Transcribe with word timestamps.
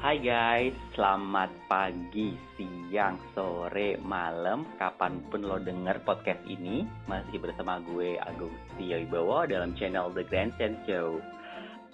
Hai 0.00 0.16
guys, 0.16 0.72
selamat 0.96 1.68
pagi, 1.68 2.32
siang, 2.56 3.20
sore, 3.36 4.00
malam, 4.00 4.64
kapan 4.80 5.20
pun 5.28 5.44
lo 5.44 5.60
denger 5.60 6.00
podcast 6.08 6.40
ini, 6.48 6.88
masih 7.04 7.36
bersama 7.36 7.84
gue 7.84 8.16
Agung 8.16 8.48
Wibowo 8.80 9.44
dalam 9.44 9.76
channel 9.76 10.08
The 10.16 10.24
Grand 10.24 10.56
Sense 10.56 10.80
Show. 10.88 11.20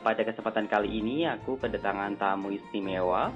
Pada 0.06 0.22
kesempatan 0.22 0.70
kali 0.70 1.02
ini, 1.02 1.26
aku 1.26 1.58
kedatangan 1.58 2.14
tamu 2.14 2.54
istimewa. 2.54 3.34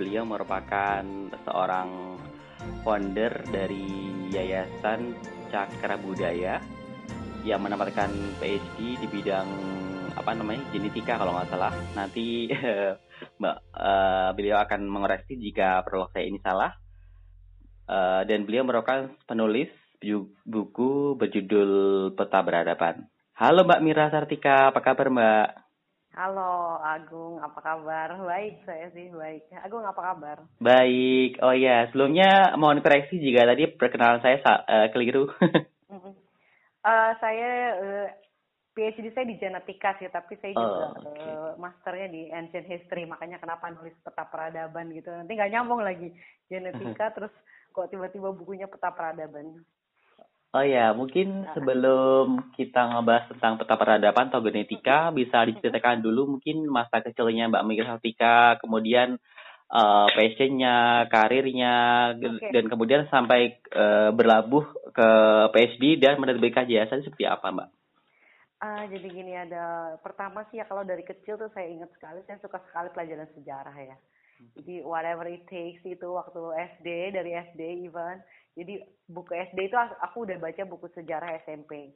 Beliau 0.00 0.24
merupakan 0.24 1.04
seorang 1.44 2.16
founder 2.88 3.44
dari 3.52 4.08
Yayasan 4.32 5.20
Cakra 5.52 6.00
Budaya 6.00 6.64
yang 7.44 7.60
mendapatkan 7.60 8.08
PhD 8.40 9.04
di 9.04 9.06
bidang 9.12 9.52
apa 10.18 10.34
namanya 10.34 10.66
genetika 10.74 11.14
kalau 11.14 11.32
nggak 11.38 11.50
salah. 11.54 11.72
Nanti 11.94 12.50
Mbak 13.40 13.56
uh, 13.70 14.28
beliau 14.34 14.58
akan 14.58 14.80
mengoreksi 14.90 15.38
jika 15.38 15.86
perlu 15.86 16.10
saya 16.10 16.26
ini 16.26 16.42
salah. 16.42 16.74
Uh, 17.88 18.20
dan 18.28 18.44
beliau 18.44 18.68
merupakan 18.68 19.08
penulis 19.24 19.70
buku 20.44 21.16
berjudul 21.16 21.70
Peta 22.18 22.42
Berhadapan. 22.44 23.06
Halo 23.38 23.62
Mbak 23.64 23.82
Mira 23.86 24.10
Sartika, 24.10 24.74
apa 24.74 24.82
kabar 24.82 25.08
Mbak? 25.08 25.48
Halo 26.18 26.82
Agung, 26.82 27.38
apa 27.38 27.62
kabar? 27.62 28.18
Baik, 28.18 28.66
saya 28.66 28.90
sih 28.90 29.06
baik. 29.14 29.54
Agung, 29.62 29.86
apa 29.86 30.02
kabar? 30.02 30.42
Baik. 30.58 31.38
Oh 31.38 31.54
ya, 31.54 31.86
sebelumnya 31.88 32.58
mohon 32.58 32.82
koreksi 32.82 33.22
jika 33.22 33.46
tadi 33.46 33.70
perkenalan 33.70 34.18
saya 34.18 34.42
uh, 34.42 34.90
keliru. 34.90 35.30
uh, 36.90 37.10
saya 37.22 37.50
uh, 37.78 38.06
PhD 38.78 39.10
saya 39.10 39.26
di 39.26 39.34
genetika 39.34 39.98
sih, 39.98 40.06
tapi 40.06 40.38
saya 40.38 40.54
juga 40.54 40.86
oh, 40.94 41.10
okay. 41.10 41.26
uh, 41.26 41.50
masternya 41.58 42.06
di 42.14 42.22
ancient 42.30 42.70
history, 42.70 43.10
makanya 43.10 43.42
kenapa 43.42 43.74
nulis 43.74 43.98
peta 44.06 44.22
peradaban 44.30 44.94
gitu. 44.94 45.10
Nanti 45.10 45.34
nggak 45.34 45.50
nyambung 45.50 45.82
lagi 45.82 46.14
genetika, 46.46 47.10
terus 47.10 47.34
kok 47.74 47.90
tiba-tiba 47.90 48.30
bukunya 48.30 48.70
peta 48.70 48.94
peradaban. 48.94 49.66
Oh 50.54 50.62
ya, 50.62 50.94
mungkin 50.94 51.44
nah. 51.44 51.52
sebelum 51.58 52.54
kita 52.54 52.94
ngebahas 52.94 53.34
tentang 53.34 53.58
peta 53.58 53.74
peradaban 53.74 54.30
atau 54.30 54.40
genetika, 54.46 55.10
bisa 55.10 55.42
diceritakan 55.42 55.98
dulu 55.98 56.38
mungkin 56.38 56.70
masa 56.70 57.02
kecilnya 57.02 57.50
Mbak 57.50 57.64
Mika 57.66 57.84
Satika, 57.84 58.56
kemudian 58.62 59.18
uh, 59.74 60.06
passionnya, 60.14 61.10
karirnya, 61.10 61.76
okay. 62.14 62.54
dan 62.54 62.64
kemudian 62.70 63.10
sampai 63.10 63.58
uh, 63.74 64.14
berlabuh 64.14 64.64
ke 64.94 65.08
PhD 65.52 65.98
dan 65.98 66.16
menerbitkan 66.22 66.64
jasa 66.64 67.02
seperti 67.02 67.26
apa 67.26 67.50
Mbak? 67.50 67.77
Uh, 68.58 68.90
jadi 68.90 69.06
gini 69.06 69.38
ada 69.38 69.94
pertama 70.02 70.42
sih 70.50 70.58
ya 70.58 70.66
kalau 70.66 70.82
dari 70.82 71.06
kecil 71.06 71.38
tuh 71.38 71.46
saya 71.54 71.70
ingat 71.70 71.94
sekali 71.94 72.18
saya 72.26 72.42
suka 72.42 72.58
sekali 72.66 72.90
pelajaran 72.90 73.30
sejarah 73.38 73.76
ya. 73.78 73.96
Jadi 74.58 74.82
whatever 74.82 75.26
it 75.30 75.46
takes 75.46 75.82
itu 75.86 76.06
waktu 76.10 76.42
SD 76.78 77.14
dari 77.14 77.38
SD 77.38 77.86
even. 77.86 78.18
Jadi 78.58 78.82
buku 79.06 79.30
SD 79.30 79.70
itu 79.70 79.78
aku 79.78 80.26
udah 80.26 80.42
baca 80.42 80.62
buku 80.66 80.90
sejarah 80.90 81.38
SMP. 81.46 81.94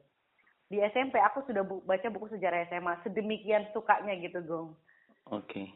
Di 0.71 0.79
SMP 0.95 1.19
aku 1.19 1.43
sudah 1.51 1.67
bu 1.67 1.83
baca 1.83 2.07
buku 2.15 2.31
sejarah 2.31 2.71
SMA. 2.71 2.95
Sedemikian 3.03 3.67
sukanya 3.75 4.15
gitu 4.23 4.39
Gong. 4.47 4.79
Oke. 5.35 5.51
Okay. 5.51 5.67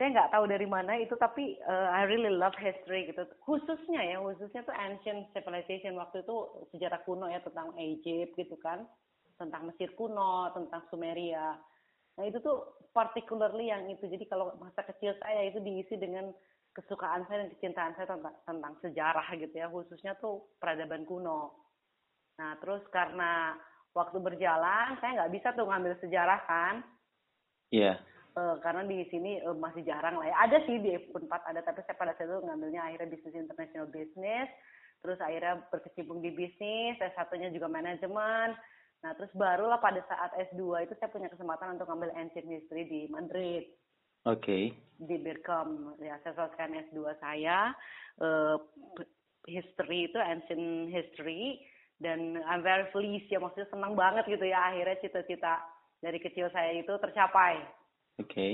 Saya 0.00 0.16
nggak 0.16 0.32
tahu 0.32 0.44
dari 0.48 0.64
mana 0.64 0.96
itu 0.96 1.12
tapi 1.20 1.60
uh, 1.68 1.92
I 1.92 2.08
really 2.08 2.32
love 2.32 2.56
history 2.56 3.12
gitu. 3.12 3.28
Khususnya 3.44 4.00
ya 4.08 4.16
khususnya 4.24 4.64
tuh 4.64 4.72
ancient 4.72 5.28
civilization 5.36 6.00
waktu 6.00 6.24
itu 6.24 6.36
sejarah 6.72 7.04
kuno 7.04 7.28
ya 7.28 7.44
tentang 7.44 7.76
Egypt 7.76 8.32
gitu 8.40 8.56
kan 8.64 8.88
tentang 9.40 9.72
Mesir 9.72 9.96
kuno, 9.96 10.52
tentang 10.52 10.84
Sumeria. 10.92 11.56
Nah 12.20 12.24
itu 12.28 12.36
tuh 12.44 12.84
particularly 12.92 13.72
yang 13.72 13.88
itu. 13.88 14.04
Jadi 14.04 14.28
kalau 14.28 14.52
masa 14.60 14.84
kecil 14.84 15.16
saya 15.24 15.48
itu 15.48 15.56
diisi 15.64 15.96
dengan 15.96 16.28
kesukaan 16.76 17.24
saya 17.26 17.48
dan 17.48 17.50
kecintaan 17.56 17.92
saya 17.96 18.06
tentang, 18.12 18.36
tentang 18.44 18.74
sejarah 18.84 19.26
gitu 19.40 19.54
ya, 19.56 19.72
khususnya 19.72 20.12
tuh 20.20 20.44
peradaban 20.60 21.08
kuno. 21.08 21.56
Nah 22.36 22.60
terus 22.60 22.84
karena 22.92 23.56
waktu 23.96 24.20
berjalan 24.20 25.00
saya 25.00 25.24
nggak 25.24 25.32
bisa 25.34 25.48
tuh 25.56 25.66
ngambil 25.66 25.96
sejarah 26.04 26.40
kan. 26.44 26.74
Iya. 27.72 27.96
Yeah. 27.96 27.96
Uh, 28.30 28.62
karena 28.62 28.86
di 28.86 29.02
sini 29.10 29.42
uh, 29.42 29.58
masih 29.58 29.82
jarang 29.82 30.14
lah 30.22 30.30
ya. 30.30 30.36
Ada 30.46 30.62
sih 30.62 30.78
di 30.78 30.94
F4 31.10 31.50
ada, 31.50 31.66
tapi 31.66 31.82
saya 31.82 31.98
pada 31.98 32.14
saat 32.14 32.30
itu 32.30 32.38
ngambilnya 32.46 32.78
akhirnya 32.86 33.10
bisnis 33.10 33.34
international 33.34 33.90
business. 33.90 34.46
Terus 35.02 35.18
akhirnya 35.18 35.66
berkecimpung 35.72 36.22
di 36.22 36.30
bisnis, 36.30 36.94
saya 37.02 37.10
satunya 37.18 37.50
juga 37.50 37.66
manajemen. 37.66 38.54
Nah, 39.00 39.16
terus 39.16 39.32
barulah 39.32 39.80
pada 39.80 40.04
saat 40.04 40.36
S2 40.52 40.84
itu 40.84 40.92
saya 41.00 41.08
punya 41.08 41.32
kesempatan 41.32 41.80
untuk 41.80 41.88
ambil 41.88 42.12
ancient 42.12 42.44
history 42.44 42.84
di 42.84 43.00
Madrid. 43.08 43.64
Oke. 44.28 44.44
Okay. 44.44 44.64
Di 45.00 45.16
Birkom. 45.16 45.96
Ya, 46.04 46.20
saya 46.20 46.36
selesaikan 46.36 46.76
S2 46.92 47.16
saya. 47.16 47.72
Uh, 48.20 48.60
history 49.48 50.12
itu 50.12 50.20
ancient 50.20 50.92
history. 50.92 51.64
Dan 52.00 52.40
I'm 52.44 52.64
very 52.64 52.88
pleased 52.92 53.28
ya, 53.28 53.40
maksudnya 53.40 53.68
senang 53.72 53.96
banget 53.96 54.28
gitu 54.28 54.44
ya. 54.44 54.72
Akhirnya 54.72 55.00
cita-cita 55.00 55.64
dari 56.00 56.20
kecil 56.20 56.52
saya 56.52 56.76
itu 56.76 56.92
tercapai. 57.00 57.60
Oke. 58.20 58.28
Okay. 58.28 58.52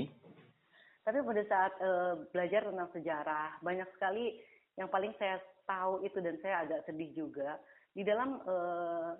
Tapi 1.07 1.23
pada 1.23 1.43
saat 1.47 1.73
uh, 1.79 2.13
belajar 2.35 2.67
tentang 2.67 2.91
sejarah, 2.91 3.59
banyak 3.63 3.87
sekali 3.95 4.43
yang 4.75 4.91
paling 4.91 5.15
saya 5.15 5.39
tahu 5.63 6.03
itu 6.03 6.19
dan 6.19 6.35
saya 6.43 6.67
agak 6.67 6.83
sedih 6.87 7.11
juga. 7.15 7.59
Di 7.95 8.03
dalam 8.03 8.43
uh, 8.43 9.15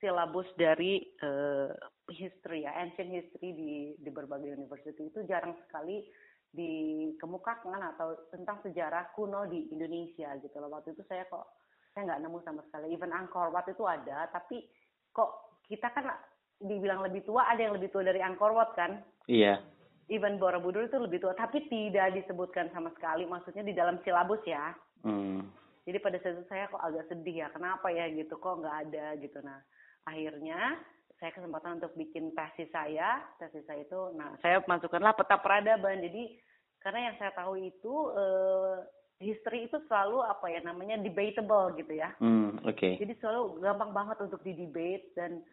silabus 0.00 0.48
dari 0.56 1.04
uh, 1.22 1.70
history 2.08 2.64
ya, 2.64 2.72
ancient 2.80 3.12
history 3.12 3.52
di 3.52 3.72
di 4.00 4.10
berbagai 4.10 4.56
university 4.56 5.12
itu 5.12 5.22
jarang 5.28 5.54
sekali 5.68 6.02
dikemukakan 6.50 7.78
atau 7.94 8.26
tentang 8.34 8.58
sejarah 8.66 9.14
kuno 9.14 9.46
di 9.46 9.70
Indonesia 9.70 10.34
gitu 10.42 10.56
loh. 10.58 10.72
Waktu 10.72 10.98
itu 10.98 11.06
saya 11.06 11.22
kok 11.30 11.46
saya 11.94 12.10
nggak 12.10 12.20
nemu 12.26 12.38
sama 12.42 12.62
sekali. 12.66 12.90
Even 12.90 13.14
Angkor 13.14 13.54
Wat 13.54 13.70
itu 13.70 13.86
ada, 13.86 14.26
tapi 14.34 14.66
kok 15.14 15.62
kita 15.70 15.86
kan 15.94 16.10
dibilang 16.58 17.06
lebih 17.06 17.22
tua, 17.22 17.46
ada 17.46 17.60
yang 17.62 17.74
lebih 17.78 17.94
tua 17.94 18.02
dari 18.02 18.18
Angkor 18.18 18.50
Wat 18.50 18.74
kan? 18.74 18.98
Iya. 19.30 19.62
Even 20.10 20.42
Borobudur 20.42 20.90
itu 20.90 20.98
lebih 20.98 21.22
tua, 21.22 21.38
tapi 21.38 21.70
tidak 21.70 22.18
disebutkan 22.18 22.66
sama 22.74 22.90
sekali. 22.98 23.22
Maksudnya 23.30 23.62
di 23.62 23.70
dalam 23.70 24.02
silabus 24.02 24.42
ya. 24.42 24.74
Hmm. 25.06 25.46
Jadi 25.86 25.98
pada 26.02 26.18
saat 26.18 26.34
itu 26.34 26.44
saya 26.50 26.66
kok 26.66 26.82
agak 26.82 27.06
sedih 27.06 27.46
ya, 27.46 27.48
kenapa 27.54 27.94
ya 27.94 28.10
gitu, 28.10 28.34
kok 28.36 28.58
nggak 28.58 28.90
ada 28.90 29.06
gitu. 29.22 29.38
Nah, 29.38 29.62
akhirnya 30.08 30.78
saya 31.20 31.36
kesempatan 31.36 31.78
untuk 31.78 31.92
bikin 31.94 32.32
tesis 32.32 32.72
saya. 32.72 33.20
Tesis 33.36 33.64
saya 33.68 33.84
itu 33.84 34.00
nah 34.16 34.32
saya 34.40 34.64
masukkanlah 34.64 35.12
peta 35.12 35.36
peradaban. 35.36 36.00
Jadi 36.00 36.40
karena 36.80 37.12
yang 37.12 37.16
saya 37.20 37.32
tahu 37.36 37.60
itu 37.60 37.94
uh, 38.16 38.80
history 39.20 39.68
itu 39.68 39.76
selalu 39.84 40.24
apa 40.24 40.48
ya 40.48 40.60
namanya 40.64 40.96
debatable 40.96 41.76
gitu 41.76 41.92
ya. 41.92 42.16
Hmm, 42.24 42.56
oke. 42.64 42.72
Okay. 42.72 42.96
jadi 42.96 43.12
selalu 43.20 43.60
gampang 43.60 43.92
banget 43.92 44.16
untuk 44.24 44.40
di 44.40 44.56
debate 44.56 45.12
dan 45.12 45.44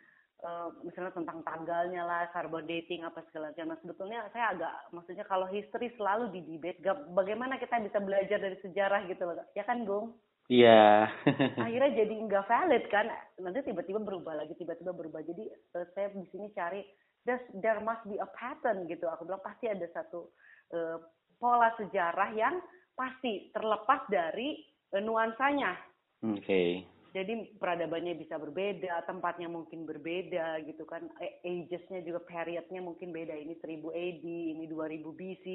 uh, 0.47 0.71
misalnya 0.87 1.11
tentang 1.11 1.43
tanggalnya 1.43 2.07
lah 2.07 2.31
carbon 2.31 2.63
dating 2.63 3.03
apa 3.03 3.19
segala 3.27 3.51
macam. 3.51 3.67
Nah 3.67 3.79
sebetulnya 3.83 4.19
saya 4.31 4.55
agak 4.55 4.73
maksudnya 4.95 5.27
kalau 5.27 5.51
history 5.51 5.91
selalu 5.99 6.31
di 6.31 6.41
debate 6.55 6.79
bagaimana 7.11 7.59
kita 7.59 7.83
bisa 7.83 7.99
belajar 7.99 8.39
dari 8.39 8.55
sejarah 8.63 9.03
gitu 9.11 9.27
loh 9.27 9.35
ya 9.51 9.67
kan 9.67 9.83
Gung 9.83 10.15
Iya. 10.47 11.11
Akhirnya 11.65 11.91
jadi 11.91 12.13
nggak 12.23 12.47
valid 12.47 12.83
kan. 12.87 13.07
Nanti 13.43 13.67
tiba-tiba 13.67 13.99
berubah 13.99 14.39
lagi, 14.39 14.55
tiba-tiba 14.55 14.95
berubah. 14.95 15.19
Jadi 15.27 15.43
uh, 15.75 15.85
saya 15.91 16.07
di 16.15 16.23
sini 16.31 16.51
cari 16.55 16.83
there, 17.27 17.43
there 17.59 17.83
must 17.83 18.03
be 18.07 18.15
a 18.15 18.27
pattern 18.31 18.87
gitu. 18.87 19.11
Aku 19.11 19.27
bilang 19.27 19.43
pasti 19.43 19.67
ada 19.67 19.83
satu 19.91 20.31
uh, 20.71 20.97
pola 21.35 21.75
sejarah 21.75 22.31
yang 22.31 22.63
pasti 22.95 23.51
terlepas 23.51 24.07
dari 24.07 24.63
uh, 24.95 25.03
nuansanya. 25.03 25.75
Oke. 26.23 26.39
Okay. 26.43 26.71
Jadi 27.15 27.57
peradabannya 27.57 28.13
bisa 28.13 28.37
berbeda, 28.37 29.01
tempatnya 29.09 29.49
mungkin 29.49 29.89
berbeda 29.89 30.61
gitu 30.69 30.85
kan. 30.85 31.07
Agesnya 31.41 32.05
juga 32.05 32.21
periodnya 32.21 32.77
mungkin 32.77 33.09
beda. 33.09 33.33
Ini 33.33 33.57
1000 33.57 33.89
AD, 33.89 34.25
ini 34.27 34.65
2000 34.69 35.01
BC. 35.17 35.45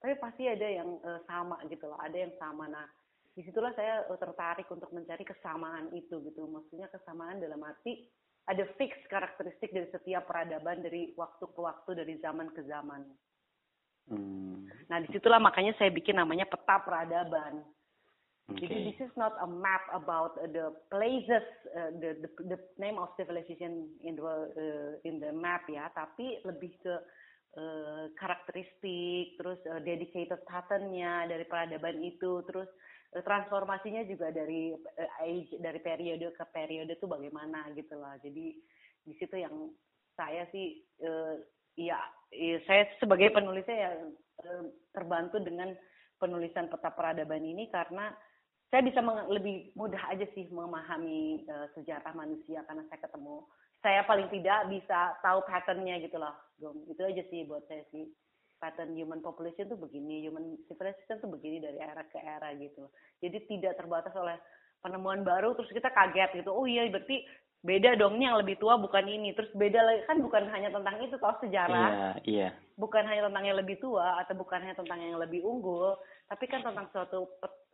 Tapi 0.00 0.14
pasti 0.16 0.48
ada 0.48 0.64
yang 0.64 0.96
uh, 1.04 1.20
sama 1.28 1.60
gitu 1.68 1.92
loh. 1.92 2.00
Ada 2.00 2.24
yang 2.24 2.32
sama. 2.40 2.72
Nah, 2.72 2.88
di 3.34 3.46
situlah 3.46 3.70
saya 3.78 4.06
eh, 4.10 4.18
tertarik 4.18 4.66
untuk 4.70 4.90
mencari 4.90 5.22
kesamaan 5.22 5.94
itu 5.94 6.18
gitu 6.26 6.50
maksudnya 6.50 6.90
kesamaan 6.90 7.38
dalam 7.38 7.62
arti 7.62 8.10
ada 8.50 8.66
fix 8.74 8.96
karakteristik 9.06 9.70
dari 9.70 9.86
setiap 9.94 10.26
peradaban 10.26 10.82
dari 10.82 11.14
waktu 11.14 11.44
ke 11.46 11.60
waktu 11.60 11.90
dari 11.94 12.14
zaman 12.18 12.50
ke 12.50 12.66
zaman 12.66 13.06
hmm. 14.10 14.66
nah 14.90 14.98
di 14.98 15.08
situlah 15.14 15.38
makanya 15.38 15.76
saya 15.78 15.94
bikin 15.94 16.18
namanya 16.18 16.50
peta 16.50 16.82
peradaban 16.82 17.62
okay. 18.50 18.66
jadi 18.66 18.76
this 18.90 19.00
is 19.06 19.14
not 19.14 19.38
a 19.38 19.46
map 19.46 19.86
about 19.94 20.34
the 20.50 20.74
places 20.90 21.46
uh, 21.78 21.94
the, 22.02 22.18
the 22.26 22.30
the 22.50 22.58
name 22.82 22.98
of 22.98 23.14
civilization 23.14 23.86
in 24.02 24.18
the 24.18 24.26
uh, 24.26 24.92
in 25.06 25.22
the 25.22 25.30
map 25.30 25.62
ya 25.70 25.86
tapi 25.94 26.42
lebih 26.42 26.74
ke 26.82 26.94
uh, 27.54 28.10
karakteristik 28.18 29.38
terus 29.38 29.62
uh, 29.70 29.78
dedicated 29.86 30.42
patternnya 30.50 31.30
dari 31.30 31.46
peradaban 31.46 32.02
itu 32.02 32.42
terus 32.50 32.66
transformasinya 33.10 34.06
juga 34.06 34.30
dari 34.30 34.70
uh, 34.74 35.24
age 35.26 35.58
dari 35.58 35.82
periode 35.82 36.30
ke 36.30 36.44
periode 36.54 36.94
tuh 37.02 37.10
bagaimana 37.10 37.66
gitu 37.74 37.98
lah 37.98 38.14
jadi 38.22 38.54
di 39.02 39.12
situ 39.18 39.34
yang 39.34 39.74
saya 40.14 40.46
sih 40.54 40.78
uh, 41.02 41.34
ya, 41.74 41.98
ya 42.30 42.56
saya 42.70 42.86
sebagai 43.02 43.34
penulisnya 43.34 43.76
ya 43.76 43.92
uh, 44.46 44.64
terbantu 44.94 45.42
dengan 45.42 45.74
penulisan 46.22 46.70
peta 46.70 46.92
peradaban 46.94 47.42
ini 47.42 47.66
karena 47.72 48.14
saya 48.70 48.86
bisa 48.86 49.02
lebih 49.26 49.74
mudah 49.74 49.98
aja 50.14 50.26
sih 50.30 50.46
memahami 50.46 51.42
uh, 51.50 51.66
sejarah 51.74 52.14
manusia 52.14 52.62
karena 52.70 52.86
saya 52.86 53.00
ketemu 53.02 53.42
saya 53.80 54.04
paling 54.04 54.28
tidak 54.30 54.68
bisa 54.70 55.16
tahu 55.24 55.40
patternnya 55.48 55.98
gitu 56.04 56.20
loh 56.20 56.36
Gom. 56.60 56.86
itu 56.86 57.00
aja 57.02 57.22
sih 57.32 57.42
buat 57.48 57.64
saya 57.66 57.82
sih 57.90 58.06
pattern 58.60 58.92
human 58.92 59.24
population 59.24 59.66
tuh 59.66 59.80
begini 59.80 60.22
human 60.28 60.60
civilization 60.68 61.18
tuh 61.18 61.32
begini 61.32 61.64
dari 61.64 61.80
era 61.80 62.04
ke 62.04 62.20
era 62.20 62.52
gitu. 62.54 62.86
Jadi 63.24 63.48
tidak 63.48 63.80
terbatas 63.80 64.12
oleh 64.14 64.36
penemuan 64.84 65.24
baru 65.24 65.56
terus 65.56 65.72
kita 65.72 65.88
kaget 65.90 66.44
gitu. 66.44 66.52
Oh 66.52 66.68
iya 66.68 66.84
berarti 66.92 67.24
beda 67.60 67.92
dong 67.96 68.16
ini 68.20 68.28
yang 68.28 68.38
lebih 68.38 68.60
tua 68.60 68.76
bukan 68.76 69.08
ini. 69.08 69.32
Terus 69.32 69.50
beda 69.56 69.80
lagi 69.80 70.04
kan 70.04 70.20
bukan 70.20 70.44
hanya 70.52 70.68
tentang 70.68 71.00
itu 71.00 71.16
toh 71.16 71.36
sejarah. 71.40 71.88
Iya, 71.88 72.08
iya. 72.28 72.48
bukan 72.76 73.04
hanya 73.08 73.32
tentang 73.32 73.44
yang 73.48 73.58
lebih 73.58 73.80
tua 73.80 74.20
atau 74.20 74.36
bukan 74.36 74.60
hanya 74.60 74.76
tentang 74.76 75.00
yang 75.00 75.20
lebih 75.20 75.44
unggul 75.44 75.96
tapi 76.30 76.46
kan 76.46 76.62
tentang 76.62 76.86
suatu 76.94 77.26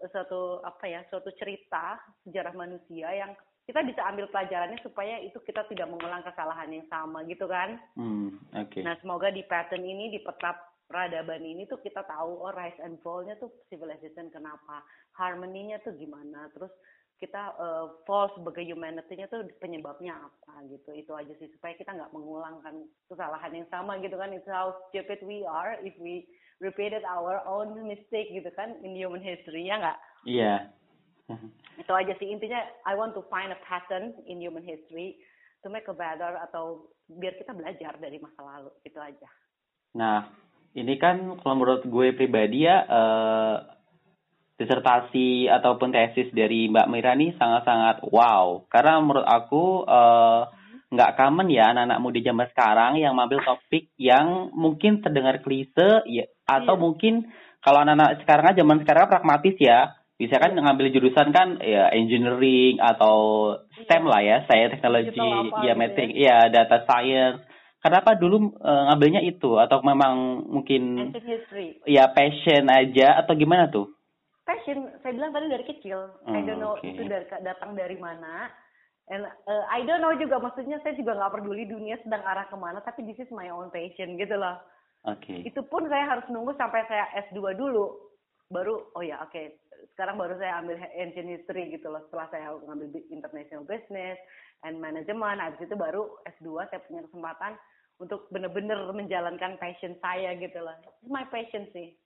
suatu 0.08 0.64
apa 0.64 0.84
ya 0.88 1.04
suatu 1.12 1.28
cerita 1.36 2.00
sejarah 2.24 2.56
manusia 2.56 3.12
yang 3.12 3.36
kita 3.68 3.84
bisa 3.84 4.00
ambil 4.08 4.30
pelajarannya 4.32 4.80
supaya 4.80 5.20
itu 5.20 5.36
kita 5.44 5.68
tidak 5.68 5.90
mengulang 5.92 6.24
kesalahan 6.24 6.70
yang 6.72 6.86
sama 6.88 7.20
gitu 7.28 7.44
kan. 7.44 7.76
Hmm, 7.98 8.40
okay. 8.56 8.80
nah 8.80 8.96
semoga 9.04 9.28
di 9.28 9.44
pattern 9.44 9.84
ini 9.84 10.08
di 10.08 10.24
peta 10.24 10.56
peradaban 10.86 11.42
ini 11.42 11.66
tuh 11.66 11.82
kita 11.82 12.06
tahu 12.06 12.46
oh 12.46 12.54
rise 12.54 12.78
and 12.82 12.98
fall-nya 13.02 13.34
tuh 13.42 13.50
civilization 13.70 14.30
kenapa 14.30 14.86
harmoninya 15.18 15.82
tuh 15.82 15.94
gimana 15.98 16.46
terus 16.54 16.70
kita 17.16 17.56
uh, 17.56 17.96
fall 18.04 18.28
sebagai 18.36 18.60
humanity-nya 18.68 19.24
tuh 19.32 19.48
penyebabnya 19.56 20.20
apa 20.20 20.60
gitu. 20.68 20.92
Itu 20.92 21.16
aja 21.16 21.32
sih 21.40 21.48
supaya 21.56 21.72
kita 21.72 21.96
nggak 21.96 22.12
mengulangkan 22.12 22.84
kesalahan 23.08 23.56
yang 23.56 23.68
sama 23.72 23.96
gitu 24.04 24.20
kan. 24.20 24.36
It's 24.36 24.48
how 24.48 24.76
stupid 24.92 25.24
we 25.24 25.40
are 25.48 25.80
if 25.80 25.96
we 25.96 26.28
repeated 26.60 27.04
our 27.08 27.40
own 27.48 27.72
mistake 27.88 28.28
gitu 28.32 28.52
kan 28.52 28.76
in 28.84 28.92
human 28.92 29.24
history 29.24 29.64
ya 29.64 29.80
nggak? 29.80 29.98
Iya. 30.28 30.54
Yeah. 31.32 31.40
itu 31.82 31.92
aja 31.92 32.12
sih. 32.20 32.28
Intinya 32.28 32.60
I 32.84 32.92
want 32.92 33.16
to 33.16 33.24
find 33.32 33.48
a 33.48 33.60
pattern 33.64 34.12
in 34.28 34.36
human 34.36 34.62
history 34.62 35.16
to 35.64 35.72
make 35.72 35.88
a 35.88 35.96
better 35.96 36.36
atau 36.44 36.92
biar 37.08 37.32
kita 37.40 37.56
belajar 37.56 37.96
dari 37.96 38.20
masa 38.20 38.44
lalu. 38.44 38.70
Itu 38.84 39.00
aja. 39.00 39.28
Nah 39.96 40.45
ini 40.76 40.94
kan 41.00 41.40
kalau 41.40 41.56
menurut 41.56 41.88
gue 41.88 42.12
pribadi 42.12 42.68
ya 42.68 42.84
uh, 42.84 43.56
disertasi 44.60 45.48
ataupun 45.48 45.92
tesis 45.92 46.28
dari 46.32 46.68
Mbak 46.68 46.88
Mira 46.92 47.12
nih 47.16 47.32
sangat-sangat 47.36 48.04
wow. 48.08 48.64
Karena 48.68 49.00
menurut 49.00 49.24
aku 49.24 49.84
uh, 49.88 50.48
nggak 50.92 51.18
common 51.18 51.48
ya 51.50 51.72
anak-anak 51.72 51.98
muda 51.98 52.20
zaman 52.22 52.46
sekarang 52.52 52.92
yang 53.00 53.12
mengambil 53.16 53.42
topik 53.42 53.90
yang 53.98 54.52
mungkin 54.54 55.02
terdengar 55.02 55.42
klise 55.42 56.06
ya 56.06 56.24
atau 56.46 56.78
yeah. 56.78 56.82
mungkin 56.82 57.14
kalau 57.58 57.82
anak-anak 57.82 58.22
sekarang 58.22 58.44
aja 58.54 58.60
zaman 58.62 58.78
sekarang 58.86 59.10
pragmatis 59.10 59.56
ya 59.58 59.98
bisa 60.16 60.38
kan 60.38 60.54
ngambil 60.54 60.94
jurusan 60.94 61.34
kan 61.34 61.58
ya 61.60 61.90
engineering 61.92 62.78
atau 62.78 63.16
STEM 63.84 64.06
yeah. 64.06 64.12
lah 64.14 64.20
ya 64.22 64.36
saya 64.46 64.64
teknologi 64.72 65.28
ya 65.66 65.72
metric 65.74 66.10
ya. 66.14 66.46
ya 66.46 66.54
data 66.54 66.86
science 66.86 67.42
kenapa 67.82 68.16
dulu 68.16 68.56
uh, 68.60 68.82
ngambilnya 68.90 69.22
itu? 69.24 69.56
Atau 69.60 69.82
memang 69.84 70.46
mungkin 70.46 71.12
ya 71.84 72.10
passion 72.10 72.66
aja 72.70 73.20
atau 73.24 73.32
gimana 73.36 73.68
tuh? 73.68 73.90
Passion 74.46 74.86
saya 75.02 75.12
bilang 75.14 75.34
tadi 75.34 75.46
dari 75.50 75.64
kecil. 75.66 75.98
Hmm, 76.24 76.36
I 76.38 76.40
don't 76.46 76.62
know 76.62 76.78
okay. 76.78 76.94
itu 76.94 77.02
dari 77.06 77.26
datang 77.42 77.74
dari 77.74 77.98
mana. 77.98 78.50
And 79.06 79.22
uh, 79.26 79.64
I 79.70 79.86
don't 79.86 80.02
know 80.02 80.14
juga. 80.18 80.42
Maksudnya 80.42 80.82
saya 80.82 80.98
juga 80.98 81.14
nggak 81.14 81.38
peduli 81.38 81.66
dunia 81.66 81.98
sedang 82.02 82.22
arah 82.26 82.46
ke 82.50 82.56
mana 82.58 82.82
tapi 82.82 83.06
this 83.06 83.18
is 83.18 83.30
my 83.34 83.50
own 83.50 83.70
passion 83.70 84.18
gitu 84.18 84.38
loh. 84.38 84.58
Okay. 85.06 85.46
itu 85.46 85.62
pun 85.70 85.86
saya 85.86 86.02
harus 86.02 86.26
nunggu 86.34 86.50
sampai 86.58 86.82
saya 86.90 87.06
S2 87.30 87.54
dulu. 87.54 87.94
Baru 88.50 88.90
oh 88.94 89.02
ya 89.06 89.22
oke. 89.22 89.30
Okay. 89.30 89.54
sekarang 89.94 90.18
baru 90.18 90.34
saya 90.40 90.58
ambil 90.60 90.76
ancient 90.82 91.30
history 91.30 91.70
gitu 91.70 91.86
loh. 91.86 92.02
Setelah 92.10 92.26
saya 92.34 92.50
ngambil 92.58 92.90
international 93.12 93.62
business 93.64 94.18
and 94.64 94.80
management 94.80 95.42
habis 95.42 95.60
itu 95.60 95.74
baru 95.76 96.08
S2 96.24 96.70
saya 96.70 96.80
punya 96.86 97.04
kesempatan 97.10 97.58
untuk 97.96 98.28
benar-benar 98.32 98.88
menjalankan 98.92 99.60
passion 99.60 99.96
saya 100.00 100.36
gitu 100.36 100.60
loh 100.60 100.76
It's 101.02 101.12
my 101.12 101.28
passion 101.28 101.68
sih 101.74 101.96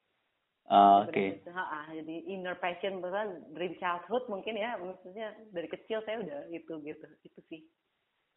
Uh, 0.71 1.03
Oke. 1.03 1.43
Okay. 1.43 1.99
jadi 1.99 2.17
inner 2.31 2.55
passion 2.63 3.03
bahkan 3.03 3.43
dream 3.59 3.75
childhood 3.83 4.23
mungkin 4.31 4.55
ya, 4.55 4.79
maksudnya 4.79 5.35
dari 5.51 5.67
kecil 5.67 5.99
saya 6.07 6.23
udah 6.23 6.47
itu 6.55 6.79
gitu, 6.87 7.07
itu 7.27 7.41
sih. 7.51 7.67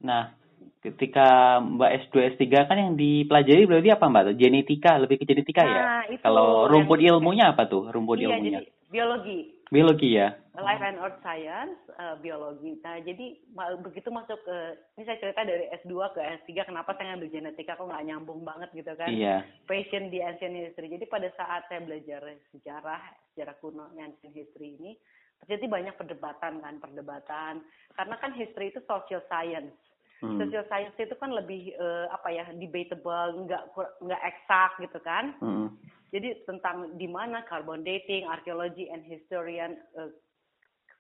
Nah, 0.02 0.34
ketika 0.82 1.62
Mbak 1.62 2.10
S2 2.10 2.34
S3 2.34 2.44
kan 2.66 2.78
yang 2.82 2.94
dipelajari 2.98 3.70
berarti 3.70 3.90
apa 3.94 4.06
Mbak? 4.10 4.34
Genetika, 4.34 4.98
lebih 4.98 5.22
ke 5.22 5.30
genetika 5.30 5.62
ya? 5.62 5.70
nah, 5.70 6.02
ya? 6.10 6.18
Itu 6.18 6.26
Kalau 6.26 6.66
rumput 6.74 7.06
ilmunya 7.06 7.54
apa 7.54 7.70
tuh? 7.70 7.94
Rumput 7.94 8.18
iya, 8.18 8.34
ilmunya? 8.34 8.66
Jadi 8.66 8.73
biologi. 8.94 9.40
Biologi 9.74 10.22
ya. 10.22 10.38
Life 10.54 10.86
and 10.86 11.02
Earth 11.02 11.18
Science, 11.26 11.82
uh, 11.98 12.14
biologi. 12.22 12.78
Nah, 12.86 13.02
jadi 13.02 13.42
begitu 13.82 14.14
masuk 14.14 14.38
ke 14.46 14.58
ini 15.02 15.10
saya 15.10 15.18
cerita 15.18 15.42
dari 15.42 15.66
S2 15.82 16.14
ke 16.14 16.22
S3 16.46 16.70
kenapa 16.70 16.94
saya 16.94 17.18
ngambil 17.18 17.34
genetika 17.34 17.74
kok 17.74 17.90
nggak 17.90 18.06
nyambung 18.06 18.46
banget 18.46 18.70
gitu 18.78 18.94
kan. 18.94 19.10
Iya. 19.10 19.42
Passion 19.66 20.14
di 20.14 20.22
ancient 20.22 20.54
history. 20.54 20.94
Jadi 20.94 21.10
pada 21.10 21.26
saat 21.34 21.66
saya 21.74 21.82
belajar 21.82 22.22
sejarah, 22.54 23.02
sejarah 23.34 23.58
kuno 23.58 23.90
ancient 23.98 24.38
history 24.38 24.78
ini 24.78 24.94
terjadi 25.42 25.66
banyak 25.66 25.96
perdebatan 25.98 26.62
kan, 26.62 26.76
perdebatan. 26.78 27.66
Karena 27.98 28.16
kan 28.22 28.38
history 28.38 28.70
itu 28.70 28.80
social 28.86 29.26
science. 29.26 29.74
Hmm. 30.22 30.38
Social 30.38 30.70
science 30.70 30.94
itu 31.02 31.18
kan 31.18 31.34
lebih 31.34 31.74
uh, 31.82 32.14
apa 32.14 32.30
ya, 32.30 32.46
debatable, 32.54 33.50
nggak 33.50 33.74
nggak 34.06 34.22
eksak 34.22 34.72
gitu 34.86 35.02
kan. 35.02 35.34
Hmm 35.42 35.74
jadi 36.14 36.46
tentang 36.46 36.94
di 36.94 37.10
mana 37.10 37.42
carbon 37.50 37.82
dating, 37.82 38.30
arkeologi, 38.30 38.86
and 38.94 39.02
historian 39.02 39.82
uh, 39.98 40.14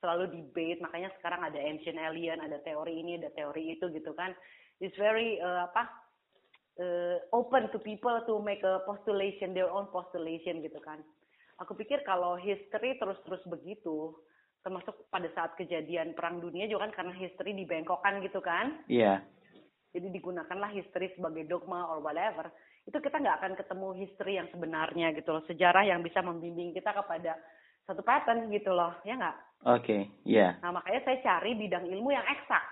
selalu 0.01 0.33
debate. 0.33 0.81
Makanya 0.81 1.13
sekarang 1.21 1.45
ada 1.45 1.62
ancient 1.62 2.01
alien, 2.01 2.42
ada 2.42 2.57
teori 2.65 2.98
ini, 2.98 3.21
ada 3.21 3.30
teori 3.38 3.77
itu 3.77 3.94
gitu 3.94 4.10
kan. 4.18 4.33
It's 4.81 4.98
very 4.98 5.38
uh, 5.38 5.69
apa 5.69 5.86
uh, 6.81 7.18
open 7.30 7.69
to 7.69 7.77
people 7.77 8.18
to 8.25 8.42
make 8.42 8.65
a 8.65 8.81
postulation, 8.89 9.54
their 9.54 9.69
own 9.69 9.86
postulation 9.94 10.65
gitu 10.65 10.81
kan. 10.81 10.98
Aku 11.62 11.77
pikir 11.77 12.01
kalau 12.01 12.33
history 12.33 12.98
terus-terus 12.98 13.45
begitu, 13.45 14.18
termasuk 14.66 14.98
pada 15.13 15.30
saat 15.38 15.54
kejadian 15.62 16.18
perang 16.18 16.42
dunia 16.42 16.66
juga 16.66 16.89
kan 16.89 17.06
karena 17.06 17.13
history 17.21 17.54
dibengkokkan 17.54 18.18
gitu 18.25 18.42
kan. 18.42 18.81
Iya. 18.89 19.21
Yeah. 19.21 19.30
Jadi 19.94 20.09
digunakanlah 20.09 20.74
history 20.74 21.13
sebagai 21.13 21.45
dogma 21.45 21.86
or 21.86 22.01
whatever 22.01 22.50
itu 22.83 22.97
kita 23.00 23.15
nggak 23.19 23.38
akan 23.39 23.53
ketemu 23.56 23.88
history 23.95 24.33
yang 24.39 24.47
sebenarnya 24.51 25.15
gitu 25.15 25.30
loh. 25.31 25.44
Sejarah 25.47 25.83
yang 25.88 26.03
bisa 26.03 26.19
membimbing 26.19 26.75
kita 26.75 26.91
kepada 26.91 27.39
satu 27.88 28.04
pattern 28.04 28.52
gitu 28.52 28.71
loh. 28.71 28.95
Ya 29.07 29.16
nggak? 29.16 29.37
Oke 29.63 29.80
okay, 29.80 30.02
iya. 30.28 30.59
Yeah. 30.59 30.63
nah 30.63 30.75
makanya 30.75 31.02
saya 31.07 31.18
cari 31.23 31.56
bidang 31.56 31.87
ilmu 31.87 32.11
yang 32.11 32.25
eksak. 32.28 32.66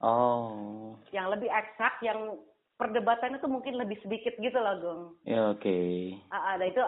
Oh. 0.00 0.96
Yang 1.10 1.26
lebih 1.38 1.50
eksak 1.50 1.94
yang 2.06 2.38
perdebatannya 2.80 3.42
tuh 3.44 3.52
mungkin 3.52 3.76
lebih 3.76 4.00
sedikit 4.00 4.32
gitu 4.40 4.56
loh 4.56 4.74
gong 4.80 5.02
ya 5.28 5.36
yeah, 5.36 5.44
oke 5.52 5.60
okay. 5.60 6.16
ada 6.32 6.64
itu 6.64 6.80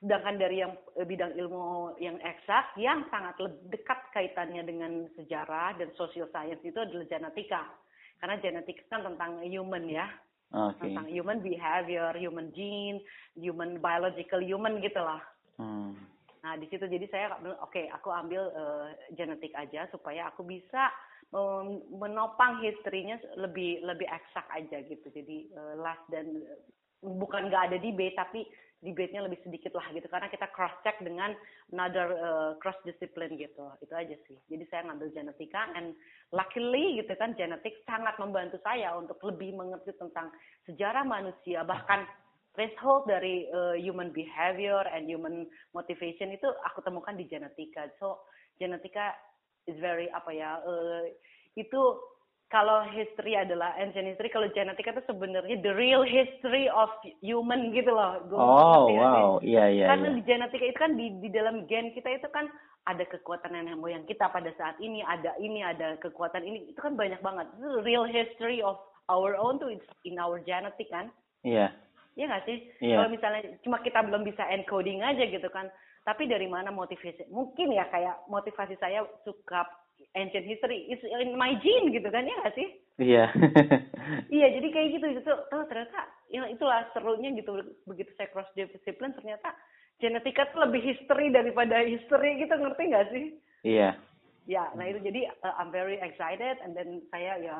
sedangkan 0.00 0.40
dari 0.40 0.64
yang 0.64 0.72
eh, 0.96 1.04
bidang 1.04 1.36
ilmu 1.36 1.92
yang 2.00 2.16
eksak 2.24 2.72
yang 2.80 3.04
sangat 3.12 3.36
dekat 3.68 4.00
kaitannya 4.16 4.64
dengan 4.64 5.04
sejarah 5.12 5.76
dan 5.76 5.92
social 6.00 6.24
science 6.32 6.64
itu 6.64 6.80
adalah 6.80 7.04
genetika. 7.04 7.68
Karena 8.16 8.40
genetika 8.40 8.80
kan 8.88 9.04
tentang 9.04 9.44
human 9.44 9.84
ya 9.92 10.08
okay. 10.50 10.90
tentang 10.90 11.06
human 11.10 11.38
behavior, 11.40 12.12
human 12.18 12.50
gene, 12.54 13.00
human 13.38 13.78
biological 13.78 14.42
human 14.42 14.82
gitu 14.82 15.00
lah. 15.00 15.22
Hmm. 15.56 15.94
Nah 16.40 16.56
di 16.56 16.66
situ 16.72 16.84
jadi 16.88 17.06
saya 17.12 17.26
oke 17.36 17.70
okay, 17.70 17.86
aku 17.92 18.08
ambil 18.10 18.48
uh, 18.54 18.88
genetik 19.12 19.52
aja 19.54 19.86
supaya 19.92 20.32
aku 20.32 20.42
bisa 20.46 20.88
um, 21.30 21.84
menopang 21.92 22.64
historinya 22.64 23.20
lebih 23.36 23.84
lebih 23.84 24.08
eksak 24.08 24.46
aja 24.50 24.80
gitu. 24.88 25.06
Jadi 25.12 25.52
uh, 25.52 25.74
last 25.78 26.02
dan 26.08 26.40
bukan 27.00 27.48
nggak 27.48 27.72
ada 27.72 27.78
debate 27.80 28.16
tapi 28.16 28.40
debate-nya 28.80 29.24
lebih 29.24 29.40
sedikit 29.44 29.76
lah 29.76 29.84
gitu. 29.92 30.08
Karena 30.08 30.32
kita 30.32 30.48
cross 30.56 30.72
check 30.80 30.96
dengan 31.04 31.36
another 31.72 32.16
uh, 32.16 32.50
cross 32.58 32.76
discipline 32.88 33.36
gitu. 33.36 33.68
Itu 33.84 33.92
aja 33.92 34.16
sih. 34.24 34.36
Jadi 34.48 34.64
saya 34.72 34.88
ngambil 34.88 35.12
genetika 35.12 35.68
and 35.76 35.92
luckily 36.32 37.00
gitu 37.00 37.12
kan 37.20 37.36
genetik 37.36 37.84
sangat 37.84 38.16
membantu 38.16 38.56
saya 38.64 38.96
untuk 38.96 39.20
lebih 39.20 39.52
mengerti 39.52 39.92
tentang 40.00 40.32
sejarah 40.64 41.04
manusia. 41.04 41.60
Bahkan 41.60 42.08
threshold 42.56 43.06
dari 43.06 43.46
uh, 43.52 43.76
human 43.76 44.10
behavior 44.10 44.82
and 44.90 45.06
human 45.06 45.46
motivation 45.76 46.32
itu 46.32 46.48
aku 46.64 46.80
temukan 46.80 47.14
di 47.14 47.28
genetika. 47.28 47.86
So 48.00 48.24
genetika 48.56 49.12
is 49.68 49.76
very 49.76 50.08
apa 50.10 50.32
ya 50.32 50.58
uh, 50.64 51.04
itu 51.54 51.80
kalau 52.50 52.82
history 52.82 53.38
adalah 53.38 53.78
ancient 53.78 54.10
history, 54.10 54.26
kalau 54.26 54.50
genetika 54.50 54.90
itu 54.90 55.06
sebenarnya 55.06 55.62
the 55.62 55.70
real 55.70 56.02
history 56.02 56.66
of 56.66 56.90
human 57.22 57.70
gitu 57.70 57.94
loh. 57.94 58.18
Gua 58.26 58.42
oh 58.42 58.82
wow, 58.90 59.30
iya 59.38 59.70
iya. 59.70 59.86
Karena 59.86 60.10
iya. 60.10 60.16
di 60.18 60.22
genetika 60.26 60.64
itu 60.66 60.78
kan 60.82 60.92
di 60.98 61.06
di 61.22 61.30
dalam 61.30 61.70
gen 61.70 61.94
kita 61.94 62.10
itu 62.10 62.26
kan 62.34 62.50
ada 62.90 63.06
kekuatan 63.06 63.54
nenek 63.54 63.78
moyang 63.78 64.02
kita 64.02 64.26
pada 64.34 64.50
saat 64.58 64.74
ini, 64.82 64.98
ada 65.06 65.38
ini, 65.38 65.62
ada 65.62 65.94
kekuatan 66.02 66.42
ini, 66.42 66.74
itu 66.74 66.80
kan 66.82 66.98
banyak 66.98 67.22
banget. 67.22 67.46
Itu 67.54 67.86
real 67.86 68.02
history 68.02 68.58
of 68.66 68.82
our 69.06 69.38
own 69.38 69.62
tuh 69.62 69.70
in 70.02 70.18
our 70.18 70.42
genetic 70.42 70.90
kan. 70.90 71.14
Iya. 71.46 71.70
Iya 72.18 72.24
nggak 72.34 72.44
sih? 72.50 72.58
Iya. 72.82 72.98
Kalau 72.98 73.10
misalnya 73.14 73.42
cuma 73.62 73.78
kita 73.78 74.02
belum 74.02 74.26
bisa 74.26 74.42
encoding 74.50 75.06
aja 75.06 75.22
gitu 75.22 75.46
kan. 75.54 75.70
Tapi 76.02 76.26
dari 76.26 76.50
mana 76.50 76.74
motivasi? 76.74 77.30
Mungkin 77.30 77.70
ya 77.78 77.86
kayak 77.94 78.26
motivasi 78.26 78.74
saya 78.82 79.06
suka 79.22 79.70
ancient 80.16 80.46
history 80.46 80.90
is 80.90 81.00
in 81.04 81.38
my 81.38 81.54
gene 81.62 81.94
gitu 81.94 82.08
kan 82.10 82.26
ya 82.26 82.34
nggak 82.42 82.56
sih? 82.56 82.68
Iya. 83.00 83.24
Iya, 84.10 84.58
jadi 84.58 84.68
kayak 84.74 84.88
gitu 84.98 85.06
itu 85.22 85.32
oh, 85.32 85.64
ternyata 85.70 86.02
ya 86.34 86.42
itulah 86.50 86.82
serunya 86.90 87.30
gitu 87.30 87.62
begitu 87.86 88.10
saya 88.18 88.26
cross 88.34 88.50
discipline 88.58 89.14
ternyata 89.14 89.54
genetika 90.02 90.50
tuh 90.50 90.66
lebih 90.66 90.82
history 90.82 91.30
daripada 91.30 91.78
history 91.84 92.42
gitu 92.42 92.50
ngerti 92.58 92.82
nggak 92.90 93.08
sih? 93.14 93.24
Iya. 93.62 93.94
Ya, 94.50 94.66
nah 94.74 94.88
itu 94.88 94.98
jadi 95.04 95.30
uh, 95.46 95.54
I'm 95.62 95.70
very 95.70 96.00
excited 96.02 96.58
and 96.64 96.74
then 96.74 97.04
saya 97.14 97.38
ya 97.38 97.56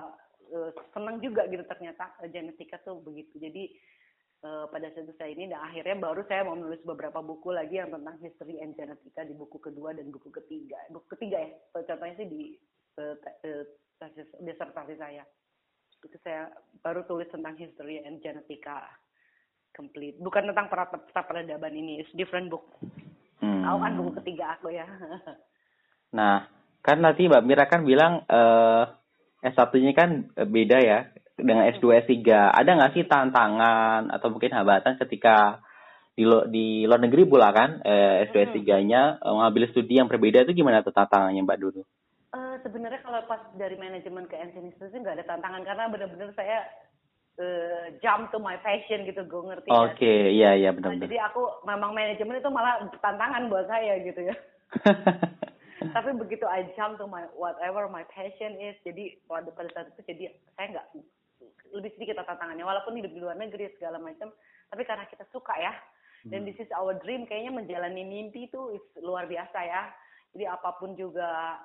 uh, 0.50 0.70
senang 0.90 1.22
juga 1.22 1.46
gitu 1.46 1.62
ternyata 1.70 2.10
uh, 2.18 2.26
genetika 2.26 2.82
tuh 2.82 2.98
begitu. 3.04 3.38
Jadi 3.38 3.70
uh, 4.44 4.64
pada 4.68 4.88
saat 4.92 5.04
itu 5.04 5.14
saya 5.16 5.30
ini 5.32 5.48
dan 5.52 5.60
akhirnya 5.60 5.96
baru 6.00 6.22
saya 6.26 6.44
mau 6.44 6.56
menulis 6.56 6.80
beberapa 6.84 7.20
buku 7.20 7.52
lagi 7.52 7.80
yang 7.80 7.92
tentang 7.92 8.16
history 8.20 8.60
and 8.60 8.76
genetika 8.76 9.24
di 9.24 9.34
buku 9.36 9.60
kedua 9.60 9.92
dan 9.92 10.08
buku 10.08 10.32
ketiga. 10.32 10.80
Buku 10.92 11.06
ketiga 11.16 11.38
ya, 11.40 11.50
contohnya 11.72 12.14
sih 12.16 12.28
di 12.28 12.42
uh, 13.00 13.16
uh, 13.18 13.64
disertasi 14.40 14.94
saya. 14.96 15.24
Itu 16.00 16.16
saya 16.24 16.48
baru 16.80 17.04
tulis 17.04 17.28
tentang 17.28 17.60
history 17.60 18.00
and 18.00 18.24
genetika 18.24 18.88
complete. 19.76 20.16
Bukan 20.18 20.48
tentang 20.48 20.72
peradaban 21.12 21.76
ini, 21.76 22.00
it's 22.00 22.12
different 22.16 22.48
book. 22.48 22.64
Hmm. 23.40 23.64
Tahu 23.64 23.76
kan 23.80 23.92
buku 23.96 24.12
ketiga 24.24 24.56
aku 24.58 24.72
ya. 24.72 24.88
Nah, 26.10 26.42
kan 26.82 26.98
nanti 26.98 27.30
Mbak 27.30 27.46
Mira 27.46 27.70
kan 27.70 27.86
bilang 27.86 28.26
eh 28.26 28.82
S1-nya 29.46 29.92
kan 29.94 30.10
beda 30.34 30.78
ya 30.82 31.06
dengan 31.42 31.64
S2 31.72 32.04
S3. 32.06 32.28
Ada 32.30 32.70
nggak 32.76 32.92
sih 32.94 33.04
tantangan 33.08 34.08
atau 34.12 34.28
mungkin 34.30 34.52
hambatan 34.52 34.96
ketika 35.00 35.60
di 36.14 36.24
lo, 36.28 36.44
di 36.44 36.84
luar 36.84 37.00
negeri 37.00 37.22
pula 37.24 37.48
kan 37.54 37.80
eh, 37.80 38.28
S2 38.28 38.52
S3-nya 38.52 39.22
eh, 39.22 39.32
mengambil 39.32 39.70
studi 39.72 39.96
yang 39.96 40.10
berbeda 40.10 40.44
itu 40.44 40.52
gimana 40.52 40.84
tuh 40.84 40.92
tantangannya 40.92 41.40
Mbak 41.42 41.58
dulu? 41.60 41.80
Eh, 42.30 42.54
sebenarnya 42.62 43.00
kalau 43.02 43.24
pas 43.26 43.42
dari 43.58 43.74
manajemen 43.74 44.28
ke 44.30 44.38
engineering 44.38 44.76
sih 44.78 45.00
nggak 45.00 45.18
ada 45.18 45.26
tantangan 45.26 45.62
karena 45.66 45.90
benar-benar 45.90 46.30
saya 46.38 46.62
eh, 47.40 47.96
jump 48.04 48.30
to 48.30 48.38
my 48.38 48.54
passion 48.60 49.02
gitu 49.02 49.24
gue 49.24 49.42
ngerti 49.50 49.68
Oke, 49.72 49.98
sih? 49.98 50.38
iya 50.38 50.54
iya 50.54 50.70
Nah, 50.70 50.78
benar-benar. 50.78 51.08
jadi 51.08 51.16
aku 51.26 51.42
memang 51.66 51.90
manajemen 51.90 52.38
itu 52.38 52.50
malah 52.52 52.84
tantangan 53.00 53.50
buat 53.50 53.66
saya 53.66 53.98
gitu 54.04 54.20
ya 54.30 54.36
tapi 55.96 56.12
begitu 56.14 56.44
I 56.44 56.68
jump 56.76 57.00
to 57.00 57.08
my 57.08 57.24
whatever 57.34 57.88
my 57.88 58.04
passion 58.12 58.60
is 58.60 58.76
jadi 58.84 59.16
pada 59.24 59.48
pada 59.56 59.68
saat 59.72 59.86
itu 59.96 60.04
jadi 60.06 60.24
saya 60.54 60.66
nggak 60.76 60.86
lebih 61.72 61.90
sedikit 61.96 62.20
tantangannya 62.22 62.64
walaupun 62.66 62.96
hidup 62.98 63.12
di 63.12 63.20
luar 63.20 63.36
negeri 63.36 63.72
segala 63.76 63.96
macam 63.96 64.28
tapi 64.68 64.82
karena 64.84 65.08
kita 65.08 65.24
suka 65.32 65.54
ya 65.56 65.72
dan 66.28 66.44
this 66.44 66.58
is 66.60 66.68
our 66.76 66.92
dream 67.00 67.24
kayaknya 67.24 67.64
menjalani 67.64 68.04
mimpi 68.04 68.44
itu 68.52 68.76
luar 69.00 69.24
biasa 69.24 69.58
ya. 69.64 69.88
Jadi 70.36 70.44
apa 70.44 70.76
pun 70.76 70.92
juga 70.92 71.56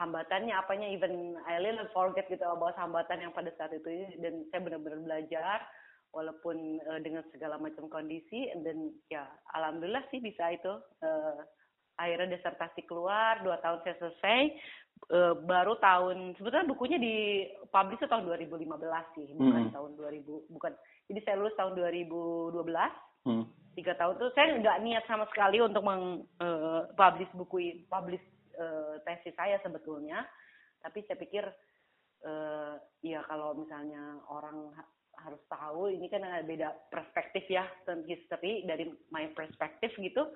hambatannya 0.00 0.56
apanya 0.56 0.88
even 0.88 1.36
I 1.44 1.60
little 1.60 1.86
forget 1.92 2.24
gitu 2.32 2.42
about 2.48 2.80
hambatan 2.80 3.20
yang 3.20 3.36
pada 3.36 3.52
saat 3.60 3.76
itu. 3.76 4.08
Dan 4.24 4.48
saya 4.48 4.64
benar-benar 4.64 5.04
belajar 5.04 5.68
walaupun 6.16 6.80
eh, 6.80 7.00
dengan 7.04 7.26
segala 7.34 7.58
macam 7.60 7.90
kondisi 7.90 8.46
then 8.62 8.94
ya 9.10 9.26
alhamdulillah 9.50 10.06
sih 10.14 10.22
bisa 10.22 10.46
itu 10.54 10.70
eh, 11.02 11.42
akhirnya 11.98 12.38
disertasi 12.38 12.86
keluar 12.86 13.42
dua 13.42 13.58
tahun 13.58 13.82
saya 13.82 13.98
selesai 13.98 14.40
Eh, 15.04 15.34
baru 15.44 15.76
tahun 15.84 16.32
sebetulnya 16.40 16.64
bukunya 16.64 16.96
di 16.96 17.44
publish 17.68 18.00
itu 18.00 18.08
tahun 18.08 18.24
2015 18.24 19.04
sih 19.12 19.28
bukan 19.36 19.68
Hmm. 19.68 19.74
tahun 19.76 19.90
2000 20.00 20.48
bukan 20.48 20.72
jadi 21.12 21.20
saya 21.20 21.36
lulus 21.36 21.52
tahun 21.60 21.76
2012 21.76 22.88
Hmm. 23.28 23.44
tiga 23.76 23.92
tahun 24.00 24.16
tuh 24.16 24.32
saya 24.32 24.56
nggak 24.56 24.80
niat 24.80 25.04
sama 25.04 25.28
sekali 25.28 25.60
untuk 25.60 25.84
meng 25.84 26.24
eh, 26.40 26.88
publish 26.96 27.28
buku 27.36 27.84
publish 27.84 28.24
eh, 28.56 28.96
tesis 29.04 29.36
saya 29.36 29.60
sebetulnya 29.60 30.24
tapi 30.80 31.04
saya 31.04 31.20
pikir 31.20 31.44
eh, 32.24 32.74
ya 33.04 33.20
kalau 33.28 33.52
misalnya 33.60 34.24
orang 34.32 34.72
ha- 34.72 34.88
harus 35.20 35.40
tahu 35.52 35.92
ini 35.92 36.08
kan 36.08 36.24
ada 36.24 36.40
beda 36.40 36.72
perspektif 36.88 37.44
ya 37.52 37.68
tentang 37.84 38.08
history 38.08 38.64
dari 38.64 38.88
my 39.12 39.28
perspektif 39.36 39.92
gitu 40.00 40.32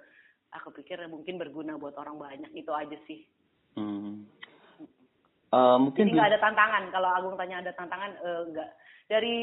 aku 0.52 0.76
pikir 0.76 1.00
mungkin 1.08 1.40
berguna 1.40 1.80
buat 1.80 1.96
orang 1.96 2.20
banyak 2.20 2.52
itu 2.52 2.68
aja 2.68 3.00
sih. 3.08 3.24
Eh, 5.48 5.76
mungkin 5.80 6.04
jadi 6.04 6.12
nggak 6.12 6.30
ada 6.36 6.40
tantangan 6.44 6.84
kalau 6.92 7.08
Agung 7.08 7.36
tanya 7.40 7.64
ada 7.64 7.72
tantangan 7.72 8.12
eh, 8.20 8.42
nggak 8.52 8.70
dari 9.08 9.38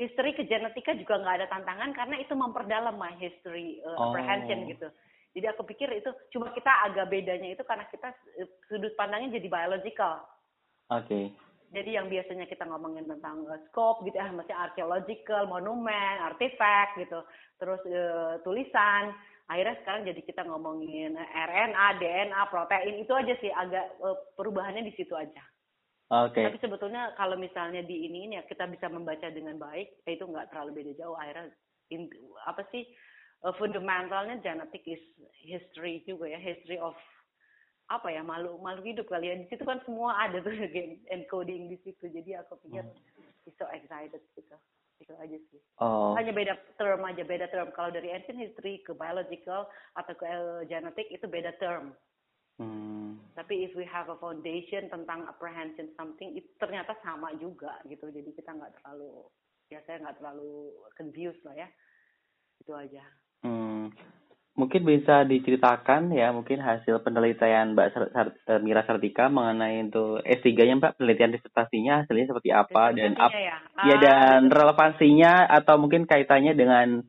history 0.00 0.32
ke 0.32 0.48
genetika 0.48 0.96
juga 0.96 1.20
nggak 1.20 1.44
ada 1.44 1.48
tantangan 1.52 1.92
karena 1.92 2.16
itu 2.16 2.32
memperdalam 2.32 2.96
my 2.96 3.12
history 3.20 3.84
eh, 3.84 3.96
Oh. 4.00 4.08
apprehension 4.08 4.64
gitu 4.64 4.88
jadi 5.36 5.52
aku 5.52 5.68
pikir 5.68 5.92
itu 5.92 6.08
cuma 6.32 6.48
kita 6.56 6.72
agak 6.88 7.12
bedanya 7.12 7.52
itu 7.52 7.60
karena 7.68 7.84
kita 7.92 8.16
eh, 8.40 8.48
sudut 8.64 8.96
pandangnya 8.96 9.36
jadi 9.36 9.52
biological 9.52 10.24
Oke. 10.88 11.36
jadi 11.68 12.00
yang 12.00 12.08
biasanya 12.08 12.48
kita 12.48 12.64
ngomongin 12.64 13.04
tentang 13.04 13.44
eh, 13.52 13.60
scope 13.68 14.08
gitu 14.08 14.16
ya, 14.16 14.32
maksudnya 14.32 14.72
archaeological, 14.72 15.52
monumen, 15.52 16.16
artifact 16.32 16.96
gitu, 16.96 17.20
terus 17.60 17.78
eh, 17.86 18.40
tulisan. 18.42 19.12
Akhirnya 19.50 19.76
sekarang 19.82 20.06
jadi 20.06 20.20
kita 20.22 20.46
ngomongin 20.46 21.18
eh, 21.18 21.28
RNA, 21.34 21.98
DNA, 21.98 22.40
protein 22.54 23.02
itu 23.02 23.10
aja 23.10 23.34
sih 23.42 23.50
agak 23.50 23.98
eh, 23.98 24.16
perubahannya 24.38 24.86
di 24.86 24.94
situ 24.94 25.10
aja. 25.18 25.42
Oke. 26.10 26.38
Tapi 26.38 26.58
sebetulnya 26.62 27.14
kalau 27.18 27.34
misalnya 27.34 27.82
di 27.82 28.06
ini 28.06 28.38
ya 28.38 28.46
kita 28.46 28.70
bisa 28.70 28.86
membaca 28.86 29.26
dengan 29.26 29.58
baik, 29.58 30.06
ya 30.06 30.14
itu 30.14 30.22
nggak 30.22 30.54
terlalu 30.54 30.82
beda 30.82 30.92
jauh. 31.02 31.18
Akhirnya 31.18 31.50
in- 31.90 32.14
apa 32.46 32.62
sih 32.70 32.86
eh, 33.42 33.54
fundamentalnya 33.58 34.38
genetic 34.38 34.86
is 34.86 35.02
history 35.42 36.06
juga 36.06 36.30
ya, 36.30 36.38
history 36.38 36.78
of 36.78 36.94
apa 37.90 38.06
ya 38.06 38.22
malu 38.22 38.54
malu 38.62 38.86
hidup 38.86 39.10
kali 39.10 39.26
ya 39.26 39.34
di 39.34 39.50
situ 39.50 39.66
kan 39.66 39.82
semua 39.82 40.14
ada 40.14 40.38
tuh 40.38 40.54
gen- 40.74 41.02
encoding 41.10 41.66
di 41.66 41.76
situ 41.82 42.06
jadi 42.06 42.38
aku 42.46 42.54
pikir 42.62 42.86
is 43.50 43.54
so 43.58 43.66
excited 43.74 44.22
gitu 44.38 44.56
itu 45.00 45.12
aja 45.16 45.36
sih. 45.48 45.60
Oh. 45.80 46.12
hanya 46.14 46.30
beda 46.30 46.54
term 46.76 47.00
aja 47.02 47.24
beda 47.24 47.48
term. 47.48 47.72
Kalau 47.72 47.88
dari 47.88 48.12
ancient 48.12 48.36
history 48.36 48.84
ke 48.84 48.92
biological 48.92 49.66
atau 49.96 50.12
ke 50.12 50.24
eh, 50.28 50.60
genetic 50.68 51.08
itu 51.08 51.26
beda 51.26 51.56
term. 51.56 51.96
Hmm. 52.60 53.16
tapi 53.32 53.64
if 53.64 53.72
we 53.72 53.88
have 53.88 54.12
a 54.12 54.20
foundation 54.20 54.84
tentang 54.92 55.24
apprehension 55.24 55.88
something 55.96 56.36
itu 56.36 56.44
ternyata 56.60 56.92
sama 57.00 57.32
juga 57.40 57.80
gitu. 57.88 58.12
Jadi 58.12 58.36
kita 58.36 58.52
nggak 58.52 58.76
terlalu 58.76 59.24
ya 59.72 59.80
saya 59.88 60.04
nggak 60.04 60.20
terlalu 60.20 60.76
confused 60.92 61.40
lah 61.48 61.56
ya. 61.56 61.68
Itu 62.60 62.76
aja. 62.76 63.00
Hmm, 63.40 63.88
mungkin 64.60 64.84
bisa 64.84 65.24
diceritakan 65.24 66.12
ya 66.12 66.28
mungkin 66.36 66.60
hasil 66.60 67.00
penelitian 67.00 67.72
Mbak 67.72 67.88
Sar- 67.96 68.12
Sar- 68.12 68.36
eh, 68.36 68.60
Mira 68.60 68.84
Sartika 68.84 69.32
mengenai 69.32 69.80
itu 69.88 70.20
S3-nya 70.20 70.76
Mbak. 70.76 70.92
Penelitian 71.00 71.32
disertasinya 71.32 72.04
hasilnya 72.04 72.28
seperti 72.28 72.52
apa 72.52 72.92
dan 72.92 73.16
ap 73.16 73.32
ya? 73.32 73.56
Ya 73.80 73.96
dan 73.96 74.52
relevansinya 74.52 75.48
atau 75.48 75.80
mungkin 75.80 76.04
kaitannya 76.04 76.52
dengan 76.52 77.00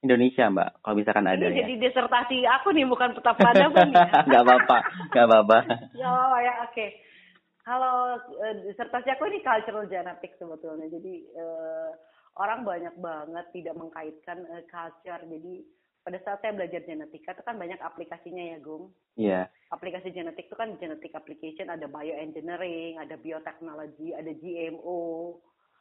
Indonesia 0.00 0.48
Mbak. 0.48 0.70
Kalau 0.80 0.96
misalkan 0.96 1.28
ada 1.28 1.44
ini 1.44 1.60
ya. 1.60 1.68
jadi 1.68 1.74
disertasi 1.84 2.48
aku 2.48 2.72
nih 2.72 2.88
bukan 2.88 3.12
peta 3.20 3.36
peradaban 3.36 3.92
nih 3.92 4.00
ya. 4.00 4.40
Apa-apa, 4.42 4.78
nggak 5.12 5.26
apa-apa. 5.28 5.58
ya 6.00 6.08
apa 6.08 6.38
ya 6.40 6.52
oke. 6.64 6.86
Kalau 7.66 7.96
eh, 8.46 8.54
disertasi 8.72 9.08
aku 9.12 9.28
ini 9.28 9.44
cultural 9.44 9.84
genetics 9.84 10.40
sebetulnya. 10.40 10.88
Jadi 10.88 11.14
eh, 11.36 11.90
orang 12.40 12.64
banyak 12.64 12.94
banget 12.96 13.46
tidak 13.52 13.74
mengkaitkan 13.76 14.38
eh, 14.56 14.64
culture. 14.70 15.22
Jadi 15.26 15.75
pada 16.06 16.22
saat 16.22 16.38
saya 16.38 16.54
belajar 16.54 16.86
genetika 16.86 17.34
itu 17.34 17.42
kan 17.42 17.58
banyak 17.58 17.82
aplikasinya 17.82 18.54
ya 18.54 18.58
Gung 18.62 18.94
Iya. 19.18 19.50
aplikasi 19.68 20.14
genetik 20.14 20.46
itu 20.46 20.54
kan 20.54 20.78
genetic 20.78 21.10
application 21.10 21.66
ada 21.66 21.90
bioengineering 21.90 22.94
ada 22.96 23.18
biotechnology 23.18 24.14
ada 24.14 24.30
GMO 24.30 25.34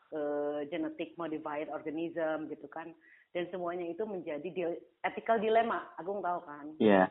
eh, 0.10 0.60
genetic 0.68 1.14
modified 1.16 1.70
organism 1.70 2.50
gitu 2.50 2.66
kan 2.66 2.90
dan 3.32 3.46
semuanya 3.52 3.86
itu 3.86 4.02
menjadi 4.02 4.48
di- 4.48 4.82
ethical 5.04 5.38
dilemma 5.38 5.94
Agung 5.96 6.26
tahu 6.26 6.42
kan 6.42 6.74
Iya. 6.82 7.06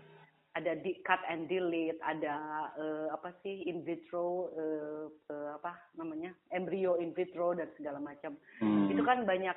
ada 0.54 0.78
di 0.78 1.02
cut 1.02 1.18
and 1.26 1.46
delete, 1.46 1.98
ada 1.98 2.34
eh, 2.74 3.06
apa 3.10 3.34
sih 3.42 3.66
in 3.66 3.82
vitro 3.82 4.50
eh, 4.54 5.04
eh, 5.28 5.48
apa 5.54 5.74
namanya 5.94 6.30
embrio 6.50 6.94
in 6.96 7.10
vitro 7.10 7.54
dan 7.54 7.66
segala 7.74 7.98
macam. 7.98 8.38
Hmm. 8.62 8.86
Itu 8.86 9.02
kan 9.02 9.26
banyak 9.26 9.54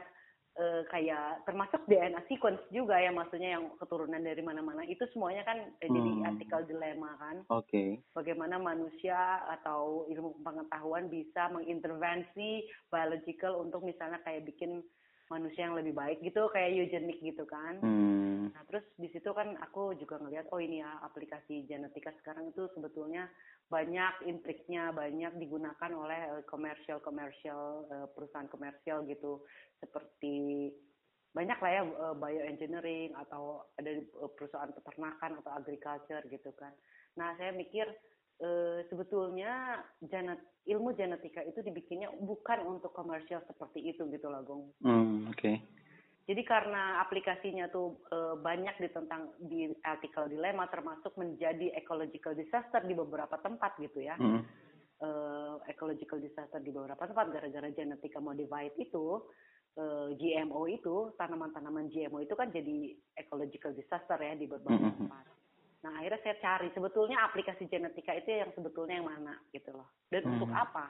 eh, 0.58 0.82
kayak 0.90 1.46
termasuk 1.46 1.86
DNA 1.86 2.22
sequence 2.26 2.62
juga 2.74 2.98
ya 2.98 3.14
maksudnya 3.14 3.58
yang 3.58 3.70
keturunan 3.78 4.20
dari 4.20 4.42
mana-mana 4.42 4.82
itu 4.84 5.06
semuanya 5.14 5.46
kan 5.46 5.58
eh, 5.80 5.90
jadi 5.90 6.10
Hmm. 6.10 6.26
ethical 6.34 6.62
dilemma 6.66 7.14
kan. 7.22 7.38
Oke. 7.54 8.02
Bagaimana 8.18 8.58
manusia 8.58 9.46
atau 9.54 10.10
ilmu 10.10 10.42
pengetahuan 10.42 11.08
bisa 11.08 11.54
mengintervensi 11.54 12.66
biological 12.90 13.62
untuk 13.62 13.86
misalnya 13.86 14.18
kayak 14.26 14.50
bikin 14.50 14.82
manusia 15.28 15.68
yang 15.68 15.76
lebih 15.76 15.92
baik 15.92 16.24
gitu 16.24 16.48
kayak 16.52 16.76
eugenik 16.76 17.20
gitu 17.20 17.44
kan. 17.44 17.80
Hmm. 17.84 18.52
Nah, 18.52 18.64
terus 18.68 18.86
di 18.96 19.12
situ 19.12 19.28
kan 19.36 19.60
aku 19.60 19.96
juga 20.00 20.20
ngelihat 20.24 20.48
oh 20.56 20.60
ini 20.60 20.80
ya 20.80 21.04
aplikasi 21.04 21.68
genetika 21.68 22.16
sekarang 22.24 22.52
itu 22.52 22.68
sebetulnya 22.76 23.28
banyak 23.68 24.24
intriknya, 24.24 24.96
banyak 24.96 25.36
digunakan 25.36 25.92
oleh 25.92 26.42
komersial 26.48 27.04
komersial 27.04 27.84
perusahaan 28.16 28.48
komersial 28.48 29.04
gitu 29.04 29.44
seperti 29.84 30.72
banyak 31.36 31.60
lah 31.62 31.72
ya 31.72 31.84
uh, 31.86 32.16
bioengineering 32.18 33.14
atau 33.14 33.62
ada 33.78 33.94
perusahaan 34.34 34.74
peternakan 34.74 35.38
atau 35.44 35.52
agriculture 35.54 36.24
gitu 36.34 36.50
kan. 36.58 36.74
Nah 37.20 37.38
saya 37.38 37.54
mikir 37.54 37.86
uh, 38.42 38.80
sebetulnya 38.90 39.82
genet 40.04 40.40
ilmu 40.68 40.92
genetika 40.94 41.42
itu 41.48 41.64
dibikinnya 41.64 42.12
bukan 42.20 42.60
untuk 42.68 42.92
komersial 42.92 43.40
seperti 43.48 43.88
itu 43.96 44.04
gitu 44.12 44.28
loh 44.28 44.44
Gong. 44.44 44.64
Mm, 44.84 45.32
Oke. 45.32 45.40
Okay. 45.40 45.56
Jadi 46.28 46.44
karena 46.44 47.00
aplikasinya 47.08 47.72
tuh 47.72 48.04
e, 48.12 48.36
banyak 48.44 48.76
ditentang 48.84 49.32
di 49.40 49.72
artikel 49.80 50.28
dilema 50.28 50.68
termasuk 50.68 51.16
menjadi 51.16 51.72
ecological 51.80 52.36
disaster 52.36 52.84
di 52.84 52.92
beberapa 52.92 53.40
tempat 53.40 53.80
gitu 53.80 54.04
ya. 54.04 54.20
Mm. 54.20 54.44
E, 55.00 55.10
ecological 55.72 56.20
disaster 56.20 56.60
di 56.60 56.76
beberapa 56.76 57.08
tempat 57.08 57.32
gara-gara 57.32 57.72
genetika 57.72 58.20
modified 58.20 58.76
itu 58.76 59.24
e, 59.80 59.84
GMO 60.20 60.68
itu 60.68 61.16
tanaman-tanaman 61.16 61.88
GMO 61.88 62.20
itu 62.20 62.36
kan 62.36 62.52
jadi 62.52 62.92
ecological 63.16 63.72
disaster 63.72 64.20
ya 64.20 64.36
di 64.36 64.52
beberapa 64.52 64.84
mm 64.84 64.84
-hmm. 64.84 65.08
tempat. 65.08 65.26
Nah 65.88 66.04
akhirnya 66.04 66.20
saya 66.20 66.36
cari. 66.44 66.68
Sebetulnya 66.76 67.24
aplikasi 67.24 67.72
genetika 67.72 68.12
itu 68.12 68.36
yang 68.44 68.52
sebetulnya 68.52 69.00
yang 69.00 69.08
mana 69.08 69.40
gitu 69.56 69.72
loh. 69.72 69.88
Dan 70.12 70.20
mm 70.20 70.28
-hmm. 70.28 70.36
untuk 70.36 70.52
apa? 70.52 70.86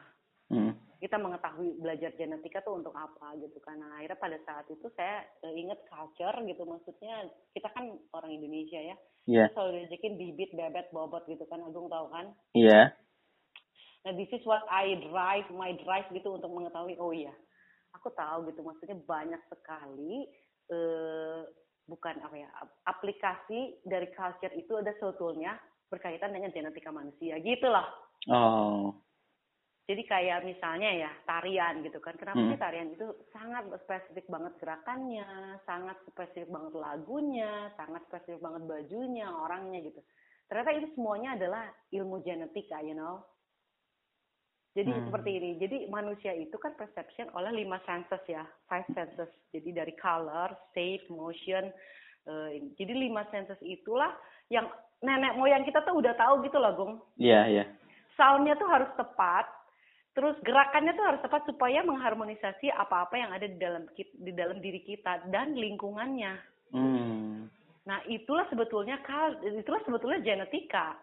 Mm 0.49 0.87
kita 0.97 1.17
mengetahui 1.21 1.77
belajar 1.77 2.09
genetika 2.17 2.65
tuh 2.65 2.81
untuk 2.81 2.93
apa 2.97 3.37
gitu 3.37 3.61
kan. 3.61 3.77
Nah, 3.77 4.01
akhirnya 4.01 4.17
pada 4.17 4.37
saat 4.49 4.65
itu 4.65 4.89
saya 4.97 5.29
uh, 5.45 5.53
inget 5.53 5.77
culture 5.85 6.37
gitu. 6.41 6.63
Maksudnya 6.65 7.29
kita 7.53 7.69
kan 7.69 7.93
orang 8.13 8.31
Indonesia 8.33 8.81
ya. 8.81 8.97
Yeah. 9.27 9.51
selalu 9.51 9.83
diajakin 9.83 10.15
bibit 10.15 10.55
bebet 10.55 10.87
bobot 10.89 11.27
gitu 11.29 11.45
kan. 11.45 11.61
Agung 11.61 11.91
tahu 11.91 12.09
kan? 12.09 12.33
Iya. 12.57 12.71
Yeah. 12.73 12.87
nah 14.05 14.15
this 14.15 14.31
is 14.31 14.39
what 14.47 14.63
I 14.71 14.95
drive 15.11 15.51
my 15.51 15.75
drive 15.83 16.07
gitu 16.15 16.39
untuk 16.39 16.49
mengetahui 16.49 16.95
oh 16.97 17.13
iya. 17.13 17.33
Aku 18.01 18.09
tahu 18.17 18.49
gitu. 18.49 18.65
Maksudnya 18.65 18.97
banyak 19.05 19.41
sekali 19.53 20.25
uh, 20.73 21.45
bukan 21.87 22.19
apa 22.21 22.35
ya 22.35 22.49
aplikasi 22.85 23.81
dari 23.87 24.11
culture 24.11 24.53
itu 24.53 24.77
ada 24.77 24.91
sebetulnya 24.99 25.55
berkaitan 25.87 26.35
dengan 26.35 26.51
genetika 26.51 26.91
manusia 26.91 27.39
gitu 27.39 27.67
loh 27.71 27.87
oh 28.27 29.07
jadi 29.87 30.03
kayak 30.03 30.43
misalnya 30.43 31.07
ya 31.07 31.11
tarian 31.23 31.79
gitu 31.79 32.03
kan. 32.03 32.19
Kenapa 32.19 32.43
hmm. 32.43 32.51
sih 32.51 32.59
tarian 32.59 32.91
itu 32.91 33.07
sangat 33.31 33.71
spesifik 33.87 34.27
banget 34.27 34.59
gerakannya, 34.59 35.55
sangat 35.63 35.95
spesifik 36.11 36.51
banget 36.51 36.75
lagunya, 36.75 37.71
sangat 37.79 38.03
spesifik 38.11 38.43
banget 38.43 38.67
bajunya, 38.67 39.31
orangnya 39.31 39.79
gitu. 39.87 40.03
Ternyata 40.51 40.71
itu 40.75 40.87
semuanya 40.91 41.39
adalah 41.39 41.63
ilmu 41.95 42.19
genetika, 42.19 42.83
you 42.83 42.99
know. 42.99 43.23
Jadi 44.77 44.93
hmm. 44.93 45.05
seperti 45.09 45.29
ini. 45.41 45.49
Jadi 45.57 45.77
manusia 45.89 46.37
itu 46.37 46.53
kan 46.61 46.77
perception 46.77 47.33
oleh 47.33 47.49
lima 47.49 47.81
senses 47.89 48.21
ya, 48.29 48.45
five 48.69 48.85
senses. 48.93 49.25
Jadi 49.49 49.73
dari 49.73 49.93
color, 49.97 50.53
shape, 50.77 51.09
motion. 51.09 51.73
Uh, 52.29 52.53
jadi 52.77 52.93
lima 52.93 53.25
senses 53.33 53.57
itulah 53.65 54.13
yang 54.53 54.69
nenek 55.01 55.33
moyang 55.33 55.65
kita 55.65 55.81
tuh 55.81 55.97
udah 55.97 56.13
tahu 56.13 56.45
gitu 56.45 56.61
loh, 56.61 56.73
Gong. 56.77 56.93
Iya, 57.17 57.33
yeah, 57.33 57.43
iya. 57.49 57.57
Yeah. 57.65 57.67
Soundnya 58.13 58.53
tuh 58.61 58.69
harus 58.69 58.89
tepat, 58.93 59.49
Terus 60.17 60.33
gerakannya 60.41 60.97
tuh 60.97 61.05
harus 61.05 61.21
tepat 61.21 61.45
supaya 61.45 61.85
mengharmonisasi 61.85 62.73
apa-apa 62.73 63.21
yang 63.21 63.31
ada 63.37 63.45
di 63.45 63.53
dalam 63.61 63.85
di 63.93 64.31
dalam 64.33 64.57
diri 64.57 64.81
kita 64.81 65.29
dan 65.29 65.53
lingkungannya. 65.53 66.33
Hmm. 66.73 67.45
Nah 67.85 68.01
itulah 68.09 68.49
sebetulnya 68.49 68.97
itulah 69.45 69.77
sebetulnya 69.85 70.17
genetika. 70.25 70.97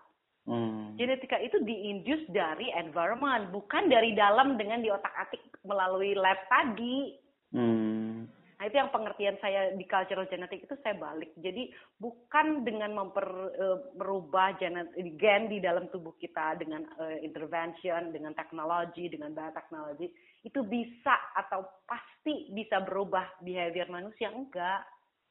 Hmm. 0.45 0.93
Genetika 1.01 1.41
itu 1.41 1.57
diinduce 1.65 2.29
dari 2.29 2.69
environment, 2.77 3.49
bukan 3.49 3.89
dari 3.89 4.13
dalam 4.13 4.61
dengan 4.61 4.85
di 4.85 4.93
otak-atik 4.93 5.41
melalui 5.65 6.13
lab 6.13 6.37
tadi. 6.53 7.17
Hmm. 7.57 8.29
Nah 8.61 8.65
itu 8.73 8.77
yang 8.81 8.93
pengertian 8.93 9.37
saya 9.41 9.77
di 9.77 9.85
cultural 9.89 10.29
genetic 10.31 10.65
itu 10.65 10.77
saya 10.85 10.95
balik. 10.97 11.33
Jadi 11.41 11.69
bukan 11.99 12.63
dengan 12.63 12.97
memper, 12.97 13.29
uh, 13.61 13.79
merubah 13.99 14.55
genet, 14.61 14.89
gen 15.21 15.53
di 15.53 15.59
dalam 15.59 15.91
tubuh 15.91 16.15
kita 16.21 16.61
dengan 16.61 16.87
uh, 16.97 17.18
intervention, 17.21 18.14
dengan 18.14 18.33
teknologi, 18.33 19.11
dengan 19.11 19.37
bioteknologi 19.37 20.09
itu 20.45 20.61
bisa 20.64 21.16
atau 21.35 21.64
pasti 21.88 22.53
bisa 22.53 22.85
berubah 22.85 23.40
behavior 23.40 23.88
manusia 23.88 24.29
enggak. 24.29 24.85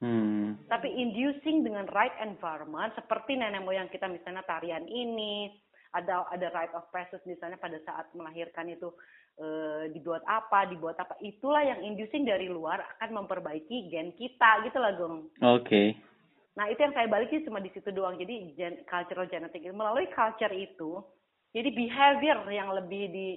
Hmm. 0.04 0.60
Tapi 0.68 0.92
inducing 0.92 1.64
dengan 1.64 1.88
right 1.88 2.12
environment 2.20 2.92
seperti 2.92 3.40
nenek 3.40 3.64
moyang 3.64 3.88
kita 3.88 4.04
misalnya 4.04 4.44
tarian 4.44 4.84
ini, 4.84 5.48
ada 5.96 6.28
ada 6.28 6.52
right 6.52 6.68
of 6.76 6.84
passage 6.92 7.24
misalnya 7.24 7.56
pada 7.56 7.80
saat 7.88 8.12
melahirkan 8.12 8.68
itu 8.68 8.92
e, 9.40 9.46
dibuat 9.96 10.20
apa, 10.28 10.68
dibuat 10.68 11.00
apa. 11.00 11.16
Itulah 11.24 11.64
yang 11.64 11.80
inducing 11.80 12.28
dari 12.28 12.52
luar 12.52 12.84
akan 12.98 13.24
memperbaiki 13.24 13.88
gen 13.88 14.12
kita 14.12 14.68
gitu 14.68 14.76
lah, 14.76 14.92
Gong. 14.92 15.32
Oke. 15.40 15.64
Okay. 15.64 15.88
Nah, 16.54 16.68
itu 16.68 16.84
yang 16.84 16.92
saya 16.92 17.08
balikin 17.08 17.42
cuma 17.48 17.64
di 17.64 17.72
situ 17.72 17.88
doang. 17.88 18.20
Jadi 18.20 18.52
gen, 18.60 18.84
cultural 18.84 19.24
genetic 19.32 19.64
melalui 19.72 20.06
culture 20.12 20.52
itu, 20.52 21.00
jadi 21.56 21.70
behavior 21.72 22.38
yang 22.52 22.76
lebih 22.76 23.08
di 23.08 23.28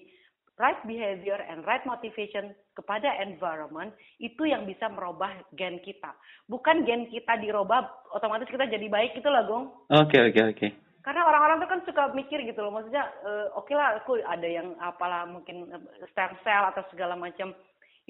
right 0.58 0.82
behavior 0.90 1.38
and 1.48 1.62
right 1.66 1.86
motivation 1.86 2.54
kepada 2.74 3.14
environment 3.22 3.94
itu 4.18 4.50
yang 4.50 4.66
bisa 4.66 4.90
merubah 4.90 5.32
gen 5.54 5.78
kita. 5.86 6.14
Bukan 6.50 6.86
gen 6.86 7.10
kita 7.14 7.38
dirubah 7.38 8.12
otomatis 8.14 8.50
kita 8.50 8.66
jadi 8.66 8.90
baik 8.90 9.18
itu 9.18 9.30
lah, 9.30 9.46
Gong. 9.46 9.70
Oke, 9.90 10.18
okay, 10.18 10.22
oke, 10.22 10.34
okay, 10.34 10.44
oke. 10.44 10.58
Okay 10.58 10.72
karena 11.08 11.24
orang-orang 11.24 11.64
tuh 11.64 11.72
kan 11.72 11.82
suka 11.88 12.04
mikir 12.12 12.44
gitu 12.44 12.60
loh 12.60 12.76
maksudnya 12.76 13.08
uh, 13.24 13.48
oke 13.56 13.64
okay 13.64 13.80
lah 13.80 13.96
aku 13.96 14.20
ada 14.28 14.44
yang 14.44 14.76
apalah 14.84 15.24
mungkin 15.24 15.72
stem 16.12 16.36
cell 16.44 16.68
atau 16.68 16.84
segala 16.92 17.16
macam 17.16 17.56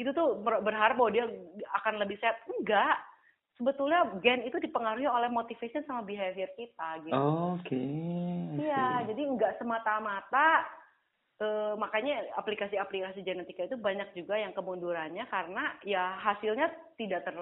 itu 0.01 0.09
tuh 0.17 0.41
berharap 0.41 0.97
bahwa 0.97 1.13
dia 1.13 1.29
akan 1.77 2.01
lebih 2.01 2.17
sehat 2.17 2.41
enggak 2.49 2.97
sebetulnya 3.53 4.01
gen 4.25 4.41
itu 4.49 4.57
dipengaruhi 4.57 5.05
oleh 5.05 5.29
motivation 5.29 5.85
sama 5.85 6.01
behavior 6.01 6.49
kita 6.57 7.05
gitu 7.05 7.13
oke 7.13 7.61
okay. 7.61 8.65
iya 8.65 9.05
jadi 9.05 9.21
enggak 9.29 9.61
semata-mata 9.61 10.65
uh, 11.41 11.73
makanya 11.77 12.21
aplikasi-aplikasi 12.37 13.21
genetika 13.21 13.65
itu 13.65 13.77
banyak 13.77 14.09
juga 14.13 14.37
yang 14.37 14.53
kemundurannya 14.53 15.25
karena 15.29 15.77
ya 15.85 16.17
hasilnya 16.21 16.69
tidak 16.97 17.25
ter 17.25 17.35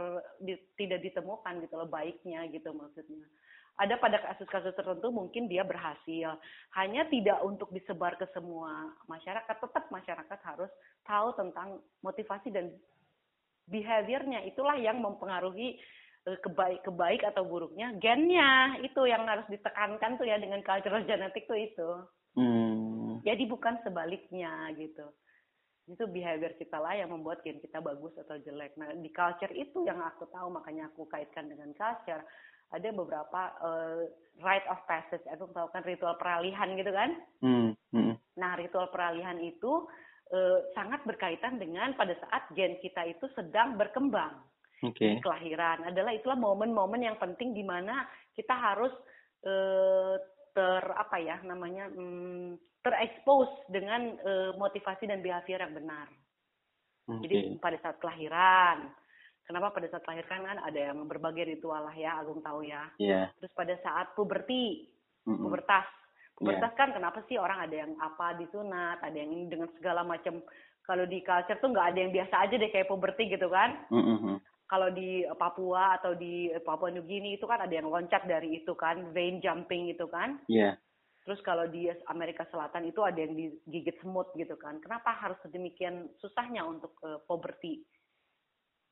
di, 0.43 0.53
tidak 0.79 0.99
ditemukan 1.03 1.63
gitu 1.63 1.75
loh 1.79 1.89
baiknya 1.89 2.47
gitu 2.51 2.71
maksudnya 2.71 3.27
ada 3.75 3.99
pada 3.99 4.23
kasus-kasus 4.23 4.71
tertentu 4.71 5.11
mungkin 5.11 5.51
dia 5.51 5.67
berhasil. 5.67 6.39
Hanya 6.79 7.03
tidak 7.11 7.43
untuk 7.43 7.67
disebar 7.75 8.15
ke 8.15 8.23
semua 8.31 8.95
masyarakat. 9.11 9.51
Tetap 9.51 9.91
masyarakat 9.91 10.39
harus 10.47 10.71
tahu 11.03 11.35
tentang 11.35 11.83
motivasi 11.99 12.55
dan 12.55 12.71
behaviornya. 13.67 14.47
Itulah 14.47 14.79
yang 14.79 15.03
mempengaruhi 15.03 15.75
eh, 16.23 16.39
kebaik 16.39 16.87
kebaik 16.87 17.21
atau 17.27 17.43
buruknya 17.43 17.91
gennya 17.99 18.79
itu 18.79 19.01
yang 19.11 19.27
harus 19.27 19.45
ditekankan 19.51 20.15
tuh 20.15 20.27
ya 20.27 20.39
dengan 20.39 20.63
cultural 20.63 21.03
genetik 21.03 21.43
tuh 21.43 21.59
itu. 21.59 21.89
Hmm. 22.35 22.74
Jadi 23.25 23.43
bukan 23.49 23.81
sebaliknya 23.81 24.69
gitu. 24.77 25.09
Itu 25.89 26.05
behavior 26.09 26.53
kita 26.57 26.77
lah 26.77 26.93
yang 26.93 27.09
membuat 27.09 27.41
gen 27.41 27.57
kita 27.57 27.81
bagus 27.81 28.13
atau 28.21 28.37
jelek. 28.37 28.77
Nah 28.77 28.93
di 28.93 29.09
culture 29.09 29.53
itu 29.53 29.85
yang 29.85 29.97
aku 30.01 30.29
tahu 30.29 30.53
makanya 30.53 30.93
aku 30.93 31.09
kaitkan 31.09 31.49
dengan 31.49 31.73
culture 31.73 32.21
ada 32.73 32.89
beberapa 32.89 33.41
uh, 33.61 34.01
rite 34.41 34.67
of 34.67 34.79
passage, 34.89 35.21
aku 35.29 35.45
tahu 35.53 35.69
kan 35.69 35.85
ritual 35.85 36.17
peralihan 36.17 36.73
gitu 36.73 36.91
kan? 36.91 37.09
Hmm. 37.39 37.69
Hmm. 37.93 38.15
Nah, 38.35 38.57
ritual 38.57 38.89
peralihan 38.89 39.37
itu 39.39 39.85
uh, 40.33 40.59
sangat 40.73 41.05
berkaitan 41.05 41.61
dengan 41.61 41.93
pada 41.93 42.17
saat 42.17 42.49
gen 42.57 42.81
kita 42.81 43.05
itu 43.05 43.25
sedang 43.37 43.77
berkembang. 43.77 44.41
Okay. 44.83 45.23
Kelahiran 45.23 45.87
adalah 45.87 46.11
itulah 46.11 46.37
momen-momen 46.37 47.01
yang 47.05 47.17
penting 47.17 47.55
di 47.55 47.63
mana 47.63 48.05
kita 48.35 48.53
harus 48.53 48.91
uh, 49.47 50.19
ter 50.55 50.83
apa 50.83 51.17
ya 51.19 51.39
namanya 51.47 51.87
um, 51.95 52.55
terekspos 52.85 53.49
dengan 53.73 54.13
uh, 54.21 54.51
motivasi 54.61 55.09
dan 55.09 55.25
behavior 55.25 55.65
yang 55.65 55.73
benar. 55.73 56.07
Okay. 57.05 57.21
Jadi 57.25 57.37
pada 57.57 57.77
saat 57.81 57.97
kelahiran, 57.97 58.93
Kenapa 59.45 59.69
pada 59.69 59.85
saat 59.93 60.01
melahirkan 60.09 60.41
kan 60.41 60.57
ada 60.57 60.79
yang 60.89 61.05
berbagai 61.05 61.45
ritual 61.45 61.85
lah 61.85 61.93
ya, 61.93 62.17
Agung 62.17 62.41
tahu 62.41 62.65
ya. 62.65 62.89
Yeah. 62.97 63.29
Terus 63.37 63.53
pada 63.53 63.77
saat 63.85 64.17
puberti, 64.17 64.89
mm 65.29 65.37
pubertas. 65.37 65.85
Pubertas 66.35 66.73
yeah. 66.73 66.79
kan 66.81 66.89
kenapa 66.91 67.21
sih 67.29 67.37
orang 67.37 67.69
ada 67.69 67.75
yang 67.85 67.93
apa 68.01 68.35
disunat, 68.41 68.97
ada 69.05 69.13
yang 69.13 69.29
ini 69.29 69.45
dengan 69.45 69.69
segala 69.77 70.01
macam. 70.01 70.41
Kalau 70.85 71.05
di 71.05 71.21
culture 71.21 71.61
tuh 71.61 71.69
nggak 71.73 71.87
ada 71.93 71.99
yang 72.01 72.13
biasa 72.13 72.35
aja 72.41 72.55
deh 72.57 72.69
kayak 72.73 72.89
puberti 72.89 73.29
gitu 73.29 73.45
kan. 73.53 73.85
Mm 73.93 74.01
-hmm. 74.01 74.35
Kalau 74.65 74.89
di 74.89 75.21
Papua 75.37 76.01
atau 76.01 76.17
di 76.17 76.49
Papua 76.65 76.89
New 76.89 77.05
Guinea 77.05 77.37
itu 77.37 77.45
kan 77.45 77.61
ada 77.61 77.69
yang 77.69 77.85
loncat 77.85 78.25
dari 78.25 78.65
itu 78.65 78.73
kan, 78.73 79.13
vein 79.13 79.37
jumping 79.45 79.93
itu 79.93 80.09
kan. 80.09 80.41
Iya. 80.49 80.73
Yeah. 80.73 80.75
Terus 81.25 81.41
kalau 81.41 81.65
di 81.65 81.89
Amerika 82.05 82.45
Selatan 82.53 82.85
itu 82.85 83.01
ada 83.01 83.17
yang 83.17 83.33
digigit 83.33 83.97
semut 83.99 84.29
gitu 84.37 84.53
kan. 84.61 84.77
Kenapa 84.77 85.09
harus 85.17 85.41
sedemikian 85.41 86.05
susahnya 86.21 86.61
untuk 86.61 86.93
uh, 87.01 87.17
puberti? 87.25 87.81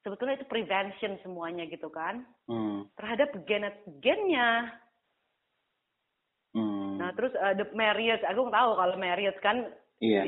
sebetulnya 0.03 0.35
itu 0.37 0.47
prevention 0.51 1.15
semuanya 1.23 1.63
gitu 1.71 1.87
kan 1.87 2.27
hmm. 2.45 2.91
terhadap 2.99 3.31
genet 3.47 3.79
gennya 4.03 4.75
hmm. 6.51 6.99
nah 6.99 7.09
terus 7.15 7.31
uh, 7.39 7.55
the 7.55 7.65
marriage 7.71 8.21
aku 8.27 8.51
tahu 8.51 8.69
kalau 8.75 8.95
marriage 8.99 9.39
kan 9.39 9.71
iya 10.03 10.27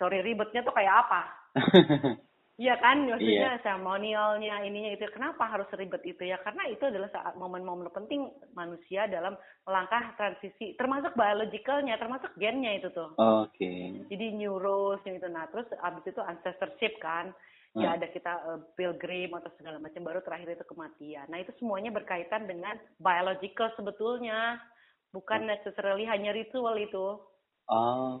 sorry 0.00 0.24
ribetnya 0.24 0.64
tuh 0.64 0.72
kayak 0.72 1.04
apa 1.06 1.20
Iya 2.60 2.76
kan, 2.84 3.08
maksudnya 3.08 3.56
yeah. 3.56 3.62
seremonialnya, 3.64 4.60
ininya 4.68 4.92
itu. 4.92 5.08
Kenapa 5.08 5.48
harus 5.48 5.64
ribet 5.72 6.04
itu 6.04 6.20
ya? 6.28 6.36
Karena 6.44 6.68
itu 6.68 6.84
adalah 6.84 7.08
saat 7.08 7.32
momen-momen 7.40 7.88
penting 7.96 8.28
manusia 8.52 9.08
dalam 9.08 9.40
melangkah 9.64 10.12
transisi, 10.20 10.76
termasuk 10.76 11.16
biologicalnya, 11.16 11.96
termasuk 11.96 12.28
gennya 12.36 12.76
itu 12.76 12.92
tuh. 12.92 13.16
Oke. 13.16 13.56
Okay. 13.56 14.04
Jadi 14.12 14.36
neurosnya 14.36 15.16
itu. 15.16 15.32
Nah, 15.32 15.48
terus 15.48 15.64
abis 15.80 16.04
itu 16.12 16.20
ancestorship 16.20 17.00
kan. 17.00 17.32
Hmm. 17.72 17.88
Ya 17.88 17.96
ada 17.96 18.04
kita 18.12 18.32
uh, 18.44 18.60
pilgrim 18.76 19.32
atau 19.32 19.48
segala 19.56 19.80
macam. 19.80 20.04
Baru 20.04 20.20
terakhir 20.20 20.52
itu 20.52 20.64
kematian. 20.68 21.32
Nah, 21.32 21.40
itu 21.40 21.56
semuanya 21.56 21.88
berkaitan 21.88 22.44
dengan 22.44 22.76
biological 23.00 23.72
sebetulnya. 23.80 24.60
Bukan 25.08 25.48
necessarily 25.48 26.04
hanya 26.04 26.36
ritual 26.36 26.76
itu. 26.76 27.16
Oh 27.72 28.20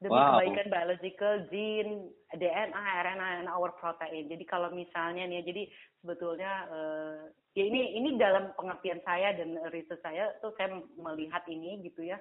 demi 0.00 0.16
wow. 0.16 0.40
kebaikan 0.40 0.68
biological, 0.72 1.34
gene, 1.52 2.08
DNA, 2.32 2.84
RNA, 3.04 3.28
dan 3.44 3.48
our 3.52 3.68
protein. 3.76 4.32
Jadi 4.32 4.44
kalau 4.48 4.72
misalnya 4.72 5.28
nih, 5.28 5.44
jadi 5.44 5.62
sebetulnya 6.00 6.52
uh, 6.72 7.20
ya 7.52 7.64
ini 7.68 8.00
ini 8.00 8.16
dalam 8.16 8.56
pengertian 8.56 9.04
saya 9.04 9.36
dan 9.36 9.60
riset 9.68 10.00
saya 10.00 10.32
tuh 10.40 10.56
saya 10.56 10.80
melihat 10.96 11.44
ini 11.52 11.84
gitu 11.84 12.08
ya. 12.08 12.16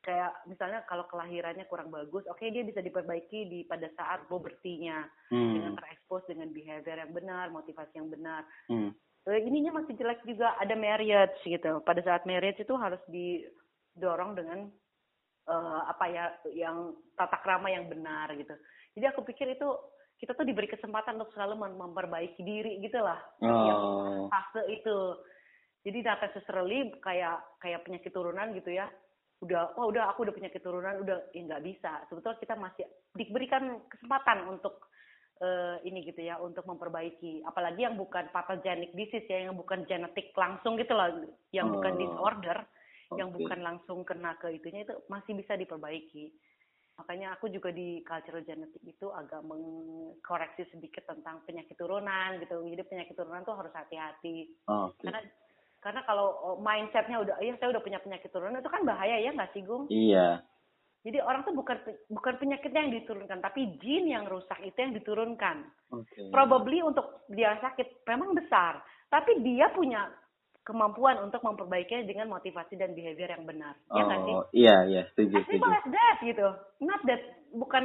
Kayak 0.00 0.32
misalnya 0.46 0.86
kalau 0.86 1.04
kelahirannya 1.10 1.66
kurang 1.66 1.90
bagus, 1.90 2.22
oke 2.30 2.38
okay, 2.38 2.54
dia 2.54 2.62
bisa 2.62 2.78
diperbaiki 2.78 3.50
di 3.50 3.66
pada 3.66 3.90
saat 3.98 4.24
pubertinya 4.30 5.04
hmm. 5.34 5.52
dengan 5.58 5.72
terekspos 5.76 6.24
dengan 6.30 6.54
behavior 6.54 7.04
yang 7.04 7.12
benar, 7.12 7.50
motivasi 7.50 7.98
yang 7.98 8.08
benar. 8.08 8.46
Hmm. 8.70 8.94
Uh, 9.26 9.36
ininya 9.36 9.82
masih 9.82 9.98
jelek 9.98 10.22
juga 10.22 10.54
ada 10.62 10.78
marriage 10.78 11.42
gitu. 11.42 11.82
Pada 11.82 12.00
saat 12.06 12.22
marriage 12.22 12.62
itu 12.62 12.72
harus 12.78 13.02
didorong 13.10 14.38
dengan 14.38 14.70
uh, 15.50 15.82
apa 15.90 16.04
ya 16.06 16.24
yang 16.54 16.94
tata 17.18 17.42
krama 17.42 17.66
yang 17.68 17.90
benar 17.90 18.30
gitu. 18.38 18.54
Jadi 18.94 19.04
aku 19.10 19.26
pikir 19.26 19.58
itu 19.58 19.68
kita 20.20 20.36
tuh 20.36 20.44
diberi 20.44 20.68
kesempatan 20.68 21.16
untuk 21.18 21.32
selalu 21.32 21.66
mem 21.66 21.74
memperbaiki 21.80 22.40
diri 22.44 22.78
gitu 22.84 23.02
lah. 23.02 23.18
Oh. 23.42 23.66
Yang 23.66 23.82
fase 24.30 24.62
itu. 24.70 24.98
Jadi 25.80 25.98
data 26.04 26.28
necessarily 26.28 26.92
kayak 27.00 27.40
kayak 27.58 27.82
penyakit 27.88 28.12
turunan 28.12 28.52
gitu 28.52 28.70
ya. 28.70 28.86
Udah, 29.40 29.72
oh 29.80 29.88
udah 29.88 30.12
aku 30.12 30.28
udah 30.28 30.36
penyakit 30.36 30.60
turunan, 30.60 31.00
udah 31.00 31.32
ya 31.32 31.40
nggak 31.40 31.64
bisa. 31.64 32.04
Sebetulnya 32.12 32.36
kita 32.36 32.54
masih 32.60 32.84
diberikan 33.16 33.80
kesempatan 33.88 34.44
untuk 34.52 34.92
uh, 35.40 35.80
ini 35.80 36.04
gitu 36.04 36.20
ya, 36.20 36.36
untuk 36.36 36.68
memperbaiki. 36.68 37.40
Apalagi 37.48 37.88
yang 37.88 37.96
bukan 37.96 38.28
pathogenic 38.36 38.92
disease 38.92 39.24
ya, 39.32 39.48
yang 39.48 39.56
bukan 39.56 39.88
genetik 39.88 40.36
langsung 40.36 40.76
gitu 40.76 40.92
loh, 40.92 41.24
yang 41.56 41.72
oh. 41.72 41.80
bukan 41.80 41.96
disorder 41.96 42.60
yang 43.18 43.34
bukan 43.34 43.58
langsung 43.58 44.06
kena 44.06 44.38
ke 44.38 44.54
itunya 44.54 44.86
itu 44.86 44.94
masih 45.10 45.34
bisa 45.34 45.58
diperbaiki. 45.58 46.30
Makanya 47.00 47.34
aku 47.34 47.48
juga 47.48 47.72
di 47.72 48.04
cultural 48.04 48.44
genetic 48.44 48.82
itu 48.84 49.08
agak 49.08 49.40
mengkoreksi 49.40 50.68
sedikit 50.68 51.08
tentang 51.08 51.40
penyakit 51.48 51.74
turunan 51.74 52.36
gitu. 52.38 52.60
Jadi 52.60 52.82
penyakit 52.86 53.14
turunan 53.16 53.42
tuh 53.42 53.56
harus 53.56 53.72
hati-hati. 53.72 54.52
okay. 54.68 55.08
Karena 55.08 55.20
karena 55.80 56.04
kalau 56.04 56.28
oh, 56.44 56.56
mindsetnya 56.60 57.16
udah, 57.24 57.40
iya 57.40 57.56
saya 57.56 57.72
udah 57.72 57.80
punya 57.80 58.04
penyakit 58.04 58.28
turunan 58.28 58.60
itu 58.60 58.68
kan 58.68 58.84
bahaya 58.84 59.16
ya 59.16 59.32
nggak 59.32 59.50
sih 59.56 59.64
Gung? 59.64 59.88
Iya. 59.88 60.44
Jadi 61.00 61.16
orang 61.24 61.48
tuh 61.48 61.56
bukan 61.56 61.80
bukan 62.12 62.34
penyakitnya 62.36 62.80
yang 62.84 62.94
diturunkan, 63.00 63.40
tapi 63.40 63.80
jin 63.80 64.04
yang 64.12 64.28
rusak 64.28 64.60
itu 64.60 64.76
yang 64.76 64.92
diturunkan. 64.92 65.64
Okay. 65.88 66.28
Probably 66.28 66.84
untuk 66.84 67.24
dia 67.32 67.56
sakit 67.64 68.04
memang 68.04 68.36
besar, 68.36 68.84
tapi 69.08 69.40
dia 69.40 69.72
punya 69.72 70.12
kemampuan 70.64 71.16
untuk 71.24 71.40
memperbaikinya 71.40 72.04
dengan 72.04 72.28
motivasi 72.30 72.76
dan 72.76 72.92
behavior 72.92 73.32
yang 73.32 73.44
benar. 73.48 73.74
Oh, 73.88 73.96
ya 73.96 74.04
kan 74.04 74.18
sih? 74.22 74.34
Iya, 74.64 74.76
iya, 74.86 75.02
setuju, 75.12 75.34
as 75.40 75.44
setuju. 75.48 75.66
As 75.66 75.86
that 75.88 76.16
gitu. 76.20 76.48
Not 76.84 77.00
that 77.08 77.22
bukan 77.56 77.84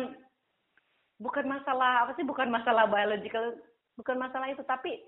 bukan 1.16 1.46
masalah 1.48 2.04
apa 2.04 2.12
sih 2.20 2.26
bukan 2.28 2.52
masalah 2.52 2.92
biological, 2.92 3.56
bukan 3.96 4.18
masalah 4.20 4.52
itu 4.52 4.64
tapi 4.68 5.00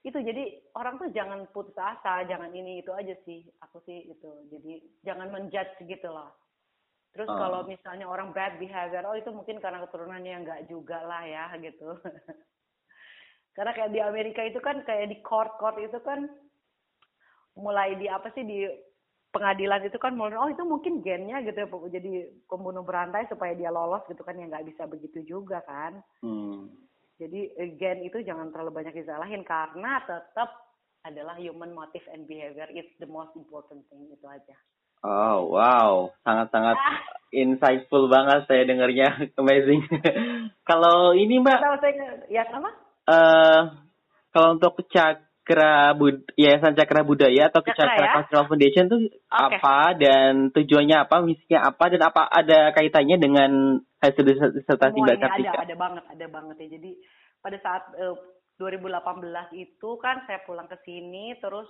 itu 0.00 0.16
jadi 0.16 0.64
orang 0.80 0.96
tuh 0.96 1.12
jangan 1.12 1.44
putus 1.52 1.76
asa, 1.76 2.24
jangan 2.24 2.48
ini 2.56 2.80
itu 2.80 2.88
aja 2.96 3.12
sih. 3.28 3.44
Aku 3.68 3.84
sih 3.84 4.08
itu. 4.08 4.30
Jadi 4.48 4.80
jangan 5.04 5.28
menjudge 5.28 5.84
gitu 5.84 6.08
loh. 6.08 6.32
Terus 7.12 7.28
oh. 7.28 7.36
kalau 7.36 7.60
misalnya 7.68 8.06
orang 8.08 8.32
bad 8.32 8.56
behavior, 8.56 9.04
oh 9.04 9.18
itu 9.18 9.28
mungkin 9.34 9.60
karena 9.60 9.82
keturunannya 9.84 10.34
enggak 10.40 10.60
juga 10.72 11.04
lah 11.04 11.26
ya 11.26 11.52
gitu. 11.60 12.00
karena 13.56 13.76
kayak 13.76 13.92
di 13.92 14.00
Amerika 14.00 14.40
itu 14.46 14.62
kan 14.62 14.80
kayak 14.86 15.10
di 15.10 15.18
court-court 15.20 15.76
itu 15.82 15.98
kan 16.00 16.30
mulai 17.60 17.94
di 18.00 18.08
apa 18.08 18.32
sih 18.32 18.42
di 18.42 18.64
pengadilan 19.30 19.86
itu 19.86 19.98
kan 20.00 20.16
mulai 20.18 20.34
oh 20.34 20.50
itu 20.50 20.64
mungkin 20.66 21.04
gennya 21.04 21.38
gitu 21.46 21.62
ya 21.62 21.68
jadi 21.68 22.34
pembunuh 22.50 22.82
berantai 22.82 23.30
supaya 23.30 23.54
dia 23.54 23.70
lolos 23.70 24.02
gitu 24.10 24.24
kan 24.26 24.34
ya 24.34 24.50
nggak 24.50 24.66
bisa 24.66 24.88
begitu 24.90 25.22
juga 25.22 25.62
kan. 25.62 26.02
Hmm. 26.24 26.72
jadi 27.20 27.52
eh, 27.60 27.76
gen 27.76 28.00
itu 28.02 28.24
jangan 28.24 28.48
terlalu 28.50 28.80
banyak 28.80 28.96
disalahin 28.96 29.44
karena 29.44 30.00
tetap 30.08 30.50
adalah 31.04 31.36
human 31.36 31.72
motive 31.72 32.04
and 32.12 32.24
behavior 32.24 32.68
it's 32.72 32.92
the 32.98 33.08
most 33.08 33.32
important 33.36 33.84
thing 33.92 34.08
itu 34.08 34.26
aja. 34.26 34.56
Oh 35.00 35.56
wow. 35.56 36.12
Sangat-sangat 36.24 36.76
ah. 36.76 37.00
insightful 37.32 38.12
banget 38.12 38.44
saya 38.44 38.68
dengarnya 38.68 39.08
amazing. 39.40 39.80
Kalau 40.68 41.16
ini 41.16 41.40
mbak? 41.40 41.60
Saya, 41.80 42.24
ya 42.28 42.44
apa 42.44 42.70
uh, 43.08 43.60
kalau 44.30 44.48
untuk 44.58 44.84
cak 44.92 45.29
Cakra 45.40 45.96
Bud 45.98 46.30
Yayasan 46.38 46.76
Cakra 46.76 47.02
Budaya 47.02 47.50
atau 47.50 47.64
Cakra, 47.64 47.90
Cakra 47.90 48.06
ya? 48.06 48.14
Cultural 48.22 48.46
Foundation 48.46 48.84
itu 48.86 48.98
okay. 49.26 49.58
apa 49.58 49.78
dan 49.98 50.32
tujuannya 50.54 50.96
apa, 51.02 51.16
misinya 51.26 51.66
apa 51.66 51.84
dan 51.90 52.02
apa 52.06 52.22
ada 52.28 52.58
kaitannya 52.70 53.16
dengan 53.18 53.50
hasil 53.98 54.22
disertasi 54.30 54.94
Mbak 55.00 55.18
Kartika? 55.18 55.50
Ada, 55.58 55.66
ada 55.66 55.76
banget, 55.76 56.04
ada 56.06 56.26
banget 56.30 56.56
ya. 56.62 56.68
Jadi 56.78 56.90
pada 57.42 57.58
saat 57.58 57.82
uh, 57.98 58.14
eh, 58.14 58.16
2018 58.62 59.58
itu 59.58 59.90
kan 59.98 60.22
saya 60.28 60.44
pulang 60.46 60.68
ke 60.68 60.76
sini 60.86 61.34
terus 61.42 61.66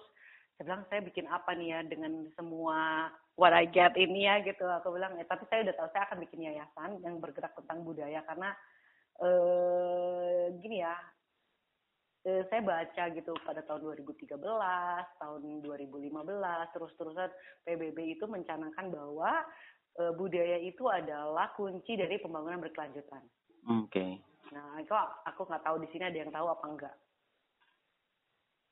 saya 0.58 0.64
bilang 0.66 0.82
saya 0.92 1.00
bikin 1.00 1.24
apa 1.30 1.56
nih 1.56 1.68
ya 1.72 1.80
dengan 1.86 2.12
semua 2.36 3.08
what 3.38 3.56
I 3.56 3.64
get 3.70 3.96
ini 3.96 4.28
ya 4.28 4.44
gitu. 4.44 4.66
Aku 4.66 4.92
bilang 4.92 5.16
ya 5.16 5.24
tapi 5.24 5.48
saya 5.48 5.64
udah 5.64 5.74
tahu 5.78 5.88
saya 5.94 6.04
akan 6.10 6.18
bikin 6.20 6.44
yayasan 6.52 7.00
yang 7.00 7.16
bergerak 7.16 7.56
tentang 7.56 7.80
budaya 7.86 8.20
karena 8.28 8.52
eh 9.24 10.52
gini 10.60 10.84
ya 10.84 10.92
eh, 12.26 12.42
saya 12.52 12.60
baca 12.60 13.02
gitu 13.16 13.32
pada 13.44 13.64
tahun 13.64 13.96
2013, 13.96 14.36
tahun 15.16 15.40
2015, 15.64 16.74
terus-terusan 16.76 17.30
PBB 17.64 17.98
itu 18.16 18.24
mencanangkan 18.28 18.92
bahwa 18.92 19.44
eh, 20.00 20.12
budaya 20.12 20.58
itu 20.60 20.84
adalah 20.88 21.52
kunci 21.56 21.96
dari 21.96 22.20
pembangunan 22.20 22.60
berkelanjutan. 22.60 23.24
Oke. 23.68 23.88
Okay. 23.88 24.12
Nah, 24.50 24.82
itu 24.82 24.92
aku 25.26 25.46
nggak 25.46 25.62
tahu 25.62 25.76
di 25.78 25.88
sini 25.94 26.04
ada 26.10 26.18
yang 26.18 26.32
tahu 26.34 26.46
apa 26.50 26.66
enggak. 26.66 26.96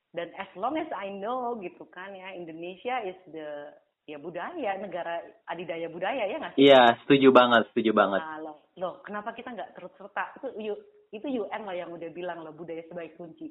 Dan 0.09 0.33
as 0.41 0.49
long 0.57 0.73
as 0.75 0.89
I 0.91 1.13
know 1.13 1.55
gitu 1.61 1.85
kan 1.93 2.17
ya, 2.17 2.33
Indonesia 2.33 3.05
is 3.05 3.19
the 3.29 3.71
ya 4.09 4.17
budaya 4.17 4.81
negara 4.81 5.21
adidaya 5.45 5.85
budaya 5.85 6.25
ya 6.25 6.41
nggak 6.41 6.53
sih? 6.57 6.65
Iya, 6.65 6.97
setuju 7.05 7.29
banget, 7.29 7.69
setuju 7.69 7.93
banget. 7.93 8.21
Nah, 8.25 8.41
loh, 8.41 8.57
loh 8.81 8.93
kenapa 9.05 9.37
kita 9.37 9.53
nggak 9.53 9.77
terus 9.77 9.93
serta? 10.01 10.33
Itu 10.41 10.49
yuk 10.57 10.81
itu 11.09 11.25
UN 11.25 11.61
lah 11.65 11.75
yang 11.75 11.89
udah 11.89 12.09
bilang 12.13 12.45
loh 12.45 12.53
budaya 12.53 12.85
sebagai 12.85 13.17
kunci. 13.17 13.49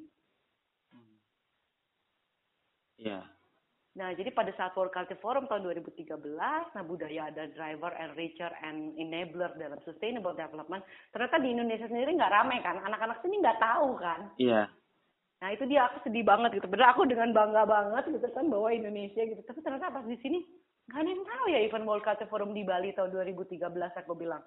Iya. 2.99 3.23
Yeah. 3.23 3.25
Nah, 3.99 4.15
jadi 4.15 4.31
pada 4.31 4.53
saat 4.55 4.71
World 4.77 4.95
Culture 4.95 5.19
Forum 5.19 5.49
tahun 5.49 5.65
2013, 5.65 6.15
nah 6.71 6.83
budaya 6.85 7.27
ada 7.27 7.51
driver, 7.51 7.91
enricher, 7.99 8.47
and 8.63 8.95
enabler 8.95 9.51
dalam 9.59 9.75
sustainable 9.83 10.31
development. 10.37 10.85
Ternyata 11.11 11.35
di 11.41 11.51
Indonesia 11.51 11.89
sendiri 11.89 12.15
nggak 12.15 12.31
ramai 12.31 12.63
kan, 12.63 12.79
anak-anak 12.79 13.19
sini 13.19 13.43
nggak 13.43 13.59
tahu 13.59 13.99
kan. 13.99 14.29
Iya. 14.39 14.53
Yeah. 14.53 14.65
Nah 15.39 15.49
itu 15.55 15.63
dia 15.71 15.87
aku 15.87 16.03
sedih 16.07 16.23
banget 16.27 16.59
gitu. 16.59 16.67
Bener 16.67 16.91
aku 16.91 17.07
dengan 17.07 17.31
bangga 17.31 17.63
banget 17.63 18.11
gitu 18.11 18.27
kan 18.35 18.45
bahwa 18.51 18.69
Indonesia 18.75 19.23
gitu. 19.23 19.41
Tapi 19.43 19.59
ternyata 19.63 19.91
pas 19.91 20.05
di 20.05 20.19
sini 20.19 20.43
nggak 20.91 20.99
ada 20.99 21.09
yang 21.09 21.23
tahu 21.23 21.45
ya 21.47 21.59
event 21.63 21.85
World 21.87 22.03
Culture 22.03 22.29
Forum 22.29 22.51
di 22.51 22.63
Bali 22.67 22.91
tahun 22.91 23.11
2013 23.11 23.61
aku 24.03 24.13
bilang 24.15 24.43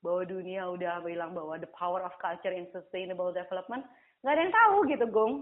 bahwa 0.00 0.22
dunia 0.24 0.68
udah 0.68 1.04
bilang 1.04 1.36
bahwa 1.36 1.60
the 1.60 1.70
power 1.76 2.00
of 2.04 2.12
culture 2.20 2.52
in 2.52 2.68
sustainable 2.72 3.32
development 3.32 3.84
nggak 4.20 4.36
ada 4.36 4.42
yang 4.44 4.52
tahu 4.52 4.76
gitu 4.84 5.06
Gong 5.08 5.34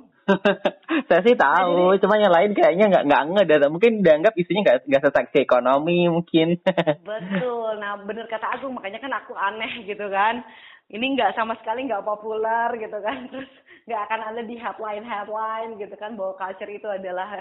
saya 1.11 1.21
sih 1.27 1.35
tahu 1.35 1.95
nah, 1.95 1.99
cuma 1.99 2.15
yang 2.15 2.31
lain 2.31 2.53
kayaknya 2.55 2.87
nggak 2.87 3.05
nggak 3.11 3.25
ngedata 3.35 3.67
mungkin 3.67 4.07
dianggap 4.07 4.39
isunya 4.39 4.63
nggak 4.63 4.79
nggak 4.87 5.05
seseksi 5.09 5.39
ekonomi 5.41 6.05
mungkin. 6.07 6.61
Betul. 7.09 7.81
Nah 7.81 7.97
bener 8.05 8.29
kata 8.29 8.61
Agung 8.61 8.77
makanya 8.77 9.01
kan 9.01 9.13
aku 9.17 9.33
aneh 9.33 9.89
gitu 9.89 10.05
kan. 10.13 10.45
Ini 10.89 11.05
nggak 11.17 11.33
sama 11.33 11.57
sekali 11.61 11.89
nggak 11.89 12.05
populer 12.05 12.77
gitu 12.77 12.99
kan. 13.01 13.25
Terus 13.33 13.51
nggak 13.89 14.05
akan 14.05 14.21
ada 14.21 14.43
di 14.45 14.55
headline 14.61 15.07
headline 15.09 15.81
gitu 15.81 15.97
kan 15.97 16.13
bahwa 16.13 16.37
culture 16.37 16.69
itu 16.69 16.85
adalah 16.85 17.41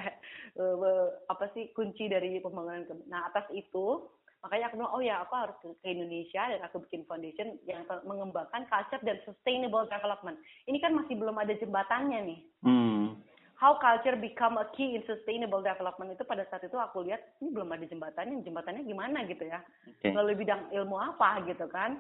uh, 0.56 1.12
apa 1.28 1.52
sih 1.52 1.76
kunci 1.76 2.08
dari 2.08 2.40
pembangunan 2.40 2.88
nah 3.12 3.28
atas 3.28 3.52
itu 3.52 4.08
makanya 4.48 4.72
aku 4.72 4.80
bilang 4.80 4.96
oh 4.96 5.04
ya 5.04 5.20
aku 5.28 5.34
harus 5.36 5.58
ke 5.60 5.88
Indonesia 5.92 6.48
dan 6.48 6.64
aku 6.64 6.80
bikin 6.88 7.04
foundation 7.04 7.60
yang 7.68 7.84
mengembangkan 8.08 8.64
culture 8.72 9.04
dan 9.04 9.20
sustainable 9.28 9.84
development 9.92 10.40
ini 10.72 10.80
kan 10.80 10.96
masih 10.96 11.20
belum 11.20 11.36
ada 11.36 11.52
jembatannya 11.60 12.20
nih 12.24 12.40
hmm. 12.64 13.20
how 13.60 13.76
culture 13.76 14.16
become 14.16 14.56
a 14.56 14.72
key 14.72 14.96
in 14.96 15.04
sustainable 15.04 15.60
development 15.60 16.16
itu 16.16 16.24
pada 16.24 16.48
saat 16.48 16.64
itu 16.64 16.80
aku 16.80 17.04
lihat 17.04 17.20
ini 17.44 17.52
belum 17.52 17.76
ada 17.76 17.84
jembatannya 17.84 18.40
jembatannya 18.48 18.88
gimana 18.88 19.28
gitu 19.28 19.44
ya 19.44 19.60
okay. 19.84 20.16
melalui 20.16 20.40
bidang 20.40 20.72
ilmu 20.72 20.96
apa 20.96 21.44
gitu 21.44 21.68
kan 21.68 22.00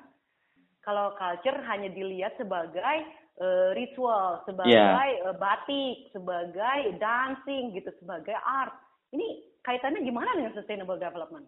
kalau 0.88 1.12
culture 1.20 1.60
hanya 1.68 1.92
dilihat 1.92 2.40
sebagai 2.40 3.04
uh, 3.44 3.76
ritual, 3.76 4.40
sebagai 4.48 4.72
yeah. 4.72 5.28
uh, 5.28 5.36
batik, 5.36 6.08
sebagai 6.16 6.96
dancing 6.96 7.76
gitu, 7.76 7.92
sebagai 8.00 8.40
art. 8.40 8.72
Ini 9.12 9.44
kaitannya 9.68 10.00
gimana 10.08 10.32
dengan 10.40 10.56
sustainable 10.56 10.96
development? 10.96 11.44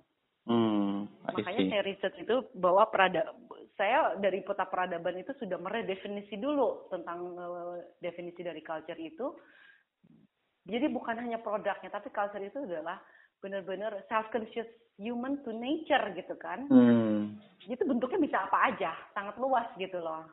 Hmm, 0.49 1.05
Makanya 1.29 1.61
saya 1.69 1.83
riset 1.85 2.13
itu 2.17 2.41
bahwa 2.57 2.89
perada 2.89 3.21
saya 3.77 4.17
dari 4.17 4.41
peta 4.41 4.65
peradaban 4.65 5.21
itu 5.21 5.29
sudah 5.37 5.61
meredefinisi 5.61 6.41
dulu 6.41 6.89
tentang 6.89 7.37
uh, 7.37 7.77
definisi 8.01 8.41
dari 8.41 8.65
culture 8.65 8.97
itu. 8.97 9.29
Jadi 10.65 10.89
bukan 10.89 11.21
hanya 11.21 11.37
produknya, 11.37 11.93
tapi 11.93 12.09
culture 12.09 12.41
itu 12.41 12.65
adalah 12.65 12.97
benar-benar 13.45 14.01
self-conscious 14.09 14.67
human 14.97 15.37
to 15.45 15.53
nature 15.53 16.01
gitu 16.17 16.33
kan. 16.41 16.65
Hmm. 16.65 17.37
Itu 17.69 17.85
bentuknya 17.85 18.17
bisa 18.17 18.37
apa 18.49 18.73
aja, 18.73 18.91
sangat 19.13 19.37
luas 19.37 19.69
gitu 19.77 20.01
loh. 20.01 20.25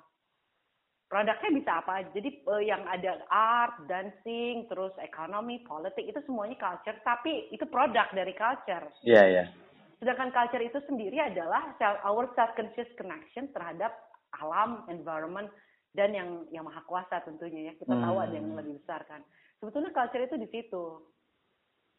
Produknya 1.13 1.51
bisa 1.53 1.71
apa 1.85 1.93
aja. 2.03 2.11
Jadi 2.17 2.41
uh, 2.49 2.65
yang 2.65 2.89
ada 2.89 3.21
art, 3.29 3.85
dancing, 3.85 4.65
terus 4.73 4.97
ekonomi, 4.97 5.61
politik 5.61 6.09
itu 6.09 6.25
semuanya 6.25 6.57
culture, 6.57 6.97
tapi 7.05 7.53
itu 7.53 7.69
produk 7.69 8.09
dari 8.17 8.33
culture. 8.33 8.89
Iya, 9.05 9.13
yeah, 9.13 9.27
iya. 9.29 9.39
Yeah. 9.45 9.66
Sedangkan 9.97 10.33
culture 10.33 10.61
itu 10.61 10.79
sendiri 10.85 11.17
adalah 11.21 11.73
self, 11.81 11.97
our 12.05 12.29
self-conscious 12.37 12.91
connection 13.01 13.49
terhadap 13.57 13.97
alam, 14.37 14.85
environment, 14.93 15.49
dan 15.97 16.13
yang 16.13 16.45
yang 16.53 16.69
maha 16.69 16.85
kuasa 16.85 17.25
tentunya 17.25 17.73
ya. 17.73 17.75
Kita 17.81 17.97
hmm. 17.97 18.05
tahu 18.05 18.17
ada 18.21 18.35
yang 18.37 18.53
lebih 18.53 18.77
besar 18.85 19.05
kan. 19.09 19.25
Sebetulnya 19.61 19.91
culture 19.97 20.25
itu 20.29 20.37
di 20.37 20.49
situ 20.53 20.85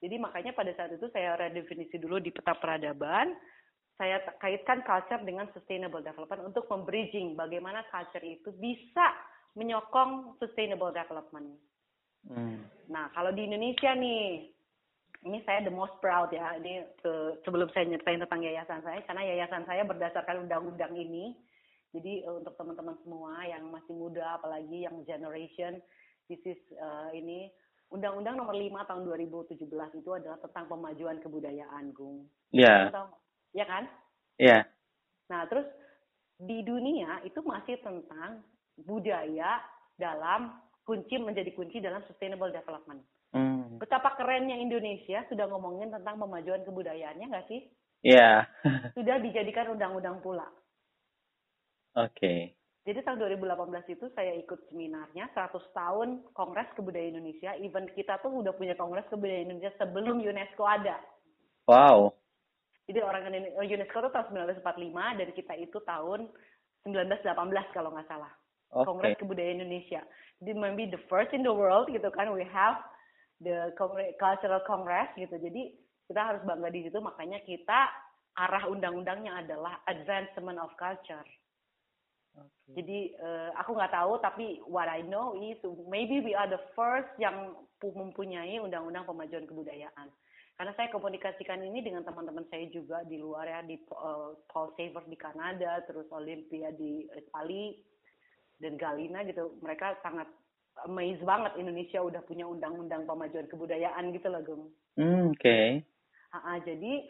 jadi 0.01 0.15
makanya 0.21 0.53
pada 0.53 0.69
saat 0.77 0.93
itu 0.93 1.09
saya 1.09 1.33
redefinisi 1.37 1.97
dulu 1.97 2.21
di 2.21 2.29
peta 2.29 2.53
peradaban, 2.53 3.33
saya 3.97 4.21
kaitkan 4.37 4.85
culture 4.85 5.21
dengan 5.25 5.49
sustainable 5.57 6.05
development 6.05 6.53
untuk 6.53 6.69
membridging 6.69 7.33
bagaimana 7.33 7.81
culture 7.89 8.21
itu 8.21 8.53
bisa 8.61 9.09
menyokong 9.57 10.37
sustainable 10.37 10.93
development. 10.93 11.57
Hmm. 12.29 12.61
Nah, 12.93 13.09
kalau 13.17 13.33
di 13.33 13.49
Indonesia 13.49 13.97
nih, 13.97 14.53
ini 15.27 15.43
saya 15.43 15.59
the 15.67 15.73
most 15.73 15.93
proud 15.99 16.31
ya. 16.31 16.55
Ini 16.55 16.87
ke, 17.03 17.43
sebelum 17.43 17.67
saya 17.75 17.85
nyertain 17.91 18.23
tentang 18.23 18.39
yayasan 18.39 18.79
saya, 18.81 19.03
karena 19.03 19.23
yayasan 19.27 19.67
saya 19.67 19.83
berdasarkan 19.83 20.47
undang-undang 20.47 20.95
ini. 20.95 21.35
Jadi 21.91 22.23
uh, 22.23 22.39
untuk 22.39 22.55
teman-teman 22.55 22.95
semua 23.03 23.43
yang 23.43 23.67
masih 23.67 23.91
muda, 23.91 24.39
apalagi 24.39 24.87
yang 24.87 25.03
generation, 25.03 25.83
this 26.31 26.39
is 26.47 26.59
uh, 26.79 27.11
ini 27.11 27.51
Undang-Undang 27.87 28.35
Nomor 28.35 28.55
5 28.55 28.67
Tahun 28.67 29.01
2017 29.07 29.63
itu 30.03 30.11
adalah 30.11 30.35
tentang 30.43 30.67
pemajuan 30.67 31.23
kebudayaan, 31.23 31.95
Gung. 31.95 32.27
Iya. 32.51 32.91
Yeah. 32.91 33.07
Ya 33.55 33.65
kan? 33.67 33.83
Iya. 34.35 34.49
Yeah. 34.51 34.61
Nah, 35.31 35.47
terus 35.47 35.67
di 36.39 36.63
dunia 36.67 37.23
itu 37.23 37.39
masih 37.43 37.79
tentang 37.79 38.43
budaya 38.83 39.63
dalam 39.95 40.53
kunci 40.83 41.17
menjadi 41.17 41.51
kunci 41.55 41.79
dalam 41.79 42.03
sustainable 42.05 42.51
development. 42.51 43.01
Hmm. 43.77 43.85
Betapa 43.85 44.17
kerennya 44.17 44.57
Indonesia 44.57 45.21
sudah 45.29 45.45
ngomongin 45.45 45.93
tentang 45.93 46.17
pemajuan 46.17 46.65
kebudayaannya 46.65 47.29
nggak 47.29 47.47
sih? 47.47 47.61
Iya. 48.01 48.49
Yeah. 48.65 48.89
sudah 48.97 49.21
dijadikan 49.21 49.69
undang-undang 49.69 50.17
pula. 50.25 50.49
Oke. 51.93 52.17
Okay. 52.17 52.39
Jadi 52.87 53.03
tahun 53.03 53.19
2018 53.19 53.99
itu 53.99 54.05
saya 54.15 54.31
ikut 54.39 54.71
seminarnya 54.71 55.27
100 55.35 55.59
tahun 55.75 56.23
Kongres 56.31 56.71
Kebudayaan 56.73 57.19
Indonesia. 57.19 57.51
Even 57.59 57.85
kita 57.91 58.15
tuh 58.23 58.31
udah 58.31 58.55
punya 58.55 58.79
Kongres 58.79 59.05
Kebudayaan 59.11 59.51
Indonesia 59.51 59.75
sebelum 59.75 60.23
UNESCO 60.23 60.63
ada. 60.63 60.95
Wow. 61.67 62.15
Jadi 62.87 63.03
orang 63.03 63.27
UNESCO 63.59 64.07
itu 64.07 64.09
tahun 64.15 64.25
1945 64.63 65.19
dan 65.19 65.27
kita 65.35 65.53
itu 65.59 65.77
tahun 65.83 66.31
1918 66.87 67.75
kalau 67.75 67.91
nggak 67.91 68.07
salah. 68.07 68.31
Okay. 68.71 68.87
Kongres 68.87 69.19
Kebudayaan 69.19 69.59
Indonesia. 69.59 70.01
Jadi 70.39 70.51
maybe 70.55 70.87
the 70.87 71.01
first 71.11 71.35
in 71.35 71.43
the 71.43 71.51
world 71.51 71.91
gitu 71.91 72.07
kan 72.15 72.31
we 72.31 72.47
have 72.47 72.79
the 73.41 73.73
cultural 74.17 74.61
congress 74.65 75.09
gitu. 75.17 75.35
Jadi 75.37 75.75
kita 76.07 76.21
harus 76.21 76.41
bangga 76.47 76.69
di 76.71 76.87
situ 76.87 76.97
makanya 77.03 77.43
kita 77.43 77.89
arah 78.37 78.63
undang-undangnya 78.69 79.43
adalah 79.43 79.81
advancement 79.89 80.61
of 80.61 80.71
culture. 80.77 81.25
Okay. 82.37 82.73
Jadi 82.81 82.99
uh, 83.17 83.49
aku 83.57 83.73
nggak 83.73 83.93
tahu 83.97 84.21
tapi 84.21 84.61
what 84.69 84.85
I 84.85 85.01
know 85.01 85.33
is 85.33 85.57
maybe 85.89 86.21
we 86.21 86.37
are 86.37 86.45
the 86.45 86.61
first 86.77 87.09
yang 87.17 87.57
mempunyai 87.81 88.61
undang-undang 88.61 89.09
pemajuan 89.09 89.49
kebudayaan. 89.49 90.09
Karena 90.57 90.73
saya 90.73 90.89
komunikasikan 90.89 91.61
ini 91.61 91.85
dengan 91.85 92.01
teman-teman 92.01 92.45
saya 92.49 92.65
juga 92.73 93.05
di 93.05 93.21
luar 93.21 93.45
ya 93.45 93.61
di 93.61 93.77
uh, 93.93 94.33
Paul 94.49 94.73
Savers 94.73 95.05
di 95.05 95.17
Kanada, 95.17 95.85
terus 95.85 96.09
Olympia 96.09 96.73
di 96.73 97.05
Itali 97.13 97.77
dan 98.57 98.73
Galina 98.73 99.21
gitu. 99.21 99.53
Mereka 99.61 100.01
sangat 100.01 100.25
amazed 100.85 101.25
banget 101.25 101.57
Indonesia 101.57 102.03
udah 102.03 102.21
punya 102.27 102.45
undang-undang 102.45 103.09
pemajuan 103.09 103.49
kebudayaan 103.49 104.13
gitu 104.13 104.27
loh, 104.29 104.41
Gung. 104.45 104.63
Mm, 104.99 105.33
Oke. 105.33 105.41
Okay. 105.41 105.67
Uh, 106.35 106.59
jadi 106.61 107.07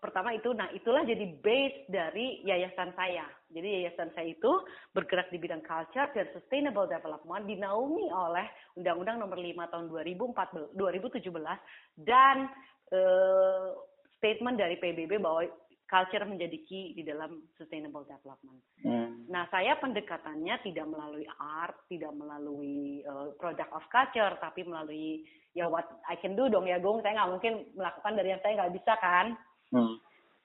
pertama 0.00 0.32
itu 0.32 0.56
nah 0.56 0.72
itulah 0.72 1.04
jadi 1.04 1.28
base 1.44 1.84
dari 1.92 2.40
yayasan 2.48 2.96
saya 2.96 3.28
jadi 3.52 3.84
yayasan 3.84 4.08
saya 4.16 4.32
itu 4.32 4.48
bergerak 4.96 5.28
di 5.28 5.36
bidang 5.36 5.60
culture 5.60 6.08
dan 6.16 6.26
sustainable 6.32 6.88
development 6.88 7.44
dinaungi 7.44 8.08
oleh 8.08 8.48
Undang-Undang 8.80 9.20
Nomor 9.20 9.36
5 9.36 9.60
Tahun 9.68 9.86
2014 9.92 10.72
2017 10.72 12.00
dan 12.00 12.48
uh, 12.96 13.76
statement 14.16 14.56
dari 14.56 14.80
PBB 14.80 15.20
bahwa 15.20 15.44
culture 15.90 16.22
menjadi 16.22 16.54
key 16.70 16.94
di 16.94 17.02
dalam 17.02 17.42
sustainable 17.58 18.06
development. 18.06 18.62
Hmm. 18.86 19.26
Nah, 19.26 19.50
saya 19.50 19.74
pendekatannya 19.82 20.62
tidak 20.62 20.86
melalui 20.86 21.26
art, 21.42 21.74
tidak 21.90 22.14
melalui 22.14 23.02
uh, 23.02 23.34
product 23.34 23.74
of 23.74 23.82
culture, 23.90 24.38
tapi 24.38 24.62
melalui 24.62 25.26
ya 25.50 25.66
what 25.66 25.90
I 26.06 26.14
can 26.14 26.38
do 26.38 26.46
dong 26.46 26.70
ya, 26.70 26.78
Gung. 26.78 27.02
Saya 27.02 27.18
nggak 27.18 27.32
mungkin 27.34 27.54
melakukan 27.74 28.14
dari 28.14 28.28
yang 28.30 28.42
saya 28.46 28.52
nggak 28.62 28.74
bisa 28.78 28.92
kan. 29.02 29.26
Hmm. 29.74 29.98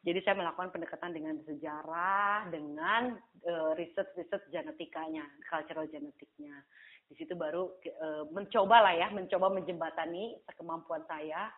Jadi 0.05 0.19
saya 0.25 0.37
melakukan 0.37 0.69
pendekatan 0.73 1.13
dengan 1.13 1.37
sejarah, 1.45 2.49
dengan 2.49 3.17
uh, 3.45 3.71
riset-riset 3.77 4.49
genetikanya, 4.49 5.25
cultural 5.45 5.85
genetiknya. 5.89 6.57
Di 7.05 7.13
situ 7.21 7.37
baru 7.37 7.69
uh, 8.01 8.25
mencoba 8.33 8.81
lah 8.81 8.93
ya, 8.97 9.07
mencoba 9.13 9.53
menjembatani 9.53 10.41
kemampuan 10.57 11.05
saya 11.05 11.53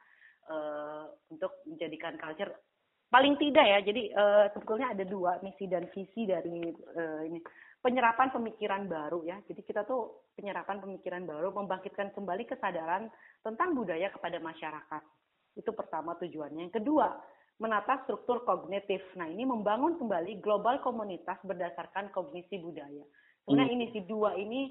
uh, 0.51 1.07
untuk 1.31 1.63
menjadikan 1.67 2.19
culture 2.19 2.51
paling 3.07 3.35
tidak 3.39 3.65
ya. 3.65 3.79
Jadi 3.83 4.03
uh, 4.11 4.45
sebetulnya 4.55 4.93
ada 4.93 5.05
dua 5.07 5.39
misi 5.43 5.65
dan 5.67 5.87
visi 5.91 6.27
dari 6.27 6.71
uh, 6.71 7.21
ini 7.23 7.39
penyerapan 7.81 8.33
pemikiran 8.33 8.89
baru 8.89 9.23
ya. 9.23 9.37
Jadi 9.47 9.61
kita 9.63 9.87
tuh 9.87 10.27
penyerapan 10.35 10.83
pemikiran 10.83 11.23
baru 11.23 11.55
membangkitkan 11.55 12.11
kembali 12.11 12.43
kesadaran 12.49 13.07
tentang 13.45 13.73
budaya 13.77 14.11
kepada 14.11 14.37
masyarakat. 14.43 15.03
Itu 15.57 15.73
pertama 15.73 16.13
tujuannya. 16.19 16.69
Yang 16.69 16.83
kedua, 16.83 17.17
menata 17.57 18.05
struktur 18.05 18.45
kognitif. 18.45 19.01
Nah, 19.17 19.25
ini 19.25 19.45
membangun 19.45 19.97
kembali 19.97 20.37
global 20.41 20.77
komunitas 20.85 21.41
berdasarkan 21.41 22.13
kognisi 22.13 22.61
budaya. 22.61 23.05
Sebenarnya 23.47 23.73
hmm. 23.73 23.79
ini 23.81 23.85
si 23.95 23.99
dua 24.05 24.35
ini 24.37 24.61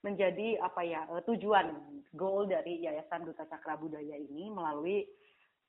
menjadi 0.00 0.56
apa 0.64 0.80
ya 0.80 1.04
eh, 1.12 1.22
tujuan 1.28 1.76
goal 2.16 2.48
dari 2.48 2.80
Yayasan 2.80 3.28
Duta 3.28 3.44
Cakra 3.44 3.76
Budaya 3.76 4.16
ini 4.16 4.48
melalui 4.48 5.04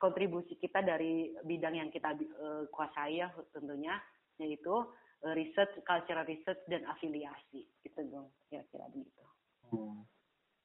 kontribusi 0.02 0.58
kita 0.58 0.82
dari 0.82 1.30
bidang 1.46 1.78
yang 1.78 1.94
kita 1.94 2.18
uh, 2.42 2.66
kuasai 2.74 3.22
ya 3.22 3.30
tentunya 3.54 4.02
yaitu 4.42 4.74
uh, 4.74 5.34
research, 5.38 5.78
cultural 5.86 6.26
research 6.26 6.58
dan 6.66 6.82
afiliasi 6.90 7.62
itu 7.86 8.00
dong 8.10 8.34
kira-kira 8.50 8.90
begitu. 8.90 9.24
Hmm. 9.70 10.02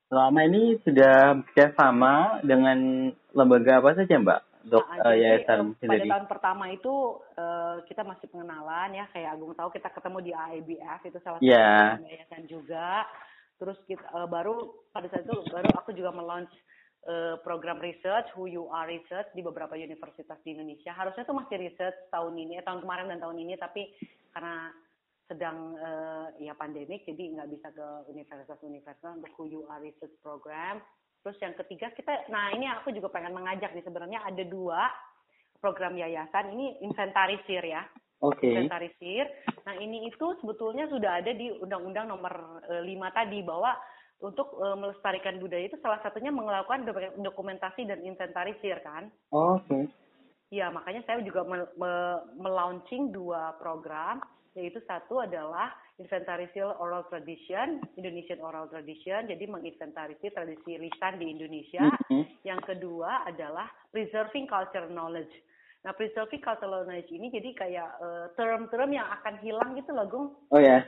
Selama 0.09 0.41
ini 0.49 0.81
sudah 0.81 1.45
bekerjasama 1.45 2.41
dengan 2.47 3.11
lembaga 3.37 3.85
apa 3.85 4.01
saja 4.01 4.17
Mbak? 4.17 4.41
untuk 4.67 4.83
nah, 4.83 4.99
uh, 5.07 5.15
yayasan 5.15 5.79
jadi, 5.79 5.87
pada 5.87 6.05
tahun 6.11 6.27
pertama 6.27 6.65
itu 6.75 6.95
uh, 7.39 7.79
kita 7.87 8.03
masih 8.03 8.27
pengenalan 8.27 8.99
ya 8.99 9.07
kayak 9.15 9.39
Agung 9.39 9.55
tahu 9.55 9.71
kita 9.71 9.89
ketemu 9.95 10.19
di 10.27 10.33
AIBF 10.35 11.01
itu 11.07 11.19
salah 11.23 11.39
satu 11.39 11.47
yeah. 11.47 11.95
yayasan 12.03 12.51
juga 12.51 13.07
terus 13.63 13.79
kita 13.87 14.03
uh, 14.11 14.27
baru 14.27 14.75
pada 14.91 15.07
saat 15.07 15.23
itu 15.23 15.39
baru 15.55 15.71
aku 15.79 15.95
juga 15.95 16.11
melaunch 16.11 16.51
uh, 17.07 17.35
program 17.41 17.79
research 17.81 18.29
Who 18.35 18.51
You 18.51 18.69
Are 18.69 18.87
Research 18.87 19.31
di 19.33 19.41
beberapa 19.41 19.79
universitas 19.79 20.39
di 20.43 20.53
Indonesia 20.55 20.93
harusnya 20.93 21.25
itu 21.25 21.35
masih 21.35 21.57
research 21.59 21.97
tahun 22.13 22.35
ini 22.37 22.61
tahun 22.63 22.83
kemarin 22.83 23.11
dan 23.11 23.23
tahun 23.23 23.39
ini 23.43 23.55
tapi 23.57 23.91
karena 24.35 24.71
sedang 25.27 25.75
uh, 25.81 26.31
ya 26.39 26.55
pandemik 26.55 27.03
jadi 27.03 27.35
nggak 27.35 27.51
bisa 27.51 27.69
ke 27.75 27.87
universitas-universitas 28.11 29.19
untuk 29.19 29.33
Who 29.39 29.51
You 29.51 29.63
Are 29.67 29.83
Research 29.83 30.15
program 30.23 30.79
Terus 31.27 31.43
yang 31.43 31.59
ketiga 31.59 31.91
kita, 31.91 32.31
nah 32.31 32.55
ini 32.55 32.71
aku 32.71 32.95
juga 32.95 33.11
pengen 33.11 33.35
mengajak 33.35 33.75
nih 33.75 33.83
sebenarnya 33.83 34.23
ada 34.23 34.47
dua 34.47 34.87
program 35.59 35.99
yayasan 35.99 36.55
ini 36.55 36.79
inventarisir 36.87 37.67
ya. 37.67 37.83
Oke. 38.23 38.47
Okay. 38.47 38.55
Inventarisir. 38.55 39.27
Nah 39.67 39.75
ini 39.75 40.07
itu 40.07 40.27
sebetulnya 40.39 40.87
sudah 40.87 41.19
ada 41.19 41.35
di 41.35 41.51
Undang-Undang 41.51 42.07
Nomor 42.15 42.63
5 42.71 42.87
e, 42.87 43.09
tadi 43.11 43.43
bahwa 43.43 43.75
untuk 44.21 44.57
e, 44.57 44.67
melestarikan 44.81 45.37
budaya 45.37 45.69
itu 45.69 45.77
salah 45.85 46.01
satunya 46.01 46.33
melakukan 46.33 46.89
dokumentasi 47.21 47.85
dan 47.85 48.01
inventarisir 48.01 48.81
kan. 48.81 49.13
Oh, 49.33 49.61
Oke. 49.61 49.69
Okay. 49.69 49.85
Ya 50.55 50.71
makanya 50.71 51.03
saya 51.05 51.21
juga 51.27 51.43
me 51.43 51.67
me 51.75 51.93
melaunching 52.39 53.11
dua 53.11 53.59
program 53.59 54.23
yaitu 54.57 54.81
satu 54.89 55.21
adalah 55.21 55.69
inventarisir 56.01 56.65
oral 56.81 57.05
tradition, 57.13 57.81
Indonesian 58.01 58.41
oral 58.41 58.69
tradition, 58.73 59.29
jadi 59.29 59.45
menginventarisir 59.45 60.33
tradisi 60.33 60.81
lisan 60.81 61.21
di 61.21 61.29
Indonesia. 61.29 61.85
Mm-hmm. 61.85 62.23
Yang 62.45 62.61
kedua 62.73 63.29
adalah 63.29 63.69
preserving 63.93 64.49
cultural 64.49 64.89
knowledge. 64.89 65.33
Nah, 65.85 65.93
preserving 65.93 66.41
cultural 66.41 66.89
knowledge 66.89 67.13
ini 67.13 67.29
jadi 67.29 67.51
kayak 67.53 67.91
uh, 68.01 68.27
term-term 68.37 68.97
yang 68.97 69.09
akan 69.21 69.35
hilang 69.45 69.77
gitu 69.77 69.93
loh, 69.93 70.07
Gung. 70.09 70.29
Oh 70.49 70.61
ya. 70.61 70.81
Yeah. 70.81 70.83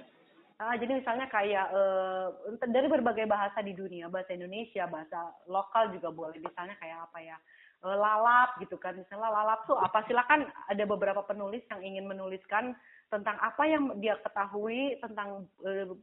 Uh, 0.58 0.74
jadi 0.74 0.90
misalnya 0.98 1.30
kayak 1.30 1.70
uh, 1.70 2.34
dari 2.66 2.90
berbagai 2.90 3.30
bahasa 3.30 3.62
di 3.62 3.78
dunia, 3.78 4.10
bahasa 4.10 4.34
Indonesia, 4.34 4.90
bahasa 4.90 5.30
lokal 5.46 5.94
juga 5.94 6.10
boleh. 6.10 6.42
Misalnya 6.42 6.74
kayak 6.82 6.98
apa 7.06 7.18
ya? 7.22 7.38
Uh, 7.78 7.94
lalap 7.94 8.58
gitu 8.58 8.74
kan. 8.74 8.98
Misalnya 8.98 9.30
lalap 9.30 9.62
tuh 9.70 9.78
apa? 9.78 10.02
Silakan 10.10 10.50
ada 10.66 10.82
beberapa 10.82 11.22
penulis 11.22 11.62
yang 11.70 11.78
ingin 11.86 12.10
menuliskan 12.10 12.74
tentang 13.06 13.38
apa 13.38 13.62
yang 13.70 14.02
dia 14.02 14.18
ketahui 14.18 14.98
tentang 14.98 15.46
uh, 15.62 15.94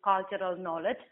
cultural 0.00 0.56
knowledge. 0.56 1.04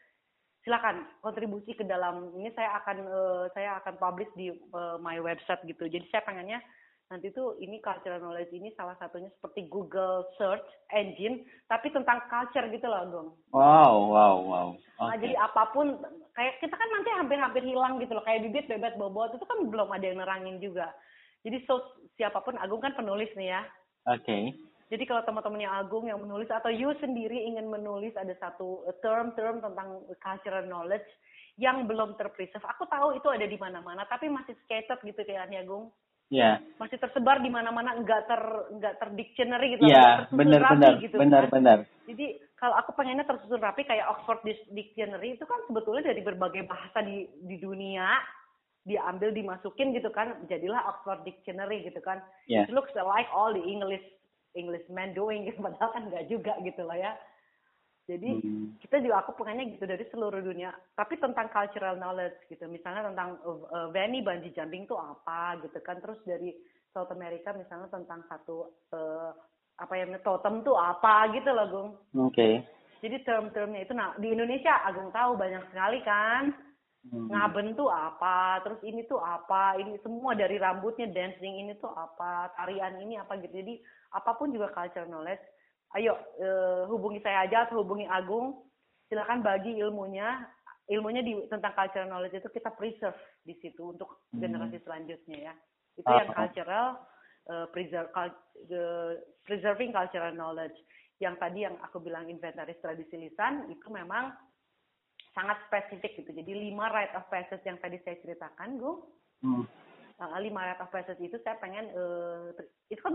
Silakan 0.65 1.05
kontribusi 1.21 1.77
ke 1.77 1.85
dalam 1.85 2.33
ini 2.41 2.49
saya 2.57 2.81
akan 2.81 2.99
uh, 3.13 3.45
saya 3.53 3.77
akan 3.85 4.01
publish 4.01 4.33
di 4.41 4.57
uh, 4.73 4.97
my 5.05 5.21
website 5.21 5.61
gitu. 5.69 5.85
Jadi 5.85 6.09
saya 6.09 6.25
pengennya 6.25 6.65
nanti 7.07 7.31
tuh 7.31 7.55
ini 7.63 7.79
cultural 7.79 8.19
knowledge 8.19 8.51
ini 8.51 8.75
salah 8.75 8.99
satunya 8.99 9.31
seperti 9.39 9.71
Google 9.71 10.27
search 10.35 10.67
engine 10.91 11.47
tapi 11.71 11.95
tentang 11.95 12.27
culture 12.27 12.67
gitu 12.67 12.87
loh 12.91 13.03
dong 13.07 13.29
wow 13.55 13.95
wow 14.11 14.35
wow 14.43 14.69
okay. 14.75 15.07
nah, 15.07 15.17
jadi 15.23 15.35
apa 15.39 15.63
pun 15.71 16.03
kayak 16.35 16.59
kita 16.59 16.75
kan 16.75 16.89
nanti 16.91 17.11
hampir-hampir 17.15 17.63
hilang 17.63 18.03
gitu 18.03 18.11
loh 18.11 18.27
kayak 18.27 18.51
bibit 18.51 18.67
bebet 18.67 18.99
bobot 18.99 19.31
itu 19.39 19.47
kan 19.47 19.71
belum 19.71 19.87
ada 19.95 20.03
yang 20.03 20.19
nerangin 20.19 20.59
juga 20.59 20.91
jadi 21.47 21.63
so 21.71 21.79
siapa 22.19 22.43
pun 22.43 22.59
Agung 22.59 22.83
kan 22.83 22.99
penulis 22.99 23.31
nih 23.39 23.55
ya 23.55 23.63
oke 24.11 24.27
okay. 24.27 24.51
jadi 24.91 25.07
kalau 25.07 25.23
teman-temannya 25.23 25.71
Agung 25.71 26.11
yang 26.11 26.19
menulis 26.19 26.51
atau 26.51 26.75
you 26.75 26.91
sendiri 26.99 27.39
ingin 27.39 27.71
menulis 27.71 28.19
ada 28.19 28.35
satu 28.43 28.83
term-term 28.99 29.63
tentang 29.63 30.03
cultural 30.19 30.67
knowledge 30.67 31.07
yang 31.57 31.89
belum 31.89 32.21
terpreserve. 32.21 32.69
Aku 32.77 32.85
tahu 32.85 33.17
itu 33.17 33.29
ada 33.33 33.49
di 33.49 33.57
mana-mana, 33.57 34.05
tapi 34.05 34.29
masih 34.29 34.53
scattered 34.65 35.01
gitu 35.01 35.25
kan 35.25 35.49
ya, 35.49 35.65
Agung. 35.65 35.89
Iya. 36.27 36.59
Masih 36.83 36.99
tersebar 36.99 37.39
di 37.39 37.51
mana-mana 37.51 37.95
enggak 37.95 38.27
ter 38.27 38.43
enggak 38.75 38.95
ter 38.99 39.09
dictionary 39.15 39.79
gitu. 39.79 39.87
Iya, 39.87 40.27
benar 40.35 40.61
benar 40.75 40.93
gitu, 40.99 41.15
benar 41.15 41.43
kan? 41.47 41.53
benar. 41.55 41.79
Jadi 42.11 42.27
kalau 42.59 42.75
aku 42.83 42.99
pengennya 42.99 43.23
tersusun 43.23 43.63
rapi 43.63 43.87
kayak 43.87 44.11
Oxford 44.11 44.43
Dictionary 44.75 45.39
itu 45.39 45.45
kan 45.47 45.61
sebetulnya 45.71 46.11
dari 46.11 46.23
berbagai 46.27 46.67
bahasa 46.67 47.05
di 47.07 47.31
di 47.47 47.57
dunia 47.63 48.19
diambil 48.87 49.35
dimasukin 49.35 49.95
gitu 49.95 50.11
kan 50.11 50.35
jadilah 50.51 50.83
Oxford 50.91 51.23
Dictionary 51.23 51.87
gitu 51.87 52.03
kan. 52.03 52.23
Yeah. 52.51 52.67
It 52.67 52.75
looks 52.75 52.95
like 52.95 53.31
all 53.31 53.55
the 53.55 53.63
English 53.63 54.03
Englishman 54.59 55.15
doing 55.15 55.47
gitu 55.47 55.63
padahal 55.67 55.95
kan 55.95 56.11
enggak 56.11 56.27
juga 56.27 56.59
gitu 56.67 56.83
lah 56.83 56.99
ya. 56.99 57.13
Jadi 58.07 58.39
hmm. 58.39 58.79
kita 58.79 59.03
juga 59.03 59.27
aku 59.27 59.35
pengennya 59.43 59.67
gitu 59.75 59.83
dari 59.83 60.07
seluruh 60.15 60.39
dunia. 60.39 60.71
Tapi 60.95 61.19
tentang 61.19 61.51
cultural 61.51 61.99
knowledge 61.99 62.39
gitu. 62.47 62.71
Misalnya 62.71 63.11
tentang 63.11 63.43
uh, 63.43 63.91
bungee 63.91 64.55
jumping 64.55 64.87
itu 64.87 64.95
apa 64.95 65.59
gitu 65.67 65.79
kan. 65.83 65.99
Terus 65.99 66.23
dari 66.23 66.55
South 66.95 67.11
America 67.11 67.51
misalnya 67.53 67.91
tentang 67.91 68.23
satu 68.31 68.71
uh, 68.95 69.35
apa 69.77 69.95
yang 69.99 70.15
totem 70.25 70.63
tuh 70.63 70.79
apa 70.79 71.35
gitu 71.35 71.51
loh 71.51 71.67
Gung. 71.69 71.91
Oke. 72.17 72.33
Okay. 72.33 72.55
Jadi 73.05 73.27
term-termnya 73.29 73.85
itu 73.85 73.93
nah 73.93 74.17
di 74.17 74.33
Indonesia 74.33 74.73
Agung 74.87 75.13
tahu 75.13 75.37
banyak 75.37 75.67
sekali 75.75 76.01
kan. 76.07 76.55
Hmm. 77.07 77.31
Ngaben 77.31 77.79
tuh 77.79 77.87
apa, 77.87 78.59
terus 78.67 78.83
ini 78.83 79.07
tuh 79.07 79.23
apa, 79.23 79.79
ini 79.79 79.95
semua 80.03 80.35
dari 80.35 80.59
rambutnya 80.59 81.07
dancing 81.07 81.55
ini 81.55 81.79
tuh 81.79 81.87
apa, 81.95 82.51
tarian 82.59 82.99
ini 82.99 83.15
apa 83.15 83.39
gitu. 83.39 83.63
Jadi 83.63 83.79
apa 84.11 84.35
pun 84.35 84.51
juga 84.51 84.75
cultural 84.75 85.07
knowledge 85.07 85.45
ayo 85.97 86.15
uh, 86.41 86.85
hubungi 86.93 87.25
saya 87.25 87.49
aja 87.49 87.67
atau 87.67 87.83
hubungi 87.83 88.05
Agung. 88.07 88.63
Silakan 89.09 89.41
bagi 89.41 89.75
ilmunya. 89.81 90.45
Ilmunya 90.87 91.23
di 91.25 91.35
tentang 91.51 91.75
cultural 91.75 92.07
knowledge 92.07 92.39
itu 92.39 92.51
kita 92.53 92.71
preserve 92.79 93.19
di 93.43 93.59
situ 93.59 93.91
untuk 93.97 94.23
hmm. 94.31 94.39
generasi 94.39 94.79
selanjutnya 94.87 95.51
ya. 95.51 95.55
Itu 95.99 96.07
yang 96.07 96.31
cultural 96.31 96.87
uh, 97.51 97.67
preserve 97.75 98.09
uh, 98.15 99.13
preserving 99.43 99.91
cultural 99.91 100.31
knowledge. 100.37 100.77
Yang 101.19 101.35
tadi 101.43 101.59
yang 101.65 101.75
aku 101.81 101.99
bilang 101.99 102.29
inventaris 102.29 102.79
tradisi 102.79 103.17
lisan 103.17 103.67
itu 103.73 103.89
memang 103.89 104.31
sangat 105.35 105.59
spesifik 105.69 106.23
gitu. 106.23 106.31
Jadi 106.33 106.53
lima 106.55 106.93
rite 106.93 107.17
of 107.19 107.27
passage 107.33 107.65
yang 107.67 107.81
tadi 107.81 107.99
saya 108.05 108.17
ceritakan 108.23 108.79
gue 108.79 108.95
hmm. 109.45 109.65
Uh, 110.17 110.41
lima 110.41 110.73
rate 110.73 110.81
of 110.81 110.89
passage 110.89 111.21
itu 111.21 111.37
saya 111.45 111.61
pengen 111.61 111.93
uh, 111.93 112.49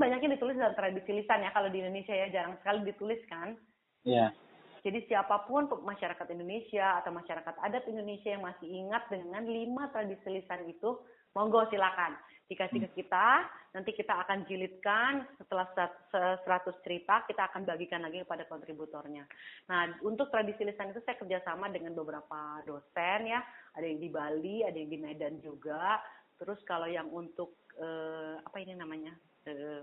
banyaknya 0.02 0.34
ditulis 0.36 0.58
dalam 0.58 0.74
tradisi 0.74 1.14
lisan 1.14 1.46
ya 1.46 1.54
kalau 1.54 1.70
di 1.70 1.86
Indonesia 1.86 2.18
ya 2.18 2.34
jarang 2.34 2.58
sekali 2.58 2.90
ditulis 2.90 3.22
kan. 3.30 3.54
Iya. 4.02 4.34
Yeah. 4.34 4.50
Jadi 4.82 5.06
siapa 5.06 5.46
pun 5.46 5.70
masyarakat 5.70 6.26
Indonesia 6.34 6.98
atau 6.98 7.14
masyarakat 7.14 7.54
adat 7.62 7.86
Indonesia 7.86 8.34
yang 8.34 8.42
masih 8.42 8.66
ingat 8.66 9.06
dengan 9.14 9.46
lima 9.46 9.94
tradisi 9.94 10.26
lisan 10.26 10.66
itu, 10.66 10.98
monggo 11.38 11.70
silakan 11.70 12.18
dikasih 12.50 12.84
ke 12.84 12.90
kita. 13.00 13.46
Nanti 13.78 13.96
kita 13.96 14.26
akan 14.26 14.44
jilidkan 14.50 15.24
setelah 15.40 15.70
100 15.72 16.44
cerita, 16.84 17.24
kita 17.30 17.48
akan 17.48 17.64
bagikan 17.64 18.04
lagi 18.04 18.26
kepada 18.26 18.44
kontributornya. 18.50 19.24
Nah, 19.72 19.96
untuk 20.04 20.28
tradisi 20.28 20.68
lisan 20.68 20.92
itu 20.92 21.00
saya 21.08 21.16
kerjasama 21.16 21.72
dengan 21.72 21.96
beberapa 21.96 22.60
dosen 22.68 23.32
ya, 23.32 23.40
ada 23.78 23.86
yang 23.86 24.02
di 24.02 24.10
Bali, 24.12 24.68
ada 24.68 24.76
yang 24.76 24.92
di 24.92 25.00
Medan 25.00 25.40
juga. 25.40 26.04
Terus 26.36 26.60
kalau 26.68 26.90
yang 26.90 27.08
untuk 27.14 27.70
uh, 27.78 28.42
apa 28.44 28.58
ini 28.60 28.76
namanya 28.76 29.14
uh, 29.48 29.82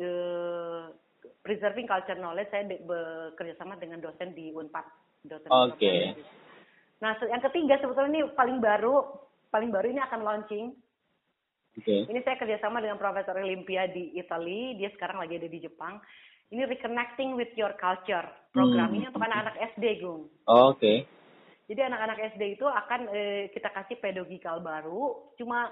uh, 0.00 0.84
preserving 1.42 1.88
culture 1.88 2.18
knowledge, 2.18 2.50
saya 2.52 2.64
bekerja 2.68 3.54
sama 3.58 3.76
dengan 3.76 4.00
dosen 4.00 4.32
di 4.32 4.52
Unpad. 4.54 4.86
Dosen 5.26 5.48
Oke. 5.50 5.76
Okay. 5.80 6.00
Nah, 6.98 7.14
yang 7.26 7.42
ketiga 7.42 7.78
sebetulnya 7.78 8.10
ini 8.10 8.22
paling 8.34 8.58
baru, 8.58 9.06
paling 9.50 9.70
baru 9.70 9.86
ini 9.90 10.00
akan 10.02 10.20
launching. 10.22 10.74
Okay. 11.78 12.10
Ini 12.10 12.20
saya 12.26 12.34
kerjasama 12.38 12.82
dengan 12.82 12.98
Profesor 12.98 13.38
Olympia 13.38 13.86
di 13.86 14.18
Italy, 14.18 14.74
dia 14.74 14.90
sekarang 14.98 15.22
lagi 15.22 15.38
ada 15.38 15.46
di 15.46 15.62
Jepang. 15.62 16.02
Ini 16.48 16.64
Reconnecting 16.64 17.38
with 17.38 17.52
Your 17.54 17.76
Culture. 17.78 18.24
Program 18.50 18.90
hmm. 18.90 18.96
ini 18.98 19.04
untuk 19.06 19.22
anak-anak 19.22 19.56
SD, 19.76 20.02
Gung. 20.02 20.26
Oh, 20.48 20.74
Oke. 20.74 20.80
Okay. 20.80 20.98
Jadi 21.68 21.80
anak-anak 21.84 22.18
SD 22.34 22.56
itu 22.56 22.64
akan 22.64 23.12
eh, 23.12 23.52
kita 23.52 23.68
kasih 23.68 24.00
pedagogikal 24.00 24.64
baru, 24.64 25.36
cuma 25.36 25.68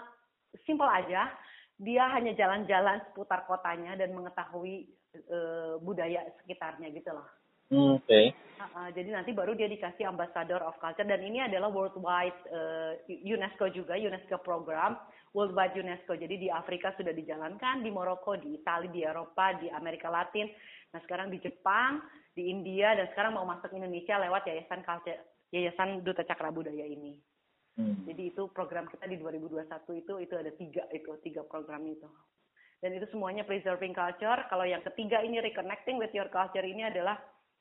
simpel 0.68 0.84
aja, 0.84 1.32
dia 1.76 2.08
hanya 2.12 2.32
jalan-jalan 2.32 3.04
seputar 3.10 3.44
kotanya 3.44 3.96
dan 4.00 4.16
mengetahui 4.16 4.88
eh, 5.12 5.74
budaya 5.80 6.24
sekitarnya 6.40 6.88
gitu 6.92 7.12
loh. 7.12 7.28
Hmm, 7.66 7.98
oke. 7.98 8.06
Okay. 8.06 8.30
Uh, 8.62 8.64
uh, 8.78 8.88
jadi 8.94 9.10
nanti 9.10 9.34
baru 9.34 9.58
dia 9.58 9.66
dikasih 9.66 10.06
ambassador 10.06 10.62
of 10.62 10.78
culture 10.78 11.02
dan 11.02 11.18
ini 11.18 11.42
adalah 11.42 11.66
worldwide 11.66 12.38
uh, 12.54 12.94
UNESCO 13.10 13.74
juga 13.74 13.98
UNESCO 13.98 14.38
program 14.38 14.94
worldwide 15.34 15.74
UNESCO. 15.74 16.14
Jadi 16.14 16.46
di 16.46 16.48
Afrika 16.48 16.94
sudah 16.94 17.10
dijalankan, 17.10 17.82
di 17.82 17.90
Maroko, 17.90 18.38
di 18.38 18.56
Italia, 18.56 18.88
di 18.88 19.02
Eropa, 19.02 19.52
di 19.58 19.66
Amerika 19.68 20.08
Latin. 20.08 20.46
Nah 20.94 21.00
sekarang 21.02 21.28
di 21.28 21.42
Jepang, 21.42 22.00
di 22.32 22.48
India 22.48 22.94
dan 22.94 23.10
sekarang 23.10 23.34
mau 23.34 23.44
masuk 23.44 23.74
Indonesia 23.74 24.16
lewat 24.16 24.46
Yayasan 24.46 24.80
Culture 24.86 25.20
Yayasan 25.50 26.06
Duta 26.06 26.22
Cakra 26.22 26.54
Budaya 26.54 26.86
ini. 26.86 27.18
Hmm. 27.76 28.08
Jadi 28.08 28.32
itu 28.32 28.48
program 28.56 28.88
kita 28.88 29.04
di 29.04 29.20
2021 29.20 29.68
itu 30.00 30.12
itu 30.24 30.34
ada 30.34 30.50
tiga 30.56 30.82
itu 30.96 31.12
tiga 31.20 31.44
program 31.44 31.84
itu. 31.84 32.08
Dan 32.80 32.96
itu 32.96 33.08
semuanya 33.12 33.44
preserving 33.44 33.92
culture. 33.92 34.40
Kalau 34.48 34.64
yang 34.64 34.80
ketiga 34.84 35.20
ini 35.20 35.40
reconnecting 35.40 36.00
with 36.00 36.12
your 36.12 36.28
culture 36.32 36.64
ini 36.64 36.88
adalah 36.88 37.16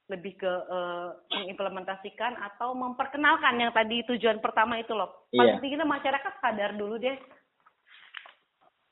lebih 0.05 0.37
ke 0.37 0.47
uh, 0.47 1.17
mengimplementasikan 1.33 2.37
atau 2.37 2.77
memperkenalkan 2.77 3.57
yang 3.57 3.73
tadi 3.73 4.05
tujuan 4.05 4.37
pertama 4.37 4.77
itu 4.77 4.93
loh. 4.93 5.27
Paling 5.33 5.57
yeah. 5.59 5.71
kita 5.81 5.85
masyarakat 5.87 6.33
sadar 6.39 6.77
dulu 6.77 7.01
deh. 7.01 7.17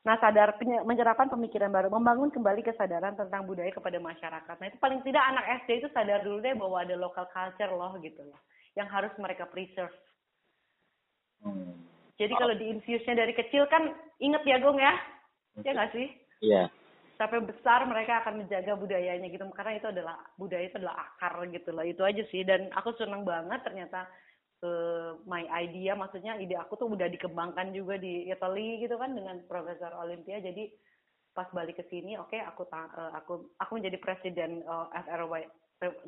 Nah, 0.03 0.19
sadar 0.19 0.59
menyerapkan 0.59 1.31
pemikiran 1.31 1.71
baru, 1.71 1.87
membangun 1.87 2.27
kembali 2.27 2.59
kesadaran 2.59 3.15
tentang 3.15 3.47
budaya 3.47 3.71
kepada 3.71 4.03
masyarakat. 4.03 4.55
Nah, 4.59 4.67
itu 4.67 4.75
paling 4.75 4.99
tidak 5.07 5.23
anak 5.23 5.63
SD 5.63 5.79
itu 5.79 5.87
sadar 5.95 6.19
dulu 6.27 6.43
deh 6.43 6.51
bahwa 6.59 6.83
ada 6.83 6.95
local 6.99 7.23
culture 7.31 7.71
loh 7.71 7.95
gitu 8.03 8.19
loh 8.27 8.41
yang 8.75 8.89
harus 8.89 9.13
mereka 9.21 9.47
preserve. 9.47 9.93
Hmm. 11.43 11.75
Jadi 12.15 12.33
kalau 12.39 12.55
di 12.55 12.65
infuse-nya 12.71 13.19
dari 13.19 13.33
kecil 13.35 13.67
kan 13.67 13.91
inget 14.23 14.43
ya 14.47 14.57
Gong 14.63 14.79
ya, 14.79 14.93
ya 15.59 15.71
nggak 15.75 15.91
sih? 15.91 16.07
Iya. 16.39 16.65
Yeah. 16.65 16.67
Sampai 17.13 17.45
besar 17.45 17.85
mereka 17.85 18.25
akan 18.25 18.43
menjaga 18.43 18.73
budayanya 18.73 19.29
gitu, 19.29 19.45
karena 19.53 19.77
itu 19.77 19.87
adalah 19.91 20.17
budaya 20.35 20.65
itu 20.65 20.81
adalah 20.81 20.97
akar 21.13 21.45
gitu 21.51 21.69
lah, 21.69 21.85
itu 21.85 22.01
aja 22.01 22.23
sih. 22.33 22.41
Dan 22.41 22.73
aku 22.73 22.95
senang 22.97 23.21
banget 23.21 23.61
ternyata 23.61 24.09
uh, 24.65 25.19
my 25.29 25.45
idea, 25.53 25.93
maksudnya 25.93 26.39
ide 26.41 26.57
aku 26.57 26.79
tuh 26.79 26.89
udah 26.89 27.05
dikembangkan 27.11 27.69
juga 27.75 28.01
di 28.01 28.27
Italy 28.31 28.81
gitu 28.81 28.97
kan 28.97 29.13
dengan 29.13 29.45
Profesor 29.45 29.93
Olympia. 29.93 30.41
Jadi 30.41 30.73
pas 31.33 31.49
balik 31.53 31.81
ke 31.81 31.85
sini, 31.89 32.17
oke 32.17 32.33
okay, 32.33 32.41
aku 32.45 32.65
uh, 32.69 33.11
aku 33.17 33.49
aku 33.57 33.71
menjadi 33.77 33.97
presiden 34.01 34.61
uh, 34.69 34.89
eh, 34.93 35.05
FRY 35.09 35.43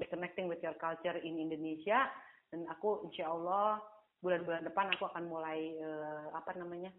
Connecting 0.07 0.47
with 0.47 0.61
Your 0.61 0.77
Culture 0.77 1.17
in 1.19 1.41
Indonesia 1.41 2.07
dan 2.53 2.63
aku 2.71 3.03
insya 3.09 3.27
Allah 3.27 3.81
bulan-bulan 4.23 4.63
depan 4.67 4.91
aku 4.95 5.07
akan 5.11 5.23
mulai 5.27 5.75
uh, 5.79 6.31
apa 6.35 6.55
namanya 6.55 6.91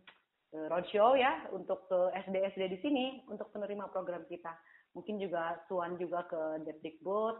uh, 0.57 0.67
roadshow 0.73 1.17
ya 1.17 1.49
untuk 1.53 1.89
ke 1.89 1.99
SD 2.27 2.37
SD 2.57 2.63
di 2.77 2.79
sini 2.81 3.07
untuk 3.31 3.51
penerima 3.53 3.89
program 3.93 4.25
kita 4.29 4.53
mungkin 4.93 5.21
juga 5.21 5.61
Suan 5.69 6.01
juga 6.01 6.25
ke 6.29 6.65
Depdikbud 6.65 7.37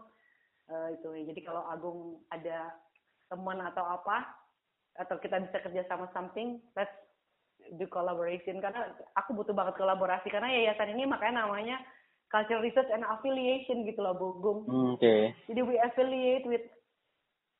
uh, 0.69 0.89
itu 0.93 1.09
jadi 1.33 1.39
kalau 1.45 1.63
Agung 1.69 2.21
ada 2.33 2.73
teman 3.27 3.59
atau 3.61 3.83
apa 3.85 4.25
atau 4.97 5.17
kita 5.21 5.37
bisa 5.43 5.57
kerja 5.61 5.85
sama 5.85 6.09
something 6.13 6.57
let's 6.73 6.93
do 7.75 7.85
collaboration 7.89 8.63
karena 8.63 8.93
aku 9.17 9.35
butuh 9.35 9.51
banget 9.51 9.75
kolaborasi 9.75 10.31
karena 10.31 10.49
yayasan 10.49 10.95
ini 10.95 11.03
makanya 11.05 11.45
namanya 11.45 11.77
cultural 12.31 12.63
research 12.63 12.91
and 12.91 13.07
affiliation 13.07 13.87
gitu 13.87 13.99
loh 14.03 14.15
Bung. 14.15 14.67
Hmm, 14.67 14.95
oke. 14.95 14.99
Okay. 14.99 15.31
Jadi 15.47 15.59
we 15.63 15.75
affiliate 15.79 16.45
with 16.47 16.63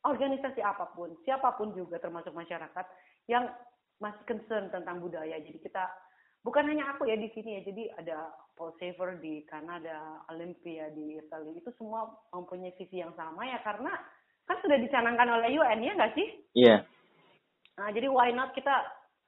organisasi 0.06 0.62
apa 0.62 0.94
pun, 0.94 1.16
siapa 1.26 1.56
pun 1.58 1.74
juga 1.74 1.98
termasuk 1.98 2.36
masyarakat 2.36 2.86
yang 3.32 3.50
masih 3.98 4.24
concern 4.30 4.70
tentang 4.70 5.02
budaya. 5.02 5.42
Jadi 5.42 5.58
kita 5.58 5.90
bukan 6.46 6.70
hanya 6.70 6.94
aku 6.94 7.10
ya 7.10 7.18
di 7.18 7.30
sini 7.34 7.58
ya. 7.58 7.62
Jadi 7.66 7.84
ada 7.98 8.30
Paul 8.54 8.74
Saver 8.78 9.18
di 9.22 9.42
Kanada, 9.50 10.22
Olympia 10.30 10.90
di 10.94 11.18
Italia 11.18 11.54
itu 11.54 11.70
semua 11.78 12.10
mempunyai 12.34 12.74
visi 12.78 13.02
yang 13.02 13.14
sama 13.18 13.46
ya 13.46 13.62
karena 13.66 13.94
kan 14.48 14.58
sudah 14.64 14.80
dicanangkan 14.80 15.28
oleh 15.28 15.60
UN 15.60 15.80
ya 15.84 15.94
nggak 15.98 16.14
sih? 16.16 16.28
Iya. 16.56 16.68
Yeah. 16.68 16.80
Nah 17.78 17.90
jadi 17.94 18.08
why 18.10 18.34
not 18.34 18.56
kita 18.58 18.74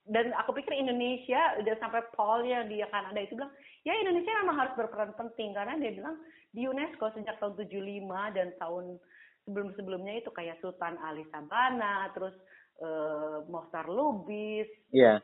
dan 0.10 0.34
aku 0.42 0.58
pikir 0.58 0.74
Indonesia 0.74 1.60
udah 1.62 1.76
sampai 1.78 2.02
Paul 2.18 2.42
yang 2.42 2.66
di 2.66 2.82
Kanada 2.90 3.20
itu 3.22 3.38
bilang 3.38 3.54
ya 3.86 3.94
Indonesia 3.94 4.42
memang 4.42 4.58
harus 4.58 4.74
berperan 4.74 5.14
penting 5.14 5.54
karena 5.54 5.78
dia 5.78 5.94
bilang 5.94 6.18
di 6.50 6.66
UNESCO 6.66 7.14
sejak 7.14 7.38
tahun 7.38 7.54
75 7.62 8.10
dan 8.34 8.48
tahun 8.58 8.98
sebelum-sebelumnya 9.50 10.22
itu 10.22 10.30
kayak 10.30 10.62
Sultan 10.62 11.02
Ali 11.02 11.26
Sabana 11.34 12.14
terus 12.14 12.38
uh, 12.86 13.42
Mohtar 13.50 13.90
Lubis 13.90 14.70
yeah 14.94 15.18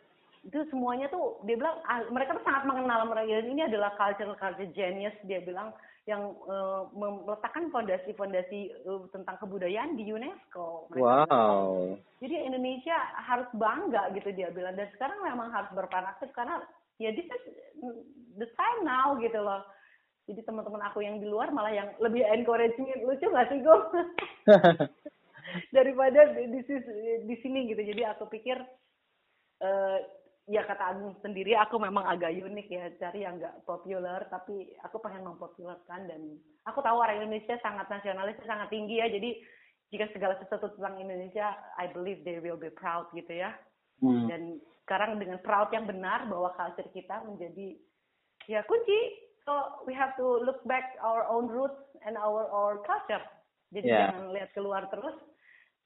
itu 0.46 0.62
semuanya 0.70 1.10
tuh 1.10 1.42
dia 1.50 1.58
bilang 1.58 1.82
ah, 1.90 2.06
mereka 2.14 2.38
tuh 2.38 2.46
sangat 2.46 2.70
mengenal 2.70 3.10
mereka 3.10 3.42
ini 3.42 3.66
adalah 3.66 3.98
cultural 3.98 4.38
culture 4.38 4.70
genius 4.78 5.18
dia 5.26 5.42
bilang 5.42 5.74
yang 6.06 6.38
uh, 6.46 6.86
meletakkan 6.94 7.74
fondasi-fondasi 7.74 8.86
uh, 8.86 9.10
tentang 9.10 9.42
kebudayaan 9.42 9.98
di 9.98 10.06
UNESCO. 10.06 10.86
Mereka 10.94 11.02
wow. 11.02 11.26
Bilang. 11.26 11.98
Jadi 12.22 12.36
Indonesia 12.46 12.94
harus 13.26 13.50
bangga 13.58 14.14
gitu 14.14 14.30
dia 14.38 14.54
bilang 14.54 14.78
dan 14.78 14.86
sekarang 14.94 15.18
memang 15.26 15.50
harus 15.50 15.74
berperan 15.74 16.06
aktif 16.06 16.30
karena 16.38 16.62
ya 17.02 17.10
this 17.10 17.26
is 17.26 17.44
the 18.38 18.46
time 18.54 18.86
now 18.86 19.18
gitu 19.18 19.42
loh. 19.42 19.66
Jadi 20.26 20.42
teman-teman 20.42 20.82
aku 20.90 21.06
yang 21.06 21.22
di 21.22 21.30
luar 21.30 21.54
malah 21.54 21.70
yang 21.70 21.90
lebih 22.02 22.26
encouraging 22.26 23.06
lucu 23.06 23.30
gak 23.30 23.48
sih 23.54 23.62
gue? 23.62 23.80
Daripada 25.76 26.34
di, 26.34 26.50
di, 26.50 26.76
di 27.30 27.36
sini 27.46 27.70
gitu. 27.70 27.82
Jadi 27.86 28.02
aku 28.02 28.26
pikir 28.26 28.58
uh, 29.62 30.00
ya 30.46 30.62
kata 30.62 30.94
Agung 30.94 31.18
sendiri 31.26 31.58
aku 31.58 31.82
memang 31.82 32.06
agak 32.06 32.30
unik 32.38 32.68
ya 32.70 32.86
cari 33.02 33.26
yang 33.26 33.42
nggak 33.42 33.66
populer 33.66 34.22
tapi 34.30 34.78
aku 34.86 35.02
pengen 35.02 35.26
mempopulerkan 35.26 36.06
dan 36.06 36.38
aku 36.70 36.86
tahu 36.86 37.02
orang 37.02 37.26
Indonesia 37.26 37.58
sangat 37.66 37.90
nasionalis 37.90 38.38
sangat 38.46 38.70
tinggi 38.70 39.02
ya 39.02 39.10
jadi 39.10 39.34
jika 39.90 40.06
segala 40.14 40.38
sesuatu 40.38 40.70
tentang 40.78 41.02
Indonesia 41.02 41.50
I 41.82 41.90
believe 41.90 42.22
they 42.22 42.38
will 42.38 42.62
be 42.62 42.70
proud 42.70 43.10
gitu 43.18 43.42
ya 43.42 43.58
hmm. 44.06 44.30
dan 44.30 44.62
sekarang 44.86 45.18
dengan 45.18 45.42
proud 45.42 45.74
yang 45.74 45.90
benar 45.90 46.30
bahwa 46.30 46.54
culture 46.54 46.94
kita 46.94 47.26
menjadi 47.26 47.82
ya 48.46 48.62
kunci 48.70 49.25
so 49.46 49.86
we 49.86 49.94
have 49.94 50.14
to 50.18 50.26
look 50.42 50.60
back 50.66 50.98
our 51.02 51.24
own 51.30 51.48
roots 51.48 51.80
and 52.04 52.18
our 52.18 52.50
our 52.50 52.82
culture 52.84 53.22
jadi 53.74 53.88
yeah. 53.88 54.00
jangan 54.12 54.34
lihat 54.34 54.50
keluar 54.54 54.86
terus 54.92 55.16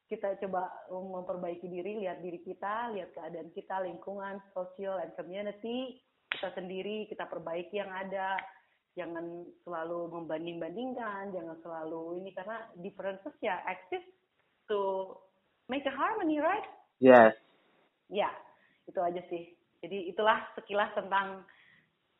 kita 0.10 0.42
coba 0.42 0.66
memperbaiki 0.90 1.70
diri, 1.70 2.02
lihat 2.02 2.26
diri 2.26 2.42
kita, 2.42 2.90
lihat 2.98 3.14
keadaan 3.14 3.54
kita, 3.54 3.78
lingkungan, 3.86 4.42
sosial, 4.58 4.98
and 4.98 5.14
community, 5.14 6.02
kita 6.34 6.50
sendiri, 6.58 7.06
kita 7.06 7.30
perbaiki 7.30 7.78
yang 7.78 7.94
ada, 7.94 8.42
jangan 8.98 9.46
selalu 9.62 10.10
membanding-bandingkan, 10.10 11.30
jangan 11.30 11.58
selalu 11.62 12.26
ini 12.26 12.34
karena 12.34 12.58
differences 12.82 13.32
ya 13.46 13.62
exist 13.70 14.10
to 14.66 15.14
make 15.70 15.86
a 15.86 15.94
harmony, 15.94 16.42
right? 16.42 16.66
Yes. 16.98 17.38
Ya, 18.10 18.34
itu 18.90 18.98
aja 18.98 19.22
sih. 19.30 19.54
Jadi 19.86 20.10
itulah 20.10 20.42
sekilas 20.58 20.90
tentang 20.98 21.46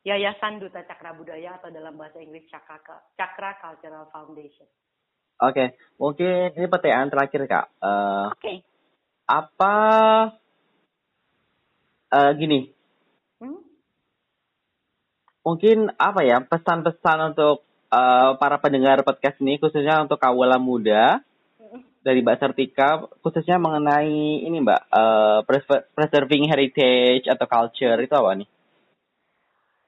Yayasan 0.00 0.64
Duta 0.64 0.80
Cakra 0.88 1.12
Budaya 1.12 1.60
atau 1.60 1.68
dalam 1.68 1.92
bahasa 2.00 2.16
Inggris 2.24 2.48
Cakra, 2.48 2.80
Cakra 3.20 3.60
Cultural 3.60 4.08
Foundation. 4.08 4.64
Oke, 5.40 5.76
mungkin 5.96 6.52
ini 6.56 6.66
pertanyaan 6.68 7.08
terakhir 7.08 7.48
kak. 7.48 7.66
Uh, 7.80 8.32
Oke. 8.32 8.40
Okay. 8.40 8.56
Apa 9.28 9.74
uh, 12.12 12.32
gini? 12.36 12.72
Hmm? 13.40 13.60
Mungkin 15.44 15.92
apa 15.96 16.20
ya 16.24 16.44
pesan-pesan 16.44 17.36
untuk 17.36 17.64
uh, 17.88 18.36
para 18.36 18.56
pendengar 18.60 19.00
podcast 19.04 19.40
ini 19.40 19.56
khususnya 19.56 20.04
untuk 20.04 20.20
kawula 20.20 20.60
muda 20.60 21.24
hmm. 21.56 22.04
dari 22.04 22.20
Mbak 22.20 22.36
Sertika 22.40 23.08
khususnya 23.24 23.56
mengenai 23.56 24.44
ini 24.44 24.60
Mbak 24.60 24.82
uh, 24.92 25.40
preserving 25.96 26.48
heritage 26.52 27.28
atau 27.32 27.46
culture 27.48 28.00
itu 28.00 28.12
apa 28.12 28.44
nih? 28.44 28.48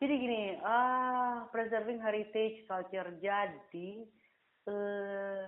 Jadi 0.03 0.14
gini, 0.18 0.59
uh, 0.59 1.46
preserving 1.55 2.03
heritage 2.03 2.66
culture 2.66 3.07
jadi 3.22 3.90
eh, 4.66 5.46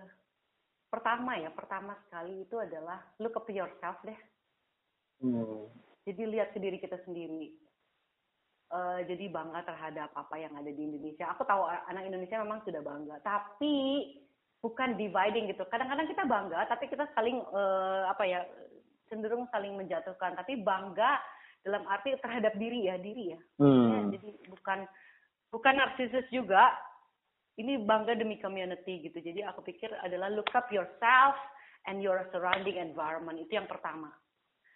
pertama 0.86 1.34
ya, 1.42 1.50
pertama 1.50 1.98
sekali 2.06 2.46
itu 2.46 2.54
adalah 2.62 3.02
look 3.18 3.34
up 3.34 3.50
yourself 3.50 3.98
deh. 4.06 4.14
Hmm. 5.26 5.66
Jadi 6.06 6.22
lihat 6.30 6.54
ke 6.54 6.62
diri 6.62 6.78
kita 6.78 7.02
sendiri. 7.02 7.50
Uh, 8.70 9.02
jadi 9.10 9.26
bangga 9.26 9.66
terhadap 9.66 10.14
apa 10.14 10.34
yang 10.38 10.54
ada 10.54 10.70
di 10.70 10.82
Indonesia. 10.86 11.34
Aku 11.34 11.42
tahu 11.42 11.66
anak 11.90 12.06
Indonesia 12.06 12.38
memang 12.38 12.62
sudah 12.62 12.78
bangga, 12.78 13.18
tapi 13.26 13.74
bukan 14.62 14.94
dividing 14.94 15.50
gitu. 15.50 15.66
Kadang-kadang 15.66 16.06
kita 16.06 16.22
bangga, 16.30 16.62
tapi 16.70 16.86
kita 16.86 17.10
saling 17.18 17.42
uh, 17.50 18.06
apa 18.06 18.22
ya 18.22 18.46
cenderung 19.10 19.50
saling 19.50 19.74
menjatuhkan. 19.74 20.38
Tapi 20.38 20.62
bangga 20.62 21.18
dalam 21.64 21.82
arti 21.88 22.12
terhadap 22.20 22.54
diri 22.60 22.86
ya 22.92 23.00
diri 23.00 23.32
ya. 23.32 23.40
Hmm. 23.58 24.12
jadi 24.12 24.28
bukan 24.52 24.84
bukan 25.48 25.74
narsisis 25.74 26.28
juga, 26.28 26.76
ini 27.56 27.80
bangga 27.82 28.18
demi 28.18 28.36
community 28.42 29.06
gitu. 29.08 29.18
Jadi 29.22 29.40
aku 29.46 29.64
pikir 29.64 29.88
adalah 30.02 30.28
look 30.28 30.50
up 30.52 30.68
yourself 30.68 31.38
and 31.88 32.04
your 32.04 32.26
surrounding 32.34 32.76
environment 32.76 33.40
itu 33.40 33.56
yang 33.56 33.70
pertama. 33.70 34.10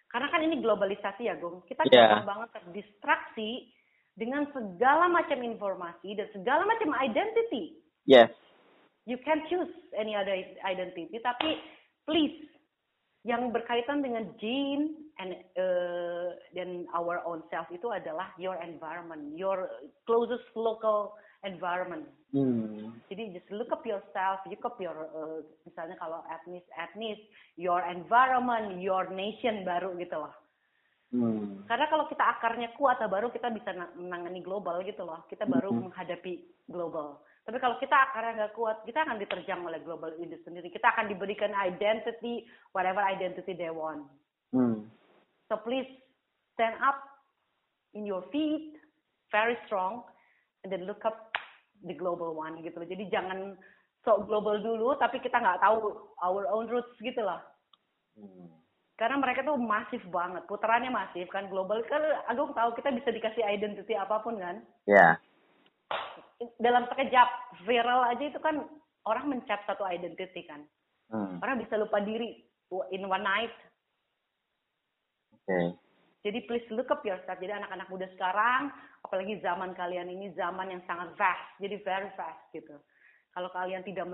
Karena 0.09 0.27
kan 0.33 0.41
ini 0.41 0.57
globalisasi 0.57 1.29
ya, 1.29 1.37
Gong. 1.37 1.61
Kita 1.69 1.85
yeah. 1.93 2.17
gampang 2.17 2.25
banget 2.25 2.49
terdistraksi 2.57 3.69
dengan 4.17 4.49
segala 4.49 5.05
macam 5.05 5.37
informasi 5.45 6.17
dan 6.17 6.27
segala 6.33 6.65
macam 6.65 6.89
identity. 6.97 7.77
Yes. 8.09 8.33
You 9.05 9.21
can 9.21 9.45
choose 9.47 9.69
any 9.93 10.17
other 10.17 10.33
identity, 10.65 11.17
tapi 11.21 11.61
please 12.09 12.45
yang 13.27 13.51
berkaitan 13.51 14.01
dengan 14.01 14.31
gene 14.39 15.08
and 15.19 15.35
uh, 15.59 16.31
dan 16.55 16.87
our 16.95 17.19
own 17.27 17.43
self 17.51 17.67
itu 17.69 17.91
adalah 17.91 18.31
your 18.39 18.55
environment, 18.63 19.35
your 19.35 19.67
closest 20.07 20.47
local 20.55 21.19
environment. 21.43 22.07
Hmm. 22.31 22.95
Jadi 23.11 23.35
just 23.35 23.49
look 23.51 23.69
up 23.75 23.83
yourself, 23.83 24.39
look 24.47 24.63
up 24.63 24.79
your 24.79 24.95
uh, 25.11 25.43
misalnya 25.67 25.99
kalau 25.99 26.23
etnis 26.31 26.63
etnis, 26.79 27.19
your 27.59 27.83
environment, 27.83 28.79
your 28.79 29.11
nation 29.11 29.67
baru 29.67 29.91
gitu 29.99 30.15
loh. 30.15 30.33
Hmm. 31.09 31.65
Karena 31.65 31.89
kalau 31.89 32.05
kita 32.05 32.21
akarnya 32.21 32.69
kuat, 32.77 33.01
baru 33.01 33.33
kita 33.33 33.49
bisa 33.49 33.73
menangani 33.97 34.45
global 34.45 34.79
gitu 34.85 35.03
loh. 35.03 35.25
Kita 35.25 35.49
baru 35.49 35.73
hmm. 35.73 35.89
menghadapi 35.89 36.33
global. 36.69 37.25
Tapi 37.49 37.57
kalau 37.57 37.81
kita 37.81 37.97
akarnya 37.97 38.45
nggak 38.45 38.53
kuat, 38.53 38.85
kita 38.85 39.01
akan 39.01 39.17
diterjang 39.17 39.65
oleh 39.65 39.81
global 39.81 40.13
itu 40.21 40.37
sendiri. 40.45 40.69
Kita 40.69 40.93
akan 40.93 41.09
diberikan 41.09 41.49
identity, 41.57 42.45
whatever 42.77 43.01
identity 43.01 43.57
they 43.57 43.73
want. 43.73 44.05
Hmm. 44.53 44.85
So 45.49 45.57
please 45.65 45.89
stand 46.53 46.77
up 46.85 47.01
in 47.97 48.05
your 48.05 48.21
feet, 48.29 48.77
very 49.33 49.57
strong, 49.65 50.05
and 50.61 50.69
then 50.69 50.85
look 50.85 51.01
up 51.03 51.33
the 51.81 51.97
global 51.97 52.37
one 52.37 52.61
gitu 52.61 52.77
loh. 52.77 52.87
Jadi 52.87 53.09
jangan 53.09 53.57
so 54.05 54.23
global 54.23 54.61
dulu 54.61 54.95
tapi 54.95 55.19
kita 55.19 55.41
nggak 55.41 55.59
tahu 55.59 55.97
our 56.21 56.45
own 56.53 56.69
roots 56.69 56.93
gitu 57.01 57.19
loh. 57.19 57.41
Hmm. 58.15 58.47
Karena 58.99 59.15
mereka 59.15 59.47
tuh 59.47 59.55
masif 59.55 60.03
banget, 60.11 60.43
putarannya 60.51 60.91
masif 60.91 61.31
kan 61.31 61.47
global 61.47 61.79
kan 61.87 62.03
Agung 62.27 62.51
tahu 62.51 62.75
kita 62.75 62.91
bisa 62.91 63.15
dikasih 63.15 63.47
identity 63.47 63.95
apa 63.95 64.19
pun 64.19 64.35
kan? 64.37 64.59
Iya. 64.85 65.15
Yeah. 65.15 66.51
Dalam 66.59 66.87
sekejap 66.91 67.27
viral 67.63 68.11
aja 68.11 68.23
itu 68.27 68.39
kan 68.43 68.67
orang 69.07 69.25
mencap 69.31 69.63
satu 69.63 69.87
identity 69.87 70.43
kan. 70.45 70.67
Hmm. 71.09 71.39
Orang 71.39 71.63
bisa 71.63 71.79
lupa 71.79 72.03
diri 72.03 72.43
in 72.91 73.07
one 73.07 73.23
night. 73.23 73.55
Okay. 75.49 75.73
Jadi 76.29 76.45
please 76.45 76.67
look 76.69 76.93
up 76.93 77.01
yourself. 77.01 77.41
Jadi 77.41 77.49
anak-anak 77.49 77.89
muda 77.89 78.05
sekarang, 78.13 78.69
apalagi 79.01 79.41
zaman 79.41 79.73
kalian 79.73 80.13
ini 80.13 80.29
zaman 80.37 80.69
yang 80.69 80.83
sangat 80.85 81.09
fast. 81.17 81.41
Jadi 81.57 81.81
very 81.81 82.11
fast 82.13 82.37
gitu. 82.53 82.77
Kalau 83.33 83.49
kalian 83.49 83.81
tidak 83.81 84.05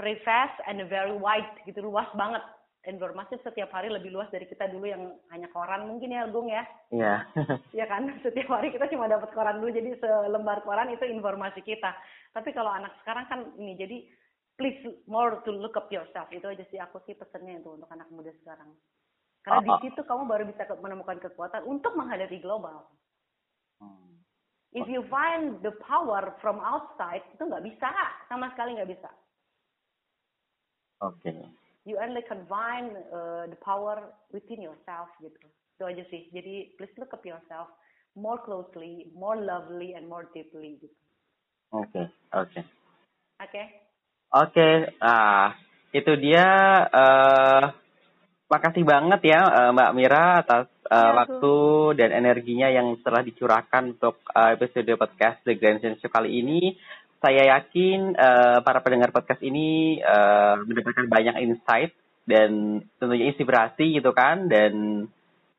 very 0.00 0.16
fast 0.24 0.56
and 0.64 0.80
very 0.88 1.12
wide 1.12 1.60
gitu 1.68 1.84
luas 1.84 2.08
banget 2.16 2.40
informasi 2.88 3.36
setiap 3.44 3.74
hari 3.74 3.92
lebih 3.92 4.14
luas 4.14 4.30
dari 4.32 4.48
kita 4.48 4.70
dulu 4.70 4.88
yang 4.88 5.12
hanya 5.28 5.50
koran 5.52 5.84
mungkin 5.84 6.14
ya 6.14 6.24
Gung 6.30 6.48
ya 6.48 6.64
iya 6.94 7.26
Iya 7.76 7.84
kan 7.90 8.06
setiap 8.24 8.48
hari 8.48 8.70
kita 8.72 8.88
cuma 8.88 9.10
dapat 9.10 9.34
koran 9.34 9.58
dulu 9.58 9.74
jadi 9.74 9.98
selembar 10.00 10.64
koran 10.64 10.88
itu 10.94 11.04
informasi 11.04 11.60
kita 11.66 11.92
tapi 12.32 12.54
kalau 12.54 12.70
anak 12.70 12.94
sekarang 13.02 13.26
kan 13.26 13.40
ini 13.60 13.74
jadi 13.76 13.96
please 14.56 14.80
more 15.04 15.42
to 15.42 15.50
look 15.50 15.74
up 15.74 15.90
yourself 15.90 16.30
itu 16.30 16.46
aja 16.46 16.64
sih 16.70 16.78
aku 16.78 17.02
sih 17.04 17.18
pesennya 17.18 17.58
itu 17.58 17.76
untuk 17.76 17.90
anak 17.90 18.06
muda 18.14 18.30
sekarang 18.40 18.70
karena 19.46 19.60
di 19.64 19.72
Oh, 19.72 19.78
oh. 19.78 19.80
situ 19.82 20.00
kamu 20.04 20.26
baru 20.26 20.44
bisa 20.48 20.66
menemukan 20.80 21.18
kekuatan 21.22 21.62
untuk 21.66 21.94
menghadapi 21.98 22.38
global 22.42 22.86
Hmm. 23.78 24.24
if 24.74 24.84
you 24.90 25.02
find 25.08 25.62
the 25.62 25.72
power 25.86 26.34
from 26.42 26.58
outside 26.60 27.22
itu 27.34 27.42
nggak 27.46 27.64
bisa 27.64 27.88
sama 28.28 28.50
sekali 28.52 28.74
nggak 28.78 28.90
bisa 28.90 29.10
oke 31.00 31.32
you 31.86 31.96
only 31.96 32.20
can 32.28 32.44
find 32.46 32.92
uh, 33.12 33.48
the 33.48 33.56
power 33.64 34.12
within 34.32 34.60
yourself 34.60 35.08
gitu. 35.24 35.40
Itu 35.78 35.88
aja 35.88 36.04
sih. 36.12 36.28
Jadi 36.36 36.76
please 36.76 36.92
look 37.00 37.14
up 37.16 37.24
yourself 37.24 37.72
more 38.12 38.36
closely, 38.44 39.08
more 39.16 39.40
lovely 39.40 39.96
and 39.96 40.04
more 40.04 40.28
deeply 40.36 40.76
gitu. 40.82 40.96
oke 41.72 42.02
oke 42.34 42.60
Oke. 43.40 43.62
Oke, 44.28 44.92
ah 45.00 45.56
itu 45.96 46.12
dia. 46.20 46.46
eh 46.92 47.64
makasih 48.48 48.84
banget 48.84 49.20
ya 49.28 49.40
eh, 49.44 49.70
Mbak 49.76 49.92
Mira 49.94 50.40
atas 50.42 50.66
Iya, 50.88 51.12
waktu 51.12 51.56
dan 52.00 52.10
energinya 52.16 52.72
yang 52.72 52.96
telah 53.04 53.20
dicurahkan 53.20 53.92
untuk 53.96 54.24
eh, 54.32 54.56
episode 54.56 54.88
podcast 54.96 55.44
The 55.44 55.60
Grand 55.60 55.84
Sense 55.84 56.00
Show 56.00 56.08
kali 56.08 56.40
ini. 56.40 56.72
Saya 57.20 57.60
yakin 57.60 58.16
eh, 58.16 58.58
para 58.64 58.80
pendengar 58.80 59.12
podcast 59.12 59.44
ini 59.44 60.00
eh, 60.00 60.54
mendapatkan 60.64 61.04
banyak 61.04 61.36
insight 61.44 61.92
dan 62.24 62.80
tentunya 62.96 63.28
inspirasi 63.28 64.00
gitu 64.00 64.16
kan 64.16 64.48
dan 64.48 65.04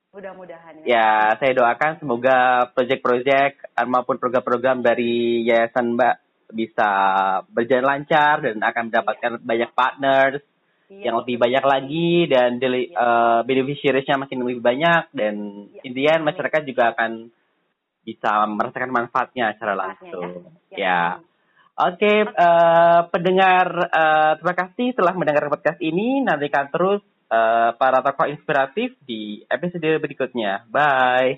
Mudah-mudahan 0.09 0.81
ya. 0.81 0.97
ya 0.97 1.09
saya 1.37 1.53
doakan 1.53 2.01
semoga 2.01 2.65
proyek-proyek 2.73 3.77
maupun 3.85 4.17
program-program 4.17 4.81
dari 4.81 5.45
yayasan 5.45 5.93
Mbak 5.93 6.15
bisa 6.49 6.89
berjalan 7.53 7.85
lancar 7.85 8.41
dan 8.41 8.57
akan 8.57 8.83
mendapatkan 8.89 9.31
banyak 9.45 9.69
partners 9.77 10.41
Iya, 10.89 11.13
yang 11.13 11.15
lebih 11.21 11.37
banyak 11.37 11.63
lagi 11.63 12.09
dan 12.25 12.57
deli- 12.57 12.89
Iya. 12.89 12.97
eh, 12.97 13.39
beneficiariesnya 13.45 14.17
makin 14.17 14.41
lebih 14.41 14.61
banyak 14.65 15.13
dan 15.13 15.35
Iya. 15.69 15.81
intinya 15.85 16.13
Amin. 16.17 16.25
masyarakat 16.33 16.61
juga 16.65 16.83
akan 16.97 17.11
bisa 18.01 18.31
merasakan 18.49 18.89
manfaatnya 18.89 19.53
secara 19.53 19.73
Manfaatnya, 19.77 20.09
langsung. 20.09 20.29
Ya, 20.73 20.77
Ya. 20.77 21.01
Oke, 21.79 22.11
eh, 22.27 22.99
pendengar, 23.07 23.67
eh, 23.87 24.31
terima 24.41 24.55
kasih 24.57 24.87
telah 24.97 25.13
mendengar 25.15 25.47
podcast 25.47 25.79
ini. 25.79 26.19
Nantikan 26.19 26.67
terus 26.73 26.99
eh, 27.29 27.69
para 27.77 28.01
tokoh 28.01 28.25
inspiratif 28.25 28.97
di 29.05 29.45
episode 29.45 30.01
berikutnya. 30.01 30.65
Bye. 30.65 31.37